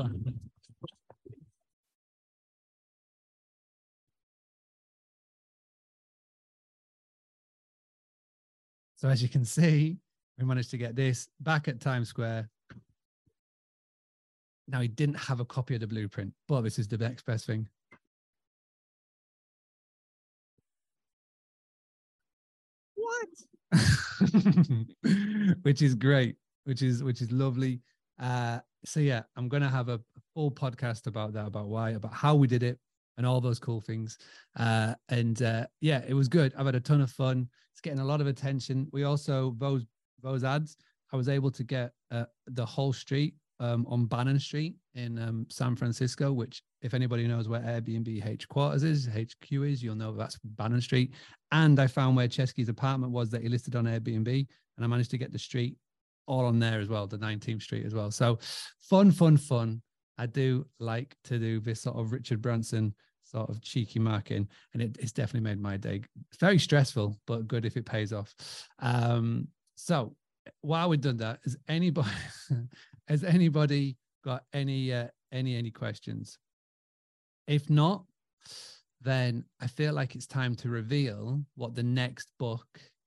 So 9.02 9.08
as 9.08 9.20
you 9.20 9.28
can 9.28 9.44
see, 9.44 9.96
we 10.38 10.44
managed 10.44 10.70
to 10.70 10.76
get 10.76 10.94
this 10.94 11.28
back 11.40 11.66
at 11.66 11.80
Times 11.80 12.08
Square. 12.08 12.48
Now 14.68 14.80
he 14.80 14.86
didn't 14.86 15.16
have 15.16 15.40
a 15.40 15.44
copy 15.44 15.74
of 15.74 15.80
the 15.80 15.88
blueprint, 15.88 16.32
but 16.46 16.60
this 16.60 16.78
is 16.78 16.86
the 16.86 16.98
next 16.98 17.26
best 17.26 17.44
thing. 17.44 17.68
What? 22.94 23.28
which 25.62 25.82
is 25.82 25.96
great, 25.96 26.36
which 26.62 26.82
is 26.82 27.02
which 27.02 27.22
is 27.22 27.32
lovely. 27.32 27.80
Uh, 28.20 28.60
so 28.84 29.00
yeah, 29.00 29.22
I'm 29.34 29.48
gonna 29.48 29.68
have 29.68 29.88
a 29.88 30.00
full 30.32 30.52
podcast 30.52 31.08
about 31.08 31.32
that, 31.32 31.48
about 31.48 31.66
why, 31.66 31.90
about 31.90 32.14
how 32.14 32.36
we 32.36 32.46
did 32.46 32.62
it, 32.62 32.78
and 33.16 33.26
all 33.26 33.40
those 33.40 33.58
cool 33.58 33.80
things. 33.80 34.18
Uh, 34.58 34.94
and 35.08 35.42
uh, 35.42 35.66
yeah, 35.80 36.02
it 36.06 36.14
was 36.14 36.28
good. 36.28 36.52
I've 36.56 36.66
had 36.66 36.74
a 36.74 36.80
ton 36.80 37.00
of 37.00 37.10
fun. 37.10 37.48
It's 37.72 37.80
getting 37.80 38.00
a 38.00 38.04
lot 38.04 38.20
of 38.20 38.26
attention. 38.26 38.88
We 38.92 39.04
also 39.04 39.54
those 39.58 39.84
those 40.22 40.44
ads. 40.44 40.76
I 41.12 41.16
was 41.16 41.28
able 41.28 41.50
to 41.50 41.64
get 41.64 41.92
uh, 42.10 42.24
the 42.46 42.64
whole 42.64 42.92
street 42.92 43.34
um, 43.60 43.86
on 43.88 44.06
Brannan 44.06 44.40
Street 44.40 44.74
in 44.94 45.18
um, 45.18 45.46
San 45.48 45.76
Francisco, 45.76 46.32
which, 46.32 46.62
if 46.80 46.94
anybody 46.94 47.26
knows 47.28 47.48
where 47.48 47.60
Airbnb 47.60 48.20
headquarters 48.22 48.82
is, 48.82 49.06
HQ 49.06 49.52
is, 49.52 49.82
you'll 49.82 49.94
know 49.94 50.12
that's 50.12 50.38
Brannan 50.42 50.80
Street. 50.80 51.14
And 51.52 51.78
I 51.78 51.86
found 51.86 52.16
where 52.16 52.28
Chesky's 52.28 52.68
apartment 52.68 53.12
was 53.12 53.30
that 53.30 53.42
he 53.42 53.48
listed 53.48 53.76
on 53.76 53.84
Airbnb, 53.84 54.28
and 54.28 54.84
I 54.84 54.86
managed 54.86 55.10
to 55.12 55.18
get 55.18 55.32
the 55.32 55.38
street 55.38 55.76
all 56.26 56.44
on 56.44 56.58
there 56.58 56.80
as 56.80 56.88
well, 56.88 57.06
the 57.06 57.18
19th 57.18 57.62
Street 57.62 57.86
as 57.86 57.94
well. 57.94 58.10
So 58.10 58.38
fun, 58.80 59.12
fun, 59.12 59.36
fun. 59.36 59.82
I 60.22 60.26
do 60.26 60.64
like 60.78 61.16
to 61.24 61.36
do 61.36 61.58
this 61.58 61.82
sort 61.82 61.96
of 61.96 62.12
Richard 62.12 62.40
Branson 62.40 62.94
sort 63.24 63.50
of 63.50 63.60
cheeky 63.60 63.98
marking, 63.98 64.46
and 64.72 64.80
it, 64.80 64.96
it's 65.00 65.10
definitely 65.10 65.50
made 65.50 65.60
my 65.60 65.76
day. 65.76 66.02
Very 66.38 66.60
stressful, 66.60 67.18
but 67.26 67.48
good 67.48 67.64
if 67.64 67.76
it 67.76 67.86
pays 67.86 68.12
off. 68.12 68.32
Um, 68.78 69.48
so 69.74 70.14
while 70.60 70.88
we've 70.88 71.00
done 71.00 71.16
that, 71.16 71.40
has 71.42 71.56
anybody 71.66 72.08
has 73.08 73.24
anybody 73.24 73.96
got 74.24 74.44
any 74.52 74.92
uh, 74.92 75.08
any 75.32 75.56
any 75.56 75.72
questions? 75.72 76.38
If 77.48 77.68
not, 77.68 78.04
then 79.00 79.44
I 79.60 79.66
feel 79.66 79.92
like 79.92 80.14
it's 80.14 80.28
time 80.28 80.54
to 80.56 80.68
reveal 80.68 81.42
what 81.56 81.74
the 81.74 81.82
next 81.82 82.30
book 82.38 82.66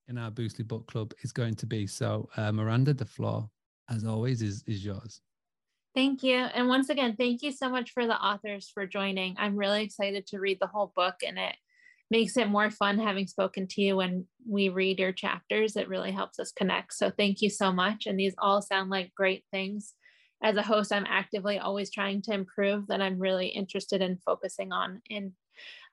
in 0.09 0.17
our 0.17 0.31
Boostly 0.31 0.67
Book 0.67 0.85
Club 0.87 1.13
is 1.23 1.31
going 1.31 1.55
to 1.55 1.65
be. 1.65 1.87
So, 1.87 2.27
uh, 2.35 2.51
Miranda, 2.51 2.93
the 2.93 3.05
floor, 3.05 3.49
as 3.89 4.03
always, 4.03 4.41
is 4.41 4.65
is 4.67 4.83
yours. 4.83 5.21
Thank 5.95 6.23
you. 6.23 6.35
And 6.35 6.67
once 6.67 6.89
again, 6.89 7.15
thank 7.17 7.41
you 7.41 7.53
so 7.53 7.69
much 7.69 7.91
for 7.91 8.05
the 8.05 8.21
authors 8.21 8.69
for 8.73 8.85
joining. 8.85 9.35
I'm 9.39 9.55
really 9.55 9.81
excited 9.81 10.27
to 10.27 10.39
read 10.39 10.59
the 10.59 10.67
whole 10.67 10.91
book 10.93 11.15
and 11.25 11.39
it 11.39 11.55
makes 12.11 12.35
it 12.35 12.49
more 12.49 12.69
fun 12.69 12.99
having 12.99 13.27
spoken 13.27 13.65
to 13.65 13.81
you 13.81 13.95
when 13.95 14.27
we 14.47 14.67
read 14.67 14.99
your 14.99 15.13
chapters. 15.13 15.77
It 15.77 15.87
really 15.87 16.11
helps 16.11 16.37
us 16.37 16.51
connect. 16.51 16.93
So 16.93 17.11
thank 17.11 17.41
you 17.41 17.49
so 17.49 17.71
much. 17.71 18.05
And 18.05 18.19
these 18.19 18.35
all 18.37 18.61
sound 18.61 18.89
like 18.89 19.15
great 19.15 19.45
things. 19.51 19.93
As 20.43 20.57
a 20.57 20.61
host, 20.61 20.91
I'm 20.91 21.07
actively 21.07 21.59
always 21.59 21.89
trying 21.89 22.21
to 22.23 22.33
improve 22.33 22.87
that 22.87 23.01
I'm 23.01 23.17
really 23.17 23.47
interested 23.47 24.01
in 24.01 24.17
focusing 24.17 24.73
on 24.73 25.01
in 25.09 25.31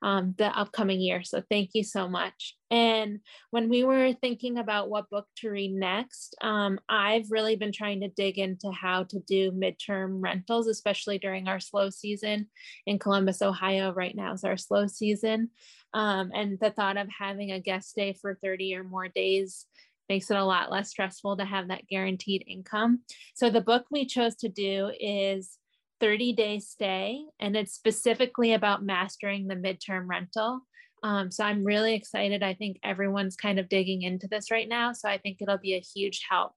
um, 0.02 0.34
the 0.36 0.46
upcoming 0.46 1.00
year. 1.00 1.22
So 1.22 1.42
thank 1.48 1.70
you 1.74 1.84
so 1.84 2.08
much. 2.08 2.56
And 2.70 3.20
when 3.50 3.68
we 3.68 3.84
were 3.84 4.12
thinking 4.14 4.58
about 4.58 4.90
what 4.90 5.10
book 5.10 5.26
to 5.36 5.50
read 5.50 5.72
next, 5.72 6.34
um, 6.42 6.80
I've 6.88 7.30
really 7.30 7.56
been 7.56 7.72
trying 7.72 8.00
to 8.00 8.08
dig 8.08 8.38
into 8.38 8.70
how 8.70 9.04
to 9.04 9.20
do 9.20 9.52
midterm 9.52 10.22
rentals, 10.22 10.66
especially 10.66 11.18
during 11.18 11.48
our 11.48 11.60
slow 11.60 11.90
season 11.90 12.48
in 12.86 12.98
Columbus, 12.98 13.42
Ohio. 13.42 13.92
Right 13.92 14.16
now 14.16 14.32
is 14.32 14.44
our 14.44 14.56
slow 14.56 14.86
season. 14.86 15.50
Um, 15.94 16.30
and 16.34 16.58
the 16.58 16.70
thought 16.70 16.96
of 16.96 17.08
having 17.16 17.52
a 17.52 17.60
guest 17.60 17.90
stay 17.90 18.14
for 18.14 18.38
30 18.42 18.76
or 18.76 18.84
more 18.84 19.08
days 19.08 19.66
makes 20.08 20.30
it 20.30 20.36
a 20.36 20.44
lot 20.44 20.70
less 20.70 20.90
stressful 20.90 21.36
to 21.36 21.44
have 21.44 21.68
that 21.68 21.86
guaranteed 21.88 22.44
income. 22.46 23.00
So 23.34 23.50
the 23.50 23.60
book 23.60 23.86
we 23.90 24.04
chose 24.04 24.34
to 24.36 24.48
do 24.48 24.90
is 24.98 25.58
30 26.02 26.32
day 26.32 26.58
stay, 26.58 27.22
and 27.38 27.56
it's 27.56 27.72
specifically 27.72 28.54
about 28.54 28.84
mastering 28.84 29.46
the 29.46 29.54
midterm 29.54 30.08
rental. 30.08 30.60
Um, 31.04 31.30
so 31.30 31.44
I'm 31.44 31.64
really 31.64 31.94
excited. 31.94 32.42
I 32.42 32.54
think 32.54 32.78
everyone's 32.82 33.36
kind 33.36 33.60
of 33.60 33.68
digging 33.68 34.02
into 34.02 34.26
this 34.26 34.50
right 34.50 34.68
now. 34.68 34.92
So 34.92 35.08
I 35.08 35.18
think 35.18 35.38
it'll 35.40 35.58
be 35.58 35.74
a 35.74 35.80
huge 35.80 36.20
help 36.28 36.52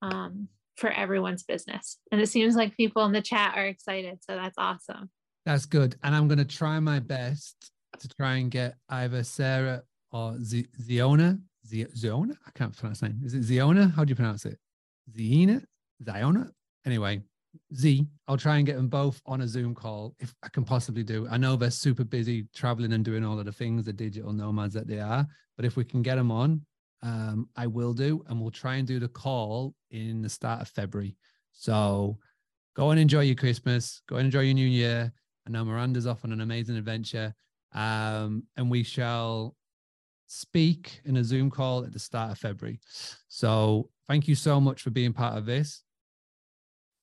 um, 0.00 0.48
for 0.76 0.90
everyone's 0.90 1.42
business. 1.42 1.98
And 2.12 2.20
it 2.20 2.28
seems 2.28 2.54
like 2.54 2.76
people 2.76 3.04
in 3.04 3.12
the 3.12 3.20
chat 3.20 3.54
are 3.56 3.66
excited. 3.66 4.18
So 4.22 4.36
that's 4.36 4.58
awesome. 4.58 5.10
That's 5.44 5.66
good. 5.66 5.96
And 6.04 6.14
I'm 6.14 6.28
going 6.28 6.38
to 6.38 6.44
try 6.44 6.78
my 6.78 7.00
best 7.00 7.72
to 7.98 8.08
try 8.08 8.36
and 8.36 8.50
get 8.50 8.76
either 8.88 9.24
Sarah 9.24 9.82
or 10.12 10.38
Z- 10.40 10.68
Zeona. 10.80 11.38
Z- 11.66 11.86
Zeona? 11.96 12.34
I 12.46 12.50
can't 12.54 12.76
pronounce 12.76 13.02
name. 13.02 13.20
Is 13.24 13.34
it 13.34 13.42
Zeona? 13.42 13.88
How 13.88 14.04
do 14.04 14.10
you 14.10 14.16
pronounce 14.16 14.44
it? 14.44 14.58
Zeona? 15.16 15.62
Zeona? 16.04 16.50
Anyway, 16.86 17.22
Z, 17.74 18.06
I'll 18.28 18.36
try 18.36 18.56
and 18.56 18.66
get 18.66 18.76
them 18.76 18.88
both 18.88 19.20
on 19.26 19.40
a 19.40 19.48
Zoom 19.48 19.74
call 19.74 20.14
if 20.18 20.34
I 20.42 20.48
can 20.48 20.64
possibly 20.64 21.02
do. 21.02 21.26
I 21.30 21.36
know 21.36 21.56
they're 21.56 21.70
super 21.70 22.04
busy 22.04 22.46
traveling 22.54 22.92
and 22.92 23.04
doing 23.04 23.24
all 23.24 23.38
of 23.38 23.44
the 23.44 23.52
things, 23.52 23.84
the 23.84 23.92
digital 23.92 24.32
nomads 24.32 24.74
that 24.74 24.86
they 24.86 25.00
are, 25.00 25.26
but 25.56 25.64
if 25.64 25.76
we 25.76 25.84
can 25.84 26.02
get 26.02 26.16
them 26.16 26.30
on, 26.30 26.62
um, 27.02 27.48
I 27.56 27.66
will 27.66 27.92
do, 27.92 28.24
and 28.28 28.40
we'll 28.40 28.50
try 28.50 28.76
and 28.76 28.86
do 28.86 28.98
the 28.98 29.08
call 29.08 29.74
in 29.90 30.22
the 30.22 30.28
start 30.28 30.62
of 30.62 30.68
February. 30.68 31.16
So 31.52 32.18
go 32.74 32.90
and 32.90 32.98
enjoy 32.98 33.20
your 33.20 33.36
Christmas, 33.36 34.02
go 34.08 34.16
and 34.16 34.24
enjoy 34.26 34.40
your 34.40 34.54
New 34.54 34.66
Year. 34.66 35.12
I 35.46 35.50
know 35.50 35.64
Miranda's 35.64 36.06
off 36.06 36.24
on 36.24 36.32
an 36.32 36.40
amazing 36.40 36.76
adventure, 36.76 37.34
um, 37.74 38.44
and 38.56 38.70
we 38.70 38.82
shall 38.82 39.54
speak 40.26 41.00
in 41.04 41.18
a 41.18 41.24
Zoom 41.24 41.50
call 41.50 41.84
at 41.84 41.92
the 41.92 41.98
start 41.98 42.32
of 42.32 42.38
February. 42.38 42.80
So 43.28 43.90
thank 44.08 44.26
you 44.26 44.34
so 44.34 44.60
much 44.60 44.82
for 44.82 44.90
being 44.90 45.12
part 45.12 45.36
of 45.36 45.44
this. 45.44 45.82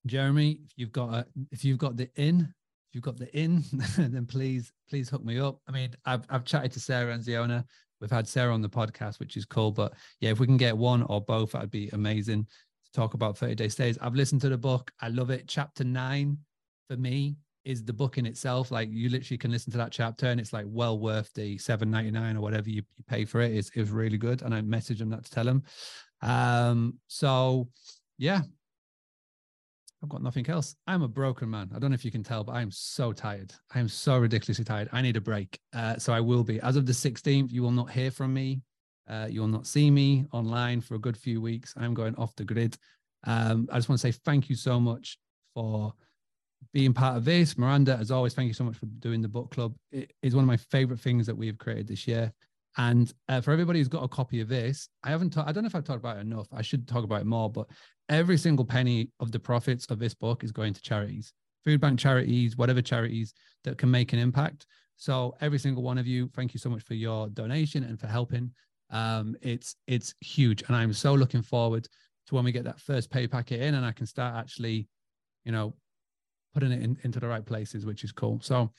Jeremy, 0.06 0.60
if 0.66 0.72
you've 0.76 0.92
got 0.92 1.14
a, 1.14 1.26
if 1.52 1.64
you've 1.64 1.78
got 1.78 1.98
the 1.98 2.10
in, 2.16 2.42
if 2.42 2.96
you've 2.96 3.04
got 3.04 3.18
the 3.18 3.36
in, 3.38 3.64
then 3.98 4.26
please 4.26 4.72
please 4.90 5.10
hook 5.10 5.24
me 5.24 5.40
up. 5.40 5.60
I 5.68 5.72
mean, 5.72 5.94
I've 6.06 6.26
I've 6.30 6.46
chatted 6.46 6.72
to 6.74 6.80
Sarah 6.80 7.14
and 7.14 7.24
Zeona. 7.24 7.66
We've 8.00 8.12
had 8.12 8.28
Sarah 8.28 8.54
on 8.54 8.62
the 8.62 8.70
podcast, 8.70 9.20
which 9.20 9.38
is 9.38 9.46
cool. 9.46 9.72
But 9.72 9.94
yeah, 10.20 10.32
if 10.32 10.40
we 10.40 10.48
can 10.48 10.58
get 10.58 10.76
one 10.76 11.04
or 11.04 11.22
both, 11.22 11.52
that'd 11.52 11.70
be 11.70 11.90
amazing 11.94 12.46
to 12.46 12.92
talk 12.94 13.14
about 13.14 13.38
30 13.38 13.56
day 13.56 13.70
stays. 13.70 13.98
I've 14.02 14.16
listened 14.16 14.42
to 14.42 14.50
the 14.50 14.58
book. 14.58 14.92
I 15.02 15.10
love 15.10 15.30
it. 15.30 15.48
Chapter 15.48 15.84
nine 15.84 16.40
for 16.90 16.98
me 16.98 17.38
is 17.64 17.84
the 17.84 17.94
book 17.94 18.18
in 18.18 18.26
itself. 18.26 18.72
Like 18.72 18.90
you 18.92 19.10
literally 19.10 19.38
can 19.38 19.52
listen 19.52 19.72
to 19.74 19.78
that 19.78 19.92
chapter 19.92 20.28
and 20.28 20.40
it's 20.40 20.52
like 20.52 20.66
well 20.68 20.98
worth 21.00 21.32
the 21.34 21.58
7.99 21.58 22.36
or 22.36 22.42
whatever 22.42 22.70
you, 22.70 22.82
you 22.98 23.04
pay 23.08 23.24
for 23.24 23.40
it. 23.42 23.54
It's, 23.54 23.70
it 23.70 23.80
was 23.80 23.92
really 23.92 24.18
good. 24.18 24.42
And 24.42 24.54
I 24.54 24.62
messaged 24.62 24.98
them 24.98 25.12
that 25.12 25.26
to 25.26 25.32
tell 25.32 25.46
them. 25.46 25.64
Um, 26.22 26.98
so 27.08 27.70
yeah, 28.18 28.42
I've 30.04 30.10
got 30.10 30.24
nothing 30.24 30.50
else. 30.50 30.76
I'm 30.88 31.04
a 31.04 31.08
broken 31.08 31.50
man. 31.50 31.70
I 31.76 31.80
don't 31.80 31.92
know 31.92 31.96
if 31.96 32.04
you 32.04 32.12
can 32.12 32.24
tell, 32.24 32.44
but 32.44 32.54
I'm 32.54 32.72
so 32.72 33.14
tired. 33.14 33.54
I 33.74 33.80
am 33.80 33.88
so 33.88 34.18
ridiculously 34.18 34.66
tired. 34.66 34.90
I 34.92 35.02
need 35.02 35.16
a 35.16 35.22
break. 35.22 35.60
Uh, 35.74 35.98
so 35.98 36.12
I 36.12 36.20
will 36.20 36.44
be. 36.44 36.60
As 36.62 36.76
of 36.76 36.88
the 36.88 36.92
16th, 36.92 37.52
you 37.52 37.62
will 37.62 37.72
not 37.72 37.92
hear 37.92 38.10
from 38.10 38.34
me. 38.34 38.62
Uh, 39.08 39.28
you 39.30 39.42
will 39.42 39.48
not 39.48 39.68
see 39.68 39.92
me 39.92 40.26
online 40.32 40.82
for 40.82 40.96
a 40.96 41.00
good 41.00 41.18
few 41.18 41.40
weeks. 41.40 41.74
I'm 41.78 41.94
going 41.94 42.16
off 42.16 42.36
the 42.36 42.46
grid. 42.46 42.78
Um, 43.26 43.68
I 43.72 43.76
just 43.76 43.90
want 43.90 44.02
to 44.02 44.12
say 44.12 44.18
thank 44.26 44.50
you 44.50 44.56
so 44.56 44.80
much 44.80 45.20
for 45.54 45.94
being 46.74 46.94
part 46.94 47.18
of 47.18 47.26
this. 47.26 47.58
Miranda, 47.58 47.98
as 47.98 48.10
always, 48.10 48.34
thank 48.34 48.48
you 48.48 48.54
so 48.54 48.64
much 48.64 48.78
for 48.78 48.86
doing 48.86 49.22
the 49.22 49.28
book 49.28 49.52
club. 49.52 49.76
It 49.92 50.14
is 50.24 50.34
one 50.34 50.44
of 50.44 50.48
my 50.48 50.58
favorite 50.58 51.00
things 51.00 51.28
that 51.28 51.38
we 51.38 51.48
have 51.48 51.58
created 51.60 51.88
this 51.88 52.08
year. 52.08 52.32
And 52.78 53.14
uh, 53.28 53.42
for 53.42 53.52
everybody 53.52 53.80
who's 53.80 53.88
got 53.88 54.04
a 54.04 54.08
copy 54.08 54.40
of 54.40 54.48
this, 54.48 54.88
I 55.04 55.10
haven't. 55.10 55.32
Ta- 55.32 55.44
I 55.46 55.52
don't 55.52 55.64
know 55.64 55.68
if 55.68 55.76
I've 55.76 55.84
talked 55.84 56.00
about 56.00 56.18
it 56.18 56.22
enough. 56.22 56.48
I 56.54 56.62
should 56.62 56.88
talk 56.88 57.04
about 57.04 57.22
it 57.22 57.28
more. 57.28 57.52
But 57.52 57.68
every 58.12 58.38
single 58.38 58.66
penny 58.66 59.10
of 59.20 59.32
the 59.32 59.40
profits 59.40 59.86
of 59.90 59.98
this 59.98 60.14
book 60.14 60.44
is 60.44 60.52
going 60.52 60.74
to 60.74 60.82
charities, 60.82 61.34
food 61.64 61.82
bank 61.82 61.98
charities, 61.98 62.58
whatever 62.58 62.82
charities 62.82 63.34
that 63.64 63.78
can 63.78 63.90
make 63.90 64.14
an 64.14 64.20
impact. 64.20 64.68
So 64.98 65.34
every 65.42 65.58
single 65.58 65.82
one 65.82 65.98
of 65.98 66.06
you, 66.06 66.30
thank 66.36 66.54
you 66.54 66.60
so 66.60 66.70
much 66.70 66.84
for 66.84 66.94
your 66.94 67.30
donation 67.30 67.84
and 67.84 68.00
for 68.00 68.08
helping. 68.08 68.52
Um, 68.92 69.36
it's 69.42 69.76
it's 69.88 70.14
huge, 70.20 70.64
and 70.68 70.76
I'm 70.76 70.94
so 70.94 71.14
looking 71.14 71.42
forward 71.42 71.88
to 72.28 72.36
when 72.36 72.44
we 72.44 72.52
get 72.52 72.66
that 72.66 72.80
first 72.80 73.10
pay 73.10 73.26
packet 73.28 73.62
in, 73.62 73.76
and 73.76 73.86
I 73.86 73.94
can 73.94 74.06
start 74.06 74.36
actually, 74.36 74.88
you 75.46 75.54
know, 75.54 75.74
putting 76.54 76.74
it 76.74 76.84
in, 76.84 76.98
into 77.04 77.20
the 77.22 77.28
right 77.28 77.46
places, 77.46 77.86
which 77.86 78.04
is 78.04 78.12
cool. 78.12 78.40
So, 78.44 78.72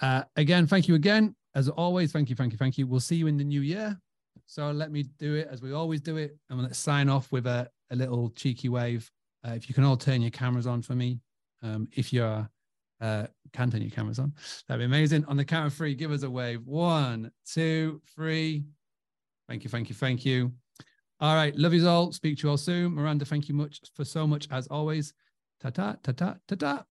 uh, 0.00 0.22
again, 0.36 0.68
thank 0.68 0.86
you 0.86 0.94
again. 0.94 1.34
As 1.56 1.68
always, 1.68 2.12
thank 2.12 2.30
you, 2.30 2.36
thank 2.36 2.52
you, 2.52 2.58
thank 2.58 2.78
you. 2.78 2.86
We'll 2.86 3.00
see 3.00 3.16
you 3.16 3.26
in 3.26 3.36
the 3.36 3.44
new 3.44 3.62
year. 3.62 3.98
So 4.46 4.70
let 4.70 4.92
me 4.92 5.04
do 5.18 5.34
it 5.34 5.48
as 5.50 5.62
we 5.62 5.72
always 5.72 6.00
do 6.00 6.16
it. 6.18 6.36
And 6.48 6.62
let's 6.62 6.78
sign 6.78 7.08
off 7.08 7.32
with 7.32 7.46
a, 7.46 7.68
a 7.90 7.96
little 7.96 8.30
cheeky 8.30 8.68
wave. 8.68 9.10
Uh, 9.46 9.52
if 9.52 9.68
you 9.68 9.74
can 9.74 9.84
all 9.84 9.96
turn 9.96 10.22
your 10.22 10.30
cameras 10.30 10.66
on 10.66 10.82
for 10.82 10.94
me, 10.94 11.20
um, 11.62 11.88
if 11.92 12.12
you're 12.12 12.48
uh, 13.00 13.26
can 13.52 13.70
turn 13.70 13.82
your 13.82 13.90
cameras 13.90 14.18
on, 14.18 14.32
that'd 14.66 14.80
be 14.80 14.84
amazing. 14.84 15.24
On 15.26 15.36
the 15.36 15.44
count 15.44 15.66
of 15.66 15.74
three, 15.74 15.94
give 15.94 16.10
us 16.10 16.22
a 16.22 16.30
wave. 16.30 16.66
One, 16.66 17.30
two, 17.46 18.00
three. 18.14 18.64
Thank 19.48 19.64
you, 19.64 19.70
thank 19.70 19.88
you, 19.88 19.94
thank 19.94 20.24
you. 20.24 20.52
All 21.20 21.34
right, 21.34 21.54
love 21.56 21.74
you 21.74 21.86
all. 21.88 22.12
Speak 22.12 22.38
to 22.38 22.42
you 22.44 22.50
all 22.50 22.56
soon. 22.56 22.94
Miranda, 22.94 23.24
thank 23.24 23.48
you 23.48 23.54
much 23.54 23.80
for 23.94 24.04
so 24.04 24.26
much 24.26 24.48
as 24.50 24.66
always. 24.68 25.12
Ta 25.60 25.70
ta 25.70 25.96
ta 26.02 26.12
ta 26.12 26.36
ta 26.46 26.56
ta. 26.56 26.86